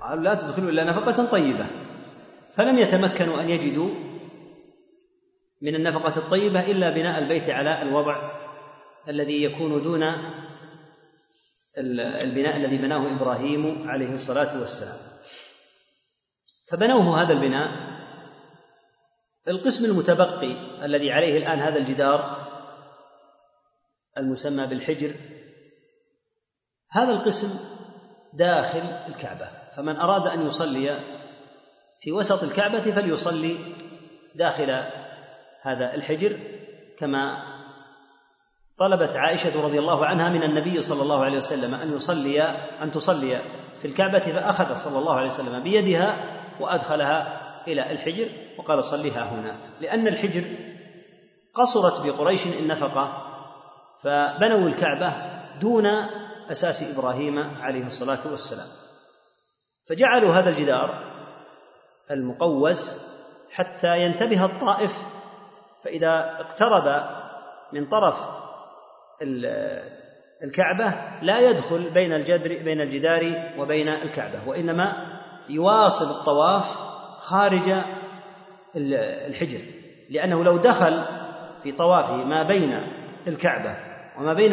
قالوا 0.00 0.24
لا 0.24 0.34
تدخلوا 0.34 0.70
إلا 0.70 0.84
نفقة 0.84 1.24
طيبة. 1.24 1.66
فلم 2.54 2.78
يتمكنوا 2.78 3.40
أن 3.40 3.50
يجدوا 3.50 4.07
من 5.62 5.74
النفقة 5.74 6.16
الطيبة 6.16 6.70
إلا 6.70 6.90
بناء 6.90 7.18
البيت 7.18 7.50
على 7.50 7.82
الوضع 7.82 8.30
الذي 9.08 9.42
يكون 9.42 9.82
دون 9.82 10.02
البناء 12.22 12.56
الذي 12.56 12.76
بناه 12.76 13.16
إبراهيم 13.16 13.88
عليه 13.88 14.12
الصلاة 14.12 14.60
والسلام. 14.60 14.98
فبنوه 16.70 17.22
هذا 17.22 17.32
البناء. 17.32 17.88
القسم 19.48 19.84
المتبقي 19.84 20.84
الذي 20.84 21.12
عليه 21.12 21.36
الآن 21.38 21.58
هذا 21.58 21.76
الجدار 21.76 22.48
المسمى 24.18 24.66
بالحجر 24.66 25.14
هذا 26.90 27.12
القسم 27.12 27.48
داخل 28.34 28.78
الكعبة. 28.80 29.48
فمن 29.76 29.96
أراد 29.96 30.26
أن 30.26 30.46
يصلي 30.46 31.00
في 32.00 32.12
وسط 32.12 32.42
الكعبة 32.42 32.80
فليصلي 32.80 33.56
داخل 34.34 34.97
هذا 35.68 35.94
الحجر 35.94 36.38
كما 36.98 37.42
طلبت 38.78 39.16
عائشة 39.16 39.64
رضي 39.64 39.78
الله 39.78 40.06
عنها 40.06 40.28
من 40.28 40.42
النبي 40.42 40.80
صلى 40.80 41.02
الله 41.02 41.24
عليه 41.24 41.36
وسلم 41.36 41.74
أن 41.74 41.94
يصلي 41.94 42.42
أن 42.82 42.90
تصلي 42.90 43.38
في 43.78 43.84
الكعبة 43.84 44.18
فأخذ 44.18 44.74
صلى 44.74 44.98
الله 44.98 45.14
عليه 45.14 45.26
وسلم 45.26 45.62
بيدها 45.62 46.16
وأدخلها 46.60 47.48
إلى 47.66 47.92
الحجر 47.92 48.28
وقال 48.58 48.84
صلها 48.84 49.22
هنا. 49.34 49.56
لأن 49.80 50.08
الحجر 50.08 50.44
قصرت 51.54 52.06
بقريش 52.06 52.46
النفقة 52.46 53.24
فبنوا 54.02 54.68
الكعبة 54.68 55.12
دون 55.60 55.86
أساس 56.50 56.98
إبراهيم 56.98 57.38
عليه 57.60 57.86
الصلاة 57.86 58.30
والسلام. 58.30 58.68
فجعلوا 59.88 60.34
هذا 60.34 60.48
الجدار 60.48 61.04
المقوس 62.10 63.08
حتى 63.52 63.98
ينتبه 63.98 64.44
الطائف 64.44 64.92
فإذا 65.84 66.40
اقترب 66.40 67.04
من 67.72 67.86
طرف 67.86 68.16
الكعبة 70.42 70.94
لا 71.22 71.40
يدخل 71.40 71.90
بين 71.90 72.12
الجدر 72.12 72.62
بين 72.64 72.80
الجدار 72.80 73.52
وبين 73.58 73.88
الكعبة 73.88 74.48
وإنما 74.48 74.92
يواصل 75.48 76.20
الطواف 76.20 76.76
خارج 77.18 77.74
الحجر 78.76 79.58
لأنه 80.10 80.44
لو 80.44 80.56
دخل 80.56 81.04
في 81.62 81.72
طوافه 81.72 82.16
ما 82.16 82.42
بين 82.42 82.82
الكعبة 83.26 83.76
وما 84.18 84.34
بين 84.34 84.52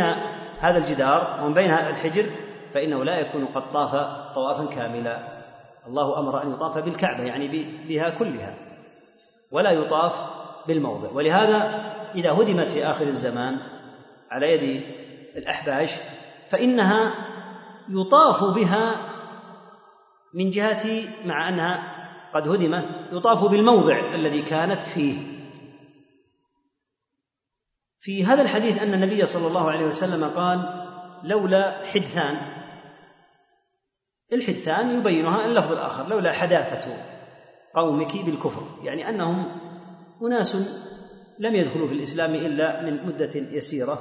هذا 0.60 0.78
الجدار 0.78 1.40
وما 1.44 1.54
بين 1.54 1.72
هذا 1.72 1.90
الحجر 1.90 2.26
فإنه 2.74 3.04
لا 3.04 3.20
يكون 3.20 3.46
قد 3.46 3.72
طاف 3.72 3.92
طوافا 4.36 4.66
كاملا. 4.66 5.36
الله 5.88 6.20
أمر 6.20 6.44
أن 6.44 6.52
يطاف 6.52 6.78
بالكعبة 6.78 7.24
يعني 7.24 7.48
بها 7.88 8.10
كلها 8.10 8.54
ولا 9.52 9.72
يطاف 9.72 10.45
بالموضع. 10.68 11.12
ولهذا 11.12 11.86
إذا 12.16 12.32
هدمت 12.32 12.70
في 12.70 12.86
آخر 12.86 13.08
الزمان 13.08 13.58
على 14.32 14.52
يد 14.52 14.84
الأحباش 15.36 15.96
فإنها 16.50 17.14
يطاف 17.90 18.44
بها 18.44 19.12
من 20.34 20.50
جهة 20.50 21.08
مع 21.26 21.50
أنها 21.50 21.96
قد 22.34 22.48
هدمت 22.48 22.86
يطاف 23.12 23.46
بالموضع 23.46 24.14
الذي 24.14 24.42
كانت 24.42 24.82
فيه. 24.82 25.36
في 28.00 28.26
هذا 28.26 28.42
الحديث 28.42 28.82
أن 28.82 28.94
النبي 28.94 29.26
صلى 29.26 29.48
الله 29.48 29.72
عليه 29.72 29.86
وسلم 29.86 30.30
قال 30.30 30.88
لولا 31.24 31.86
حدثان. 31.86 32.38
الحدثان 34.34 35.00
يبينها 35.00 35.46
اللفظ 35.46 35.72
الآخر 35.72 36.08
لولا 36.08 36.32
حداثة 36.32 36.98
قومك 37.76 38.26
بالكفر 38.26 38.62
يعني 38.84 39.10
أنهم 39.10 39.65
أناس 40.22 40.56
لم 41.40 41.56
يدخلوا 41.56 41.88
في 41.88 41.94
الإسلام 41.94 42.36
إلا 42.36 42.82
من 42.82 43.06
مدة 43.06 43.36
يسيرة 43.36 44.00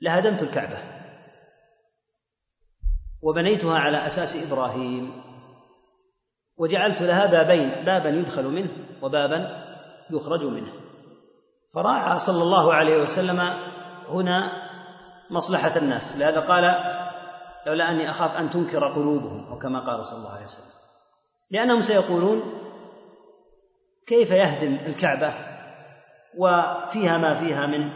لهدمت 0.00 0.42
الكعبة 0.42 0.78
وبنيتها 3.22 3.78
على 3.78 4.06
أساس 4.06 4.52
إبراهيم 4.52 5.22
وجعلت 6.56 7.02
لها 7.02 7.26
بابين 7.26 7.84
بابا 7.84 8.08
يدخل 8.08 8.44
منه 8.44 8.70
وبابا 9.02 9.64
يخرج 10.10 10.46
منه. 10.46 10.72
فراعى 11.74 12.18
صلى 12.18 12.42
الله 12.42 12.74
عليه 12.74 13.02
وسلم 13.02 13.40
هنا 14.08 14.52
مصلحة 15.30 15.76
الناس 15.76 16.16
لهذا 16.16 16.40
قال 16.40 16.62
لولا 17.66 17.90
أني 17.90 18.10
أخاف 18.10 18.30
أن 18.30 18.50
تنكر 18.50 18.92
قلوبهم 18.92 19.46
أو 19.46 19.58
كما 19.58 19.84
قال 19.84 20.06
صلى 20.06 20.18
الله 20.18 20.32
عليه 20.32 20.44
وسلم. 20.44 20.72
لأنهم 21.50 21.80
سيقولون 21.80 22.42
كيف 24.08 24.30
يهدم 24.30 24.74
الكعبة 24.86 25.34
وفيها 26.36 27.16
ما 27.16 27.34
فيها 27.34 27.66
من 27.66 27.90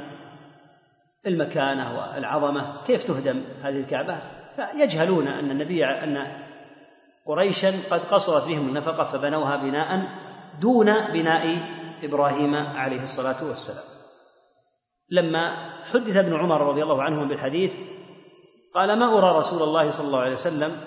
المكانة 1.27 1.99
والعظمة؟ 1.99 2.83
كيف 2.83 3.05
تهدم 3.05 3.43
هذه 3.63 3.81
الكعبة؟ 3.81 4.19
فيجهلون 4.57 5.29
أن 5.29 5.51
النبي 5.51 5.85
أن 5.85 6.27
قريشا 7.27 7.73
قد 7.91 8.01
قصرت 8.05 8.49
بهم 8.49 8.69
النفقة 8.69 9.05
فبنوها 9.05 9.57
بناء 9.57 10.09
دون 10.61 11.13
بناء 11.13 11.59
إبراهيم 12.03 12.55
عليه 12.55 13.03
الصلاة 13.03 13.49
والسلام. 13.49 13.85
لما 15.11 15.73
حدث 15.85 16.17
ابن 16.17 16.37
عمر 16.37 16.61
رضي 16.61 16.83
الله 16.83 17.03
عنه 17.03 17.29
بالحديث 17.29 17.73
قال 18.75 18.99
ما 18.99 19.19
أرى 19.19 19.37
رسول 19.37 19.63
الله 19.63 19.91
صلى 19.91 20.07
الله 20.07 20.21
عليه 20.21 20.33
وسلم؟ 20.33 20.81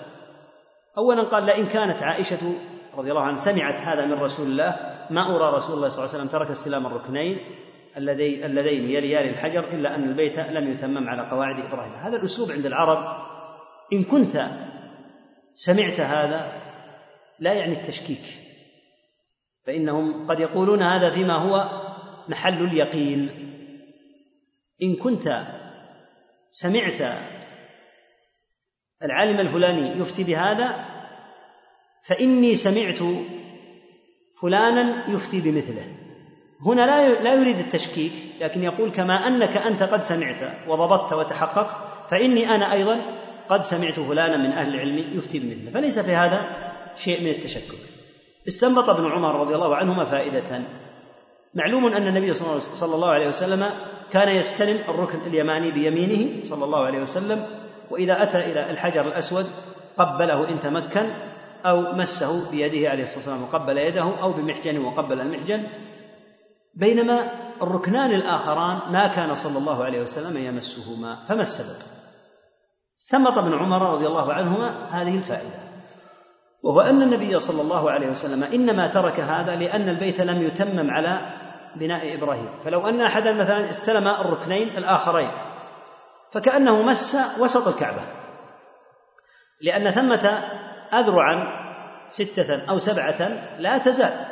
أولا 0.98 1.22
قال 1.22 1.46
لئن 1.46 1.66
كانت 1.66 2.02
عائشة 2.02 2.52
رضي 2.96 3.10
الله 3.10 3.22
عنها 3.22 3.36
سمعت 3.36 3.74
هذا 3.74 4.06
من 4.06 4.12
رسول 4.12 4.46
الله 4.46 4.76
ما 5.10 5.36
أرى 5.36 5.54
رسول 5.56 5.76
الله 5.76 5.88
صلى 5.88 6.04
الله 6.04 6.14
عليه 6.14 6.24
وسلم 6.24 6.40
ترك 6.40 6.50
استلام 6.50 6.86
الركنين 6.86 7.40
اللذين 7.96 8.90
يليان 8.90 9.28
الحجر 9.28 9.64
إلا 9.64 9.94
أن 9.94 10.08
البيت 10.08 10.38
لم 10.38 10.72
يتمم 10.72 11.08
على 11.08 11.28
قواعد 11.30 11.64
إبراهيم. 11.64 11.92
هذا 11.92 12.16
الأسلوب 12.16 12.50
عند 12.50 12.66
العرب. 12.66 13.26
إن 13.92 14.02
كنت 14.02 14.50
سمعت 15.54 16.00
هذا 16.00 16.52
لا 17.38 17.52
يعني 17.52 17.72
التشكيك 17.72 18.24
فإنهم 19.66 20.26
قد 20.26 20.40
يقولون 20.40 20.82
هذا 20.82 21.10
فيما 21.10 21.34
هو 21.42 21.82
محل 22.28 22.64
اليقين. 22.64 23.52
إن 24.82 24.96
كنت 24.96 25.46
سمعت 26.50 27.18
العالم 29.02 29.40
الفلاني 29.40 29.98
يفتي 30.00 30.24
بهذا 30.24 30.85
فإني 32.08 32.54
سمعت 32.54 32.98
فلانا 34.40 35.10
يفتي 35.10 35.40
بمثله. 35.40 35.84
هنا 36.66 36.86
لا 36.86 37.22
لا 37.22 37.34
يريد 37.34 37.58
التشكيك 37.58 38.12
لكن 38.40 38.62
يقول 38.62 38.90
كما 38.90 39.26
أنك 39.26 39.56
أنت 39.56 39.82
قد 39.82 40.02
سمعت 40.02 40.68
وضبطت 40.68 41.12
وتحققت 41.12 41.76
فإني 42.10 42.50
أنا 42.54 42.72
أيضا 42.72 43.00
قد 43.48 43.62
سمعت 43.62 44.00
فلانا 44.00 44.36
من 44.36 44.52
أهل 44.52 44.74
العلم 44.74 45.16
يفتي 45.16 45.38
بمثله. 45.38 45.70
فليس 45.70 45.98
في 45.98 46.12
هذا 46.12 46.40
شيء 46.96 47.20
من 47.20 47.30
التشكك. 47.30 47.78
استنبط 48.48 48.88
ابن 48.88 49.10
عمر 49.10 49.40
رضي 49.40 49.54
الله 49.54 49.76
عنهما 49.76 50.04
فائدة. 50.04 50.62
معلوم 51.54 51.86
أن 51.86 52.06
النبي 52.06 52.32
صلى 52.32 52.94
الله 52.94 53.08
عليه 53.08 53.28
وسلم 53.28 53.70
كان 54.12 54.36
يستلم 54.36 54.78
الركن 54.88 55.18
اليماني 55.26 55.70
بيمينه 55.70 56.42
صلى 56.42 56.64
الله 56.64 56.84
عليه 56.84 56.98
وسلم 56.98 57.46
وإذا 57.90 58.22
أتى 58.22 58.38
إلى 58.38 58.70
الحجر 58.70 59.08
الأسود 59.08 59.46
قبله 59.98 60.48
إن 60.48 60.60
تمكن 60.60 61.10
أو 61.70 61.92
مسه 61.92 62.50
بيده 62.50 62.90
عليه 62.90 63.02
الصلاة 63.02 63.18
والسلام 63.18 63.42
وقبل 63.42 63.78
يده 63.78 64.22
أو 64.22 64.32
بمحجن 64.32 64.78
وقبل 64.78 65.20
المحجن 65.20 65.66
بينما 66.74 67.30
الركنان 67.62 68.10
الآخران 68.10 68.92
ما 68.92 69.06
كان 69.06 69.34
صلى 69.34 69.58
الله 69.58 69.84
عليه 69.84 70.00
وسلم 70.00 70.36
يمسهما 70.36 71.24
فما 71.24 71.40
السبب؟ 71.40 71.96
استنبط 73.00 73.38
ابن 73.38 73.54
عمر 73.54 73.94
رضي 73.94 74.06
الله 74.06 74.32
عنهما 74.32 74.86
هذه 74.90 75.16
الفائدة 75.16 75.66
وهو 76.62 76.80
أن 76.80 77.02
النبي 77.02 77.38
صلى 77.38 77.62
الله 77.62 77.90
عليه 77.90 78.10
وسلم 78.10 78.44
إنما 78.44 78.88
ترك 78.88 79.20
هذا 79.20 79.56
لأن 79.56 79.88
البيت 79.88 80.20
لم 80.20 80.42
يتمم 80.42 80.90
على 80.90 81.20
بناء 81.76 82.14
إبراهيم 82.14 82.58
فلو 82.64 82.88
أن 82.88 83.00
أحدا 83.00 83.32
مثلا 83.32 83.70
استلم 83.70 84.08
الركنين 84.08 84.68
الآخرين 84.68 85.30
فكأنه 86.32 86.82
مس 86.82 87.16
وسط 87.40 87.68
الكعبة 87.68 88.02
لأن 89.60 89.90
ثمة 89.90 90.40
اذرعا 90.92 91.66
ستة 92.08 92.70
أو 92.70 92.78
سبعة 92.78 93.28
لا 93.58 93.78
تزال. 93.78 94.26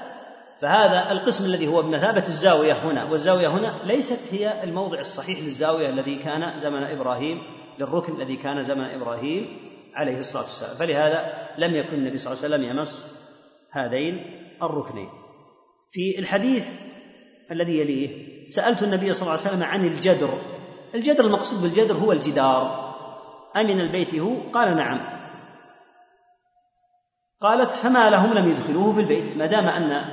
فهذا 0.61 1.13
القسم 1.13 1.45
الذي 1.45 1.69
هو 1.69 1.83
بمثابة 1.83 2.23
الزاوية 2.23 2.73
هنا 2.73 3.05
والزاوية 3.05 3.49
هنا 3.49 3.75
ليست 3.85 4.35
هي 4.35 4.65
الموضع 4.65 4.99
الصحيح 4.99 5.39
للزاوية 5.39 5.89
الذي 5.89 6.17
كان 6.17 6.59
زمن 6.59 6.83
إبراهيم 6.83 7.43
للركن 7.79 8.21
الذي 8.21 8.37
كان 8.37 8.63
زمن 8.63 8.85
إبراهيم 8.85 9.59
عليه 9.95 10.19
الصلاة 10.19 10.43
والسلام. 10.43 10.77
فلهذا 10.77 11.33
لم 11.59 11.75
يكن 11.75 11.95
النبي 11.95 12.19
صلى 12.19 12.33
الله 12.33 12.45
عليه 12.45 12.55
وسلم 12.55 12.79
يمس 12.79 13.21
هذين 13.73 14.25
الركنين. 14.63 15.09
في 15.93 16.19
الحديث 16.19 16.73
الذي 17.51 17.79
يليه 17.79 18.09
سألت 18.47 18.83
النبي 18.83 19.13
صلى 19.13 19.23
الله 19.23 19.41
عليه 19.41 19.55
وسلم 19.55 19.63
عن 19.63 19.87
الجدر. 19.87 20.39
الجدر 20.95 21.25
المقصود 21.25 21.63
بالجدر 21.63 21.95
هو 21.95 22.13
الجدار. 22.13 22.95
أمن 23.57 23.81
البيت 23.81 24.15
هو؟ 24.15 24.51
قال 24.53 24.77
نعم. 24.77 25.14
قالت 27.45 27.71
فما 27.71 28.11
لهم 28.11 28.33
لم 28.33 28.49
يدخلوه 28.49 28.93
في 28.93 29.01
البيت 29.01 29.37
ما 29.37 29.47
دام 29.47 29.67
أن 29.67 30.05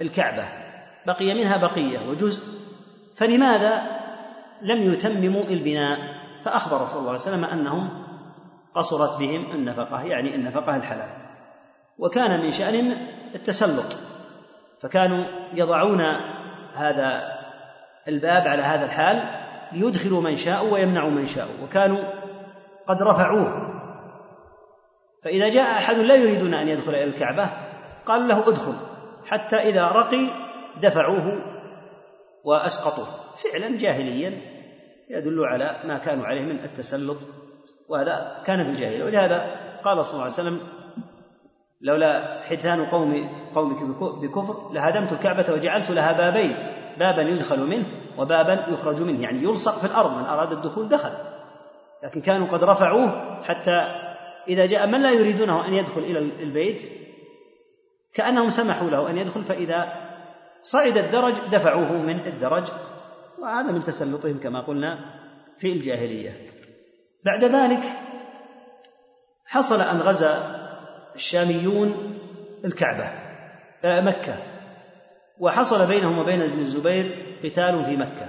الكعبة 0.00 0.44
بقي 1.06 1.34
منها 1.34 1.56
بقية 1.56 2.08
وجزء 2.08 2.58
فلماذا 3.16 3.82
لم 4.62 4.92
يتمموا 4.92 5.44
البناء؟ 5.44 5.98
فأخبر 6.44 6.86
صلى 6.86 6.98
الله 6.98 7.10
عليه 7.10 7.20
وسلم 7.20 7.44
أنهم 7.44 7.88
قصرت 8.74 9.18
بهم 9.18 9.50
النفقة 9.50 10.02
يعني 10.02 10.34
النفقة 10.34 10.76
الحلال. 10.76 11.08
وكان 11.98 12.40
من 12.40 12.50
شأنهم 12.50 12.96
التسلط 13.34 13.98
فكانوا 14.80 15.24
يضعون 15.54 16.00
هذا 16.74 17.22
الباب 18.08 18.48
على 18.48 18.62
هذا 18.62 18.84
الحال 18.84 19.22
ليدخلوا 19.72 20.20
من 20.20 20.34
شاءوا 20.34 20.72
ويمنعوا 20.72 21.10
من 21.10 21.26
شاءوا 21.26 21.64
وكانوا 21.64 22.04
قد 22.86 23.02
رفعوه. 23.02 23.75
فإذا 25.26 25.48
جاء 25.48 25.78
أحد 25.78 25.96
لا 25.96 26.14
يريدون 26.14 26.54
أن 26.54 26.68
يدخل 26.68 26.90
إلى 26.90 27.04
الكعبة 27.04 27.50
قال 28.04 28.28
له 28.28 28.48
ادخل 28.48 28.74
حتى 29.26 29.56
إذا 29.56 29.86
رقي 29.86 30.30
دفعوه 30.82 31.42
وأسقطوه. 32.44 33.06
فعلا 33.42 33.78
جاهليا 33.78 34.40
يدل 35.10 35.44
على 35.44 35.80
ما 35.84 35.98
كانوا 35.98 36.26
عليه 36.26 36.42
من 36.42 36.64
التسلط 36.64 37.16
وهذا 37.88 38.42
كان 38.44 38.64
في 38.64 38.70
الجاهلية. 38.70 39.04
ولهذا 39.04 39.46
قال 39.84 40.04
صلى 40.04 40.12
الله 40.12 40.22
عليه 40.22 40.32
وسلم 40.32 40.60
لولا 41.80 42.42
حيتان 42.42 42.86
قوم 42.86 43.28
قومك 43.54 43.82
بكفر 44.22 44.72
لهدمت 44.72 45.12
الكعبة 45.12 45.52
وجعلت 45.52 45.90
لها 45.90 46.12
بابين 46.12 46.56
بابا 46.98 47.22
يدخل 47.22 47.60
منه 47.60 47.86
وبابا 48.18 48.66
يخرج 48.68 49.02
منه. 49.02 49.22
يعني 49.22 49.42
يلصق 49.42 49.78
في 49.78 49.92
الأرض 49.92 50.18
من 50.18 50.24
أراد 50.24 50.52
الدخول 50.52 50.88
دخل. 50.88 51.12
لكن 52.04 52.20
كانوا 52.20 52.46
قد 52.46 52.64
رفعوه 52.64 53.42
حتى 53.42 54.05
إذا 54.48 54.66
جاء 54.66 54.86
من 54.86 55.02
لا 55.02 55.10
يريدونه 55.10 55.68
أن 55.68 55.74
يدخل 55.74 56.00
إلى 56.00 56.18
البيت 56.18 56.82
كأنهم 58.14 58.48
سمحوا 58.48 58.90
له 58.90 59.10
أن 59.10 59.18
يدخل 59.18 59.44
فإذا 59.44 60.06
صعد 60.62 60.98
الدرج 60.98 61.34
دفعوه 61.52 61.92
من 61.92 62.26
الدرج. 62.26 62.66
وهذا 63.38 63.72
من 63.72 63.82
تسلطهم 63.82 64.38
كما 64.38 64.60
قلنا 64.60 64.98
في 65.58 65.72
الجاهلية. 65.72 66.50
بعد 67.24 67.44
ذلك 67.44 67.82
حصل 69.46 69.80
أن 69.80 69.96
غزا 69.96 70.56
الشاميون 71.14 72.18
الكعبة 72.64 73.04
آه، 73.84 74.00
مكة. 74.00 74.36
وحصل 75.38 75.88
بينهم 75.88 76.18
وبين 76.18 76.42
ابن 76.42 76.58
الزبير 76.58 77.36
قتال 77.44 77.84
في 77.84 77.96
مكة. 77.96 78.28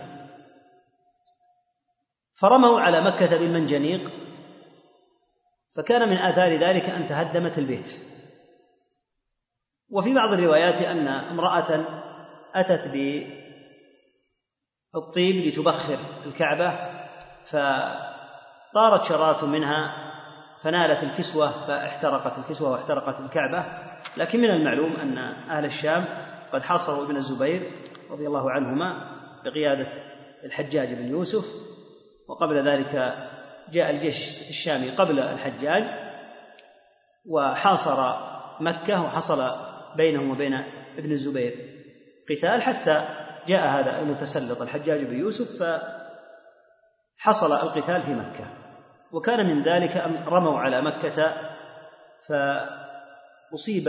فرموا 2.36 2.80
على 2.80 3.02
مكة 3.02 3.38
بالمنجنيق 3.38 4.12
فكان 5.78 6.10
من 6.10 6.18
آثار 6.18 6.60
ذلك 6.60 6.90
أن 6.90 7.06
تهدمت 7.06 7.58
البيت. 7.58 8.00
وفي 9.90 10.14
بعض 10.14 10.34
الروايات 10.34 10.82
أن 10.82 11.08
امرأة 11.08 11.86
أتت 12.56 12.88
بالطيب 14.94 15.46
لتبخر 15.46 15.98
الكعبة 16.26 16.74
فطارت 17.46 19.04
شرارة 19.04 19.46
منها 19.46 20.08
فنالت 20.64 21.04
الكسوة 21.04 21.50
فاحترقت 21.50 22.38
الكسوة 22.38 22.72
واحترقت 22.72 23.20
الكعبة. 23.20 23.66
لكن 24.18 24.40
من 24.40 24.50
المعلوم 24.50 24.96
أن 24.96 25.18
أهل 25.50 25.66
الشام 25.66 26.04
قد 26.52 26.64
حاصروا 26.64 27.06
ابن 27.06 27.16
الزبير 27.16 27.62
رضي 28.12 28.28
الله 28.28 28.52
عنهما 28.52 29.18
بقيادة 29.46 29.90
الحجاج 30.44 30.94
بن 30.94 31.06
يوسف 31.06 31.46
وقبل 32.28 32.68
ذلك 32.68 33.14
جاء 33.72 33.90
الجيش 33.90 34.50
الشامي 34.50 34.90
قبل 34.90 35.20
الحجاج 35.20 35.84
وحاصر 37.26 38.14
مكة 38.60 39.02
وحصل 39.02 39.50
بينهم 39.98 40.32
وبين 40.32 40.54
ابن 40.98 41.12
الزبير 41.12 41.54
قتال 42.30 42.62
حتى 42.62 43.08
جاء 43.48 43.68
هذا 43.68 44.00
المتسلط 44.00 44.62
الحجاج 44.62 45.04
بن 45.04 45.20
يوسف 45.20 45.64
فحصل 47.20 47.52
القتال 47.52 48.02
في 48.02 48.14
مكة 48.14 48.48
وكان 49.12 49.46
من 49.46 49.64
ذلك 49.64 49.98
أن 49.98 50.24
رموا 50.28 50.60
على 50.60 50.82
مكة 50.82 51.34
فأصيب. 52.28 53.88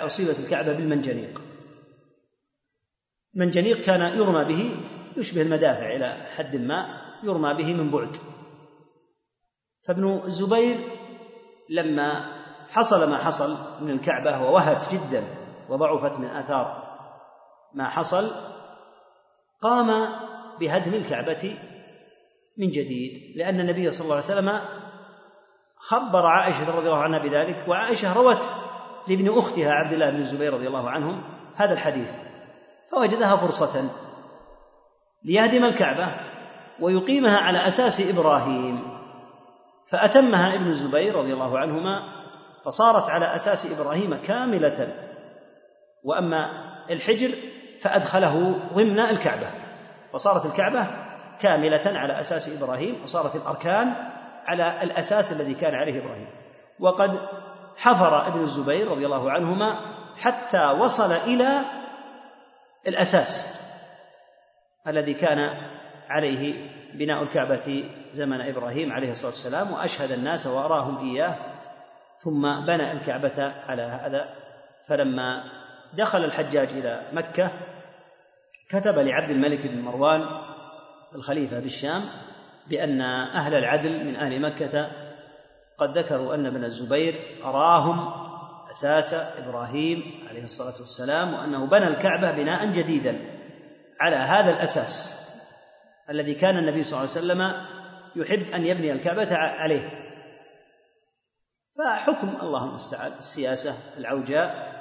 أصيبت 0.00 0.38
الكعبة 0.38 0.72
بالمنجنيق 0.72 1.42
منجنيق 3.34 3.80
كان 3.80 4.00
يرمى 4.00 4.44
به 4.44 4.76
يشبه 5.16 5.42
المدافع 5.42 5.86
إلى 5.86 6.26
حد 6.36 6.56
ما 6.56 6.86
يرمى 7.22 7.54
به 7.54 7.74
من 7.74 7.90
بعد 7.90 8.16
فابن 9.86 10.20
الزبير 10.24 10.76
لما 11.70 12.42
حصل 12.70 13.10
ما 13.10 13.16
حصل 13.16 13.56
من 13.84 13.90
الكعبة 13.90 14.42
ووهت 14.42 14.94
جدا 14.94 15.24
وضعفت 15.68 16.18
من 16.18 16.26
آثار 16.26 16.82
ما 17.74 17.88
حصل 17.88 18.30
قام 19.62 20.08
بهدم 20.60 20.94
الكعبة 20.94 21.58
من 22.58 22.68
جديد 22.68 23.36
لأن 23.36 23.60
النبي 23.60 23.90
صلى 23.90 24.04
الله 24.04 24.14
عليه 24.14 24.24
وسلم 24.24 24.60
خبر 25.76 26.26
عائشة 26.26 26.76
رضي 26.76 26.86
الله 26.86 27.02
عنها 27.02 27.18
بذلك 27.18 27.68
وعائشة 27.68 28.12
روت 28.12 28.40
لابن 29.08 29.38
أختها 29.38 29.72
عبد 29.72 29.92
الله 29.92 30.10
بن 30.10 30.18
الزبير 30.18 30.54
رضي 30.54 30.66
الله 30.66 30.90
عنهم 30.90 31.22
هذا 31.56 31.72
الحديث 31.72 32.16
فوجدها 32.90 33.36
فرصة 33.36 33.90
ليهدم 35.24 35.64
الكعبة 35.64 36.14
ويقيمها 36.80 37.38
على 37.38 37.66
أساس 37.66 38.18
إبراهيم. 38.18 38.91
فأتمها 39.92 40.54
ابن 40.54 40.66
الزبير 40.66 41.16
رضي 41.16 41.32
الله 41.32 41.58
عنهما 41.58 42.02
فصارت 42.64 43.10
على 43.10 43.34
أساس 43.34 43.80
إبراهيم 43.80 44.14
كاملة. 44.26 44.94
وأما 46.02 46.50
الحجر 46.90 47.34
فأدخله 47.80 48.54
ضمن 48.74 49.00
الكعبة 49.00 49.50
وصارت 50.12 50.46
الكعبة 50.46 50.86
كاملة 51.40 51.98
على 51.98 52.20
أساس 52.20 52.62
إبراهيم 52.62 53.02
وصارت 53.02 53.36
الأركان 53.36 53.94
على 54.46 54.82
الأساس 54.82 55.32
الذي 55.32 55.54
كان 55.54 55.74
عليه 55.74 56.02
إبراهيم. 56.04 56.28
وقد 56.80 57.28
حفر 57.76 58.26
ابن 58.26 58.40
الزبير 58.40 58.90
رضي 58.90 59.06
الله 59.06 59.30
عنهما 59.30 59.80
حتى 60.16 60.64
وصل 60.66 61.12
إلى 61.12 61.60
الأساس 62.86 63.62
الذي 64.86 65.14
كان 65.14 65.38
عليه 66.08 66.70
بناء 66.94 67.22
الكعبة 67.22 67.84
زمن 68.12 68.40
إبراهيم 68.40 68.92
عليه 68.92 69.10
الصلاة 69.10 69.30
والسلام 69.30 69.72
وأشهد 69.72 70.12
الناس 70.12 70.46
وأراهم 70.46 71.10
إياه 71.10 71.36
ثم 72.16 72.66
بنى 72.66 72.92
الكعبة 72.92 73.52
على 73.68 73.82
هذا. 73.82 74.34
فلما 74.88 75.44
دخل 75.94 76.24
الحجاج 76.24 76.68
إلى 76.72 77.02
مكة 77.12 77.50
كتب 78.68 78.98
لعبد 78.98 79.30
الملك 79.30 79.66
بن 79.66 79.80
مروان 79.80 80.22
الخليفة 81.14 81.60
بالشام 81.60 82.02
بأن 82.68 83.00
أهل 83.00 83.54
العدل 83.54 84.04
من 84.04 84.16
أهل 84.16 84.40
مكة 84.40 84.90
قد 85.78 85.98
ذكروا 85.98 86.34
أن 86.34 86.46
ابن 86.46 86.64
الزبير 86.64 87.40
أراهم 87.44 88.22
أساس 88.70 89.14
إبراهيم 89.14 90.26
عليه 90.30 90.42
الصلاة 90.42 90.80
والسلام 90.80 91.34
وأنه 91.34 91.66
بنى 91.66 91.86
الكعبة 91.86 92.30
بناء 92.30 92.70
جديدا 92.70 93.18
على 94.00 94.16
هذا 94.16 94.50
الأساس. 94.50 95.21
الذي 96.12 96.34
كان 96.34 96.56
النبي 96.56 96.82
صلى 96.82 97.00
الله 97.00 97.10
عليه 97.10 97.26
وسلم 97.26 97.66
يحب 98.16 98.54
أن 98.54 98.64
يبني 98.64 98.92
الكعبة 98.92 99.36
عليه. 99.36 99.88
فحكم 101.78 102.36
الله 102.42 102.64
المستعان 102.64 103.12
السياسة 103.12 103.98
العوجاء. 103.98 104.72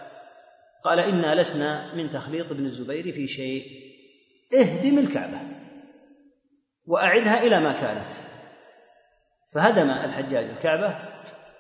قال 0.84 1.00
إنا 1.00 1.42
لسنا 1.42 1.96
من 1.96 2.10
تخليط 2.10 2.52
ابن 2.52 2.66
الزبير 2.66 3.12
في 3.12 3.28
شيء. 3.28 3.66
اهدم 4.54 5.00
الكعبة 5.00 5.40
وأعدها 6.86 7.44
إلى 7.44 7.60
ما 7.60 7.74
كانت. 7.74 8.12
فهدم 9.54 9.90
الحجاج 9.90 10.46
الكعبة 10.46 11.00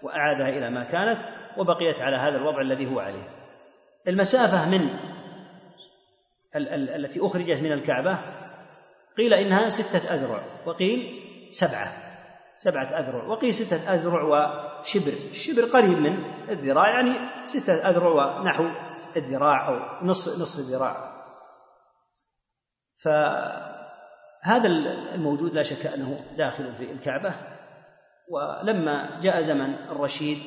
وأعادها 0.03 0.49
إلى 0.49 0.69
ما 0.69 0.84
كانت 0.84 1.22
وبقيت 1.57 1.95
على 1.95 2.17
هذا 2.17 2.38
الوضع 2.38 2.61
الذي 2.61 2.86
هو 2.86 2.99
عليه. 2.99 3.30
المسافة 4.07 4.69
من 4.69 4.89
التي 6.95 7.19
أخرجت 7.26 7.61
من 7.61 7.72
الكعبة 7.72 8.41
قيل 9.18 9.34
إنها 9.34 9.70
ستة 9.70 10.14
أذرع 10.14 10.43
وقيل 10.66 11.22
سبعة 11.51 12.12
سبعة 12.57 12.84
أذرع 12.84 13.24
وقيل 13.24 13.53
ستة 13.53 13.93
أذرع 13.93 14.24
وشبر 14.24 15.14
الشبر 15.32 15.62
قريب 15.62 15.97
من 15.97 16.24
الذراع 16.49 16.89
يعني 16.89 17.45
ستة 17.45 17.74
أذرع 17.74 18.39
ونحو 18.39 18.66
الذراع 19.18 19.68
أو 19.68 20.05
نصف 20.05 20.41
نصف 20.41 20.59
الذراع 20.59 21.12
فهذا 23.03 24.68
الموجود 25.14 25.53
لا 25.53 25.64
شك 25.64 25.86
أنه 25.86 26.18
داخل 26.38 26.74
في 26.74 26.91
الكعبة. 26.91 27.36
ولما 28.30 29.20
جاء 29.22 29.41
زمن 29.41 29.76
الرشيد 29.91 30.38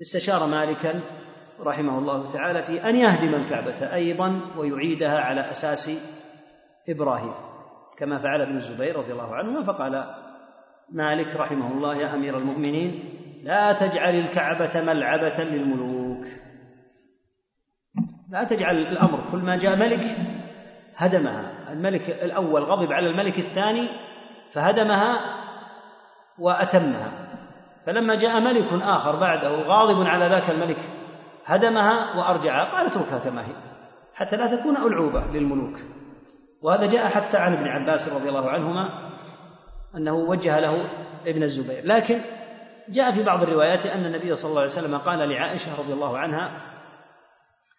استشار 0.00 0.46
مالكا 0.46 1.00
رحمه 1.60 1.98
الله 1.98 2.28
تعالى 2.28 2.62
في 2.62 2.88
أن 2.88 2.96
يهدم 2.96 3.34
الكعبة 3.34 3.94
أيضا 3.94 4.40
ويعيدها 4.56 5.20
على 5.20 5.50
أساس 5.50 5.90
إبراهيم 6.88 7.34
كما 7.98 8.18
فعل 8.18 8.42
ابن 8.42 8.56
الزبير 8.56 8.96
رضي 8.96 9.12
الله 9.12 9.34
عنهما 9.34 9.64
فقال 9.64 10.14
مالك 10.92 11.36
رحمه 11.36 11.72
الله 11.72 11.96
يا 11.96 12.14
أمير 12.14 12.38
المؤمنين 12.38 13.04
لا 13.42 13.72
تجعل 13.72 14.14
الكعبة 14.14 14.80
ملعبة 14.80 15.44
للملوك. 15.44 16.24
لا 18.30 18.44
تجعل 18.44 18.76
الأمر 18.76 19.20
كل 19.32 19.38
ما 19.38 19.56
جاء 19.56 19.76
ملك 19.76 20.04
هدمها. 20.96 21.72
الملك 21.72 22.10
الأول 22.10 22.62
غضب 22.62 22.92
على 22.92 23.06
الملك 23.06 23.38
الثاني 23.38 23.88
فهدمها 24.52 25.20
وأتمها. 26.38 27.12
فلما 27.86 28.14
جاء 28.14 28.40
ملك 28.40 28.72
آخر 28.72 29.16
بعده 29.16 29.62
غاضب 29.62 30.06
على 30.06 30.28
ذاك 30.28 30.50
الملك 30.50 30.78
هدمها 31.44 32.16
وأرجعها 32.18 32.64
قال 32.64 32.86
اتركها 32.86 33.18
كما 33.18 33.42
هي 33.42 33.54
حتى 34.14 34.36
لا 34.36 34.56
تكون 34.56 34.76
ألعوبة 34.76 35.24
للملوك. 35.26 35.78
وهذا 36.64 36.86
جاء 36.86 37.08
حتى 37.08 37.36
عن 37.36 37.52
ابن 37.52 37.68
عباس 37.68 38.08
رضي 38.08 38.28
الله 38.28 38.50
عنهما 38.50 39.10
أنه 39.96 40.14
وجه 40.14 40.60
له 40.60 40.84
ابن 41.26 41.42
الزبير. 41.42 41.86
لكن 41.86 42.20
جاء 42.88 43.12
في 43.12 43.22
بعض 43.22 43.42
الروايات 43.42 43.86
أن 43.86 44.06
النبي 44.06 44.34
صلى 44.34 44.48
الله 44.48 44.60
عليه 44.60 44.70
وسلم 44.70 44.98
قال 44.98 45.28
لعائشة 45.28 45.78
رضي 45.78 45.92
الله 45.92 46.18
عنها 46.18 46.60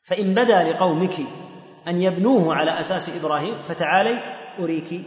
فإن 0.03 0.33
بدا 0.33 0.63
لقومك 0.63 1.13
أن 1.87 2.01
يبنوه 2.01 2.55
على 2.55 2.79
أساس 2.79 3.23
إبراهيم 3.23 3.55
فتعالي 3.67 4.19
أريك 4.59 5.01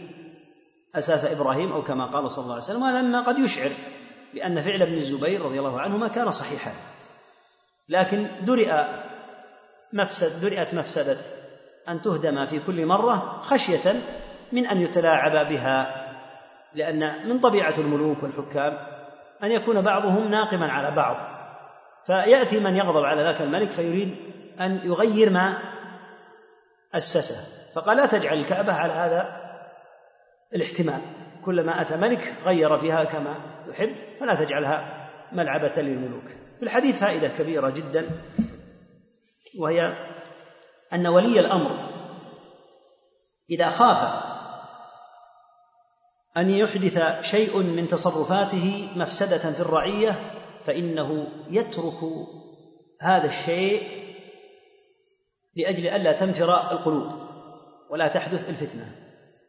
أساس 0.95 1.25
إبراهيم 1.25 1.71
أو 1.71 1.83
كما 1.83 2.05
قال 2.05 2.31
صلى 2.31 2.43
الله 2.43 2.53
عليه 2.53 2.63
وسلم. 2.63 2.81
وهذا 2.81 3.01
مما 3.01 3.21
قد 3.21 3.39
يشعر 3.39 3.69
بأن 4.33 4.61
فعل 4.61 4.81
ابن 4.81 4.93
الزبير 4.93 5.41
رضي 5.41 5.59
الله 5.59 5.81
عنهما 5.81 6.07
كان 6.07 6.31
صحيحا. 6.31 6.71
لكن 7.89 8.27
درئ 8.41 8.71
مفسد 9.93 10.41
درئت 10.41 10.73
مفسدة 10.73 11.17
أن 11.89 12.01
تهدم 12.01 12.45
في 12.45 12.59
كل 12.59 12.85
مرة 12.85 13.41
خشية 13.41 13.93
من 14.51 14.67
أن 14.67 14.81
يتلاعب 14.81 15.49
بها 15.49 16.05
لأن 16.73 17.29
من 17.29 17.39
طبيعة 17.39 17.73
الملوك 17.77 18.23
والحكام 18.23 18.77
أن 19.43 19.51
يكون 19.51 19.81
بعضهم 19.81 20.31
ناقما 20.31 20.71
على 20.71 20.95
بعض. 20.95 21.17
فيأتي 22.05 22.59
من 22.59 22.75
يغضب 22.75 23.03
على 23.03 23.23
ذاك 23.23 23.41
الملك 23.41 23.71
فيريد 23.71 24.15
أن 24.59 24.81
يغير 24.83 25.29
ما 25.29 25.57
أسسه. 26.93 27.59
فقال 27.75 27.97
لا 27.97 28.05
تجعل 28.05 28.37
الكعبة 28.37 28.73
على 28.73 28.93
هذا 28.93 29.39
الاحتمال. 30.55 31.01
كلما 31.45 31.81
أتى 31.81 31.97
ملك 31.97 32.33
غير 32.45 32.79
فيها 32.79 33.03
كما 33.03 33.35
يحب 33.69 33.95
فلا 34.19 34.45
تجعلها 34.45 35.09
ملعبة 35.31 35.81
للملوك. 35.81 36.25
في 36.59 36.63
الحديث 36.63 36.99
فائدة 36.99 37.27
كبيرة 37.27 37.69
جدا 37.69 38.05
وهي 39.59 39.91
أن 40.93 41.07
ولي 41.07 41.39
الأمر 41.39 41.89
إذا 43.49 43.69
خاف 43.69 44.29
أن 46.37 46.49
يحدث 46.49 47.21
شيء 47.21 47.57
من 47.57 47.87
تصرفاته 47.87 48.89
مفسدة 48.95 49.51
في 49.53 49.59
الرعية 49.59 50.33
فإنه 50.65 51.27
يترك 51.49 51.99
هذا 53.01 53.25
الشيء 53.25 53.99
لأجل 55.55 55.87
ألا 55.87 56.11
تنفر 56.11 56.71
القلوب 56.71 57.13
ولا 57.89 58.07
تحدث 58.07 58.49
الفتنة 58.49 58.95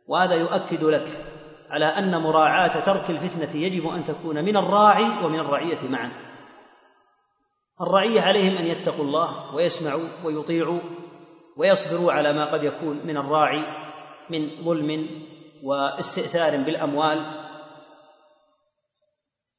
وهذا 0.06 0.34
يؤكد 0.34 0.84
لك 0.84 1.08
على 1.70 1.84
أن 1.84 2.22
مراعاة 2.22 2.80
ترك 2.80 3.10
الفتنة 3.10 3.62
يجب 3.62 3.88
أن 3.88 4.04
تكون 4.04 4.44
من 4.44 4.56
الراعي 4.56 5.24
ومن 5.24 5.40
الرعية 5.40 5.88
معا. 5.88 6.12
الرعية 7.80 8.20
عليهم 8.20 8.56
أن 8.56 8.66
يتقوا 8.66 9.04
الله 9.04 9.54
ويسمعوا 9.54 10.08
ويطيعوا 10.24 10.80
ويصبروا 11.60 12.12
على 12.12 12.32
ما 12.32 12.44
قد 12.44 12.64
يكون 12.64 13.06
من 13.06 13.16
الراعي 13.16 13.64
من 14.30 14.64
ظلم 14.64 15.08
واستئثار 15.62 16.56
بالأموال 16.56 17.46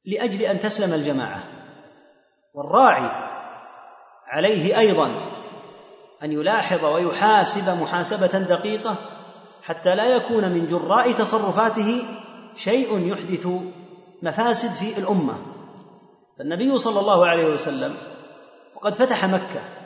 لأجل 0.04 0.42
أن 0.42 0.60
تسلم 0.60 0.94
الجماعة. 0.94 1.42
والراعي 2.54 3.10
عليه 4.26 4.78
أيضا 4.78 5.06
أن 6.22 6.32
يلاحظ 6.32 6.84
ويحاسب 6.84 7.82
محاسبة 7.82 8.38
دقيقة 8.38 8.96
حتى 9.62 9.94
لا 9.94 10.04
يكون 10.04 10.52
من 10.52 10.66
جراء 10.66 11.12
تصرفاته 11.12 12.04
شيء 12.54 13.12
يحدث 13.12 13.46
مفاسد 14.22 14.70
في 14.70 14.98
الأمة. 14.98 15.34
فالنبي 16.38 16.78
صلى 16.78 17.00
الله 17.00 17.26
عليه 17.26 17.44
وسلم 17.44 17.96
وقد 18.76 18.94
فتح 18.94 19.24
مكة 19.24 19.81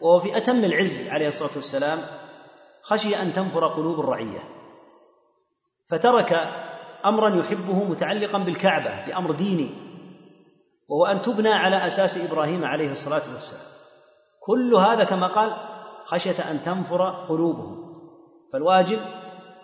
وهو 0.00 0.20
في 0.20 0.36
أتم 0.36 0.64
العز 0.64 1.08
عليه 1.08 1.28
الصلاة 1.28 1.50
والسلام 1.56 1.98
خشي 2.82 3.22
أن 3.22 3.32
تنفر 3.32 3.66
قلوب 3.66 4.00
الرعية 4.00 4.40
فترك 5.88 6.32
أمرا 7.04 7.40
يحبه 7.40 7.84
متعلقا 7.84 8.38
بالكعبة 8.38 9.06
بأمر 9.06 9.32
ديني 9.32 9.70
وهو 10.88 11.06
أن 11.06 11.20
تبنى 11.20 11.48
على 11.48 11.86
أساس 11.86 12.30
إبراهيم 12.30 12.64
عليه 12.64 12.90
الصلاة 12.90 13.32
والسلام. 13.32 13.76
كل 14.42 14.74
هذا 14.74 15.04
كما 15.04 15.26
قال 15.26 15.56
خشية 16.04 16.50
أن 16.50 16.62
تنفر 16.62 17.10
قلوبهم 17.28 17.86
فالواجب 18.52 19.00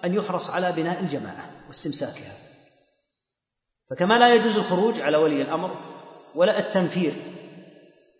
أن 0.04 0.14
يحرص 0.14 0.50
على 0.50 0.72
بناء 0.72 1.00
الجماعة 1.00 1.50
واستمساكها. 1.68 2.32
فكما 3.90 4.18
لا 4.18 4.34
يجوز 4.34 4.58
الخروج 4.58 5.00
على 5.00 5.16
ولي 5.16 5.42
الأمر 5.42 5.76
ولا 6.34 6.58
التنفير 6.58 7.12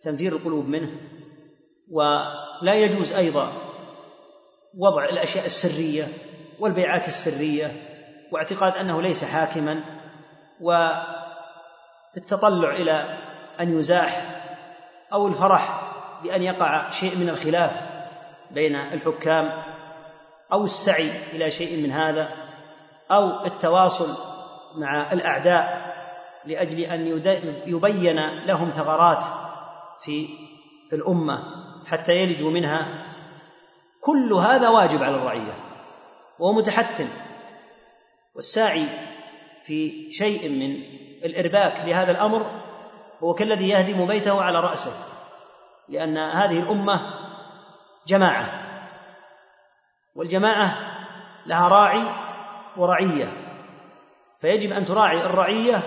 تنفير 0.03 0.35
القلوب 0.35 0.65
منه 0.65 0.91
ولا 1.91 2.73
يجوز 2.73 3.13
أيضا 3.13 3.53
وضع 4.77 5.05
الأشياء 5.05 5.45
السرية 5.45 6.07
والبيعات 6.59 7.07
السرية 7.07 7.71
واعتقاد 8.31 8.77
أنه 8.77 9.01
ليس 9.01 9.25
حاكما 9.25 9.79
والتطلع 12.15 12.71
إلى 12.75 13.17
أن 13.59 13.79
يزاح 13.79 14.21
أو 15.13 15.27
الفرح 15.27 15.93
بأن 16.23 16.43
يقع 16.43 16.89
شيء 16.89 17.17
من 17.17 17.29
الخلاف 17.29 17.71
بين 18.51 18.75
الحكام 18.75 19.63
أو 20.53 20.63
السعي 20.63 21.11
إلى 21.33 21.51
شيء 21.51 21.83
من 21.83 21.91
هذا 21.91 22.29
أو 23.11 23.45
التواصل 23.45 24.17
مع 24.75 25.11
الأعداء 25.11 25.93
لأجل 26.45 26.79
أن 26.79 27.07
يبين 27.65 28.45
لهم 28.45 28.69
ثغرات 28.69 29.23
في 30.01 30.27
الأمة. 30.93 31.62
حتى 31.87 32.11
يلجوا 32.11 32.51
منها. 32.51 33.05
كل 34.01 34.33
هذا 34.33 34.69
واجب 34.69 35.03
على 35.03 35.15
الرعية 35.15 35.53
وهو 36.39 36.53
متحتم. 36.53 37.07
والساعي 38.35 38.85
في 39.63 40.11
شيء 40.11 40.49
من 40.49 40.75
الإرباك 41.25 41.85
لهذا 41.85 42.11
الأمر 42.11 42.61
هو 43.23 43.33
كالذي 43.33 43.69
يهدم 43.69 44.07
بيته 44.07 44.41
على 44.41 44.59
رأسه 44.59 44.91
لأن 45.89 46.17
هذه 46.17 46.59
الأمة 46.59 47.01
جماعة. 48.07 48.63
والجماعة 50.15 50.77
لها 51.45 51.67
راعي 51.67 52.03
ورعية. 52.77 53.43
فيجب 54.41 54.71
أن 54.71 54.85
تراعي 54.85 55.25
الرعية 55.25 55.83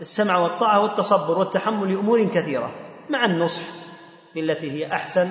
السمع 0.00 0.36
والطاعة 0.38 0.80
والتصبر 0.80 1.38
والتحمل 1.38 1.92
لأمور 1.92 2.24
كثيرة 2.24 2.70
مع 3.10 3.24
النصح 3.24 3.81
بالتي 4.34 4.70
هي 4.70 4.92
أحسن 4.92 5.28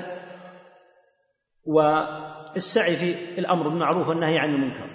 والسعي 1.65 2.95
في 2.95 3.39
الأمر 3.39 3.67
بالمعروف 3.67 4.07
والنهي 4.07 4.39
عن 4.39 4.49
المنكر. 4.49 4.89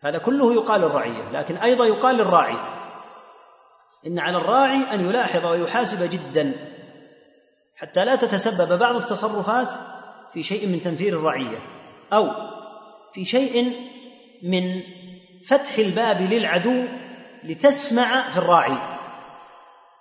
هذا 0.00 0.18
كله 0.18 0.54
يقال 0.54 0.80
للرعيه 0.80 1.30
لكن 1.30 1.56
أيضا 1.56 1.86
يقال 1.86 2.16
للراعي 2.16 2.76
إن 4.06 4.18
على 4.18 4.36
الراعي 4.36 4.94
أن 4.94 5.00
يلاحظ 5.00 5.46
ويحاسب 5.46 6.10
جدا 6.10 6.54
حتى 7.76 8.04
لا 8.04 8.16
تتسبب 8.16 8.78
بعض 8.78 8.96
التصرفات 8.96 9.72
في 10.32 10.42
شيء 10.42 10.68
من 10.68 10.80
تنفير 10.80 11.18
الرعية 11.18 11.58
أو 12.12 12.28
في 13.12 13.24
شيء 13.24 13.72
من 14.42 14.82
فتح 15.48 15.78
الباب 15.78 16.20
للعدو 16.20 16.84
لتسمع 17.44 18.22
في 18.22 18.38
الراعي 18.38 18.96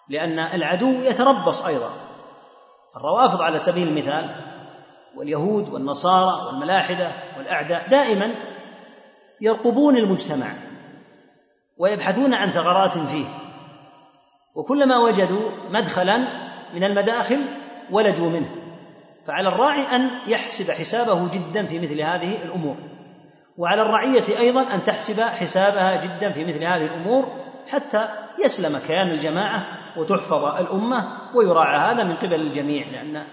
لأن 0.10 0.40
العدو 0.40 0.92
يتربص 0.92 1.66
أيضا. 1.66 2.05
الروافض 2.98 3.42
على 3.42 3.58
سبيل 3.58 3.88
المثال 3.88 4.36
واليهود 5.16 5.70
والنصارى 5.70 6.48
والملاحدة 6.48 7.12
والأعداء 7.38 7.90
دائما 7.90 8.36
يرقبون 9.42 9.98
المجتمع 9.98 10.48
ويبحثون 11.78 12.34
عن 12.34 12.50
ثغرات 12.50 12.98
فيه 12.98 13.26
وكلما 14.56 14.98
وجدوا 14.98 15.50
مدخلا 15.70 16.18
من 16.74 16.84
المداخل 16.84 17.42
ولجوا 17.92 18.30
منه 18.30 18.50
فعلى 19.28 19.50
الراعي 19.50 19.96
أن 19.96 20.10
يحسب 20.28 20.72
حسابه 20.72 21.32
جدا 21.32 21.66
في 21.66 21.80
مثل 21.80 22.02
هذه 22.02 22.44
الأمور 22.44 22.76
وعلى 23.58 23.82
الرعية 23.82 24.40
أيضا 24.40 24.62
أن 24.62 24.84
تحسب 24.84 25.22
حسابها 25.22 26.06
جدا 26.06 26.32
في 26.32 26.46
مثل 26.46 26.64
هذه 26.64 26.86
الأمور 26.86 27.26
حتى 27.68 28.08
يسلم 28.46 28.80
كيان 28.88 29.08
الجماعة 29.08 29.75
وتحفظ 29.98 30.46
الأمة 30.46 31.18
ويراعى 31.36 31.94
هذا 31.94 32.04
من 32.04 32.16
قبل 32.16 32.34
الجميع 32.34 32.88
لأن 32.88 33.28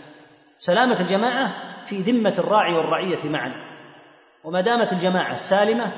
سلامة 0.59 1.01
الجماعة 1.01 1.55
في 1.87 1.97
ذمة 1.97 2.35
الراعي 2.39 2.75
والرعية 2.75 3.25
معا. 3.25 3.53
وما 4.45 4.61
دامت 4.61 4.93
الجماعة 4.93 5.35
سالمة 5.35 5.93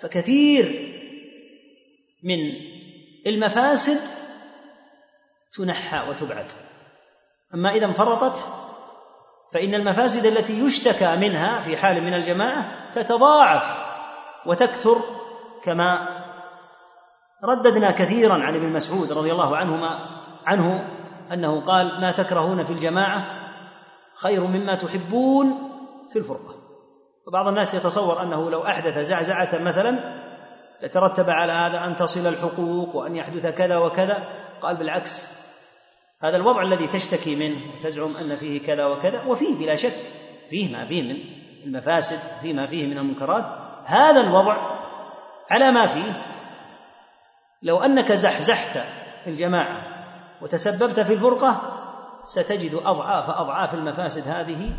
فكثير 0.00 0.94
من 2.22 2.38
المفاسد 3.26 4.00
تنحى 5.52 6.08
وتبعد. 6.08 6.46
أما 7.54 7.70
إذا 7.70 7.86
انفرطت 7.86 8.48
فإن 9.52 9.74
المفاسد 9.74 10.26
التي 10.26 10.60
يشتكى 10.66 11.16
منها 11.16 11.60
في 11.60 11.76
حال 11.76 12.00
من 12.04 12.14
الجماعة 12.14 12.92
تتضاعف 12.92 13.90
وتكثر 14.46 15.00
كما 15.62 16.19
رددنا 17.44 17.90
كثيرا 17.90 18.34
عن 18.34 18.54
ابن 18.54 18.68
مسعود 18.68 19.12
رضي 19.12 19.32
الله 19.32 19.56
عنهما 19.56 19.98
عنه 20.46 20.88
أنه 21.32 21.66
قال 21.66 22.00
ما 22.00 22.12
تكرهون 22.12 22.64
في 22.64 22.72
الجماعة 22.72 23.24
خير 24.14 24.44
مما 24.44 24.74
تحبون 24.74 25.54
في 26.12 26.18
الفرقة. 26.18 26.54
وبعض 27.26 27.46
الناس 27.46 27.74
يتصور 27.74 28.22
أنه 28.22 28.50
لو 28.50 28.64
أحدث 28.64 28.98
زعزعة 28.98 29.58
مثلا 29.62 30.20
لترتب 30.82 31.30
على 31.30 31.52
هذا 31.52 31.84
أن 31.84 31.96
تصل 31.96 32.26
الحقوق 32.26 32.96
وأن 32.96 33.16
يحدث 33.16 33.46
كذا 33.46 33.76
وكذا. 33.76 34.24
قال 34.60 34.76
بالعكس 34.76 35.40
هذا 36.22 36.36
الوضع 36.36 36.62
الذي 36.62 36.86
تشتكي 36.86 37.36
منه 37.36 37.74
وتزعم 37.74 38.10
أن 38.16 38.36
فيه 38.36 38.60
كذا 38.62 38.86
وكذا 38.86 39.24
وفيه 39.24 39.58
بلا 39.58 39.74
شك 39.74 39.96
فيه 40.50 40.72
ما 40.76 40.84
فيه 40.84 41.02
من 41.02 41.16
المفاسد 41.64 42.40
فيه 42.42 42.52
ما 42.52 42.66
فيه 42.66 42.86
من 42.86 42.98
المنكرات 42.98 43.44
هذا 43.84 44.20
الوضع 44.20 44.56
على 45.50 45.70
ما 45.70 45.86
فيه 45.86 46.29
لو 47.62 47.78
أنك 47.78 48.12
زحزحت 48.12 48.78
في 49.24 49.30
الجماعة 49.30 50.00
وتسببت 50.42 51.00
في 51.00 51.12
الفرقة 51.12 51.76
ستجد 52.24 52.74
أضعاف 52.74 53.30
أضعاف 53.30 53.74
المفاسد 53.74 54.28
هذه 54.28 54.72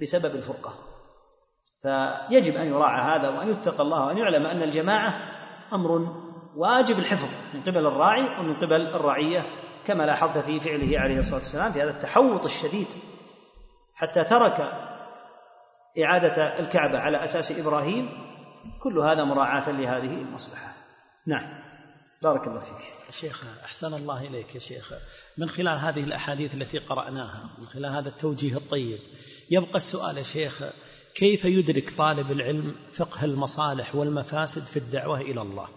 بسبب 0.00 0.34
الفرقة. 0.34 0.74
فيجب 1.82 2.56
أن 2.56 2.66
يراعى 2.66 3.18
هذا 3.18 3.28
وأن 3.28 3.48
يتقى 3.48 3.82
الله 3.82 4.06
وأن 4.06 4.18
يعلم 4.18 4.46
أن 4.46 4.62
الجماعة 4.62 5.14
أمر 5.72 6.22
واجب 6.56 6.98
الحفظ 6.98 7.28
من 7.54 7.62
قبل 7.62 7.86
الراعي 7.86 8.40
ومن 8.40 8.56
قبل 8.56 8.86
الرعية 8.94 9.46
كما 9.84 10.02
لاحظت 10.02 10.38
في 10.38 10.60
فعله 10.60 10.98
عليه 10.98 11.18
الصلاة 11.18 11.40
والسلام 11.40 11.72
في 11.72 11.82
هذا 11.82 11.90
التحوط 11.90 12.44
الشديد 12.44 12.86
حتى 13.94 14.24
ترك 14.24 14.60
إعادة 16.04 16.58
الكعبة 16.58 16.98
على 16.98 17.24
أساس 17.24 17.66
إبراهيم. 17.66 18.08
كل 18.82 18.98
هذا 18.98 19.24
مراعاة 19.24 19.70
لهذه 19.70 20.14
المصلحة. 20.14 20.72
نعم. 21.26 21.61
بارك 22.22 22.48
الله 22.48 22.60
فيك. 22.60 22.76
شيخ 23.10 23.44
أحسن 23.64 23.94
الله 23.94 24.26
إليك 24.26 24.54
يا 24.54 24.60
شيخ. 24.60 24.92
من 25.38 25.48
خلال 25.48 25.78
هذه 25.78 26.04
الأحاديث 26.04 26.54
التي 26.54 26.78
قرأناها 26.78 27.50
من 27.58 27.66
خلال 27.66 27.92
هذا 27.92 28.08
التوجيه 28.08 28.56
الطيب 28.56 28.98
يبقى 29.50 29.76
السؤال 29.76 30.18
يا 30.18 30.22
شيخ 30.22 30.62
كيف 31.14 31.44
يدرك 31.44 31.90
طالب 31.98 32.32
العلم 32.32 32.74
فقه 32.92 33.24
المصالح 33.24 33.94
والمفاسد 33.94 34.62
في 34.62 34.76
الدعوة 34.76 35.20
إلى 35.20 35.42
الله؟ 35.42 35.68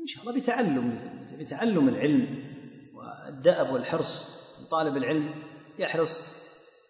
إن 0.00 0.06
شاء 0.06 0.22
الله 0.22 0.40
بتعلم 0.40 1.16
بتعلم 1.40 1.88
العلم 1.88 2.44
والدأب 2.94 3.70
والحرص. 3.70 4.28
طالب 4.70 4.96
العلم 4.96 5.34
يحرص 5.78 6.22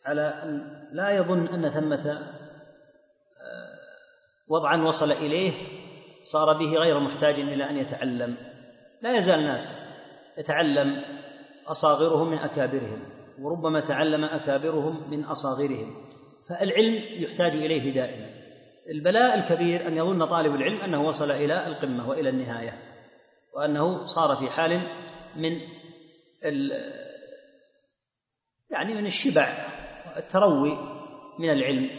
على 0.04 0.22
أن 0.22 0.82
لا 0.92 1.10
يظن 1.10 1.46
أن 1.46 1.70
ثمة 1.70 2.10
آه، 2.10 3.78
وضعا 4.48 4.76
وصل 4.76 5.12
إليه 5.12 5.52
صار 6.32 6.58
به 6.58 6.74
غير 6.74 7.00
محتاج 7.00 7.40
إلى 7.40 7.70
أن 7.70 7.76
يتعلم. 7.76 8.36
لا 9.02 9.16
يزال 9.16 9.38
الناس 9.38 9.92
يتعلم 10.38 11.04
أصاغرهم 11.66 12.30
من 12.30 12.38
أكابرهم 12.38 13.02
وربما 13.38 13.80
تعلم 13.80 14.24
أكابرهم 14.24 15.10
من 15.10 15.24
أصاغرهم. 15.24 15.94
فالعلم 16.48 17.22
يحتاج 17.22 17.56
إليه 17.56 17.94
دائما. 17.94 18.30
البلاء 18.90 19.34
الكبير 19.34 19.88
أن 19.88 19.96
يظن 19.96 20.26
طالب 20.26 20.54
العلم 20.54 20.80
أنه 20.80 21.02
وصل 21.02 21.30
إلى 21.30 21.66
القمة 21.66 22.08
وإلى 22.08 22.28
النهاية 22.28 22.78
وأنه 23.54 24.04
صار 24.04 24.36
في 24.36 24.50
حال 24.50 24.82
من 25.36 25.60
يعني 28.70 28.94
من 28.94 29.06
الشبع 29.06 29.48
والتروي 30.16 30.78
من 31.38 31.50
العلم. 31.50 31.90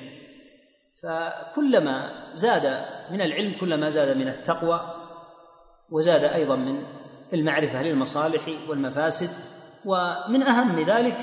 فكلما 1.03 2.25
زاد 2.34 2.97
من 3.12 3.22
العلم 3.22 3.60
كلما 3.60 3.89
زاد 3.89 4.18
من 4.18 4.28
التقوى 4.28 4.93
وزاد 5.89 6.24
أيضا 6.24 6.55
من 6.55 6.84
المعرفة 7.34 7.84
للمصالح 7.84 8.41
والمفاسد 8.70 9.30
ومن 9.86 10.43
أهم 10.43 10.80
ذلك 10.80 11.18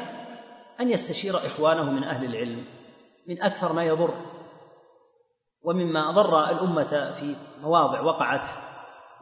أن 0.81 0.91
يستشير 0.91 1.37
إخوانه 1.37 1.91
من 1.91 2.05
أهل 2.05 2.25
العلم 2.25 2.65
من 3.29 3.43
أكثر 3.43 3.73
ما 3.73 3.85
يضر 3.85 4.15
ومما 5.63 6.11
ضر 6.11 6.51
الأمة 6.51 7.13
في 7.13 7.37
مواضع 7.63 8.01
وقعت 8.01 8.47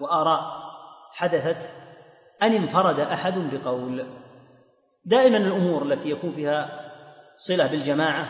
وآراء 0.01 0.63
حدثت 1.13 1.69
أن 2.43 2.53
انفرد 2.53 3.01
أحد 3.01 3.35
بقول. 3.53 4.07
دائما 5.05 5.37
الأمور 5.37 5.83
التي 5.83 6.11
يكون 6.11 6.31
فيها 6.31 6.91
صلة 7.37 7.67
بالجماعة 7.67 8.29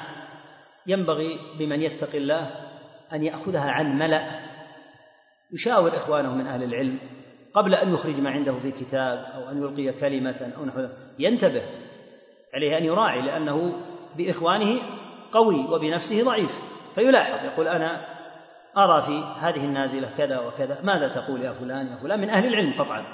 ينبغي 0.87 1.39
بمن 1.59 1.83
يتقي 1.83 2.19
الله 2.19 2.62
أن 3.13 3.23
يأخذها 3.23 3.71
عن 3.71 3.99
ملأ 3.99 4.27
يشاور 5.53 5.89
إخوانه 5.89 6.35
من 6.35 6.47
أهل 6.47 6.63
العلم 6.63 6.99
قبل 7.55 7.75
أن 7.75 7.95
يخرج 7.95 8.21
ما 8.21 8.31
عنده 8.31 8.59
في 8.59 8.71
كتاب 8.71 9.19
أو 9.35 9.51
أن 9.51 9.59
يلقي 9.59 9.93
كلمة 10.01 10.53
أو 10.57 10.65
نحو 10.65 10.89
ينتبه 11.19 11.63
عليه 12.55 12.79
أن 12.79 12.85
يراعي 12.85 13.23
لأنه 13.23 13.73
بإخوانه 14.17 14.81
قوي 15.33 15.67
وبنفسه 15.71 16.25
ضعيف 16.25 16.61
فيلاحظ 16.95 17.45
يقول 17.45 17.69
أنا 17.69 18.07
أرى 18.77 19.03
في 19.03 19.25
هذه 19.39 19.65
النازلة 19.65 20.11
كذا 20.19 20.41
وكذا 20.41 20.81
ماذا 20.83 21.09
تقول 21.09 21.43
يا 21.43 21.53
فلان؟ 21.53 21.87
يا 21.87 21.97
فلان 21.97 22.21
من 22.21 22.31
أهل 22.31 22.47
العلم 22.47 22.73
قطعا. 22.79 23.05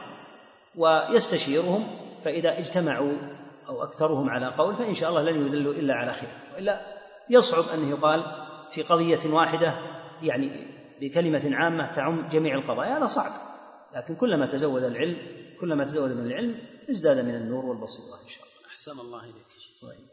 ويستشيرهم 0.77 1.87
فإذا 2.25 2.59
اجتمعوا 2.59 3.13
أو 3.69 3.83
أكثرهم 3.83 4.31
على 4.31 4.47
قول 4.47 4.75
فإن 4.77 4.95
شاء 4.95 5.11
الله 5.11 5.23
لن 5.23 5.47
يدلوا 5.47 5.73
إلا 5.73 5.95
على 5.95 6.13
خير 6.13 6.29
وإلا 6.55 6.81
يصعب 7.31 7.79
انه 7.79 7.91
يقال 7.91 8.48
في 8.71 8.83
قضية 8.83 9.35
واحدة 9.35 9.75
يعني 10.23 10.67
بكلمه 11.01 11.51
عامة 11.53 11.93
تعم 11.93 12.29
جميع 12.29 12.59
القضايا. 12.59 12.99
هذا 12.99 13.07
صعب 13.07 13.33
لكن 13.95 14.15
كلما 14.15 14.47
تزود 14.47 14.83
العلم 14.83 15.17
كلما 15.61 15.85
تزود 15.85 16.11
من 16.11 16.27
العلم 16.27 16.55
ازداد 16.91 17.25
من 17.25 17.35
النور 17.35 17.65
والبصيرة 17.65 18.23
إن 18.25 18.29
شاء 18.29 18.43
الله. 18.43 18.67
أحسن 18.67 19.01
الله 19.01 19.25
إليك. 19.25 19.49
طيب. 19.83 20.08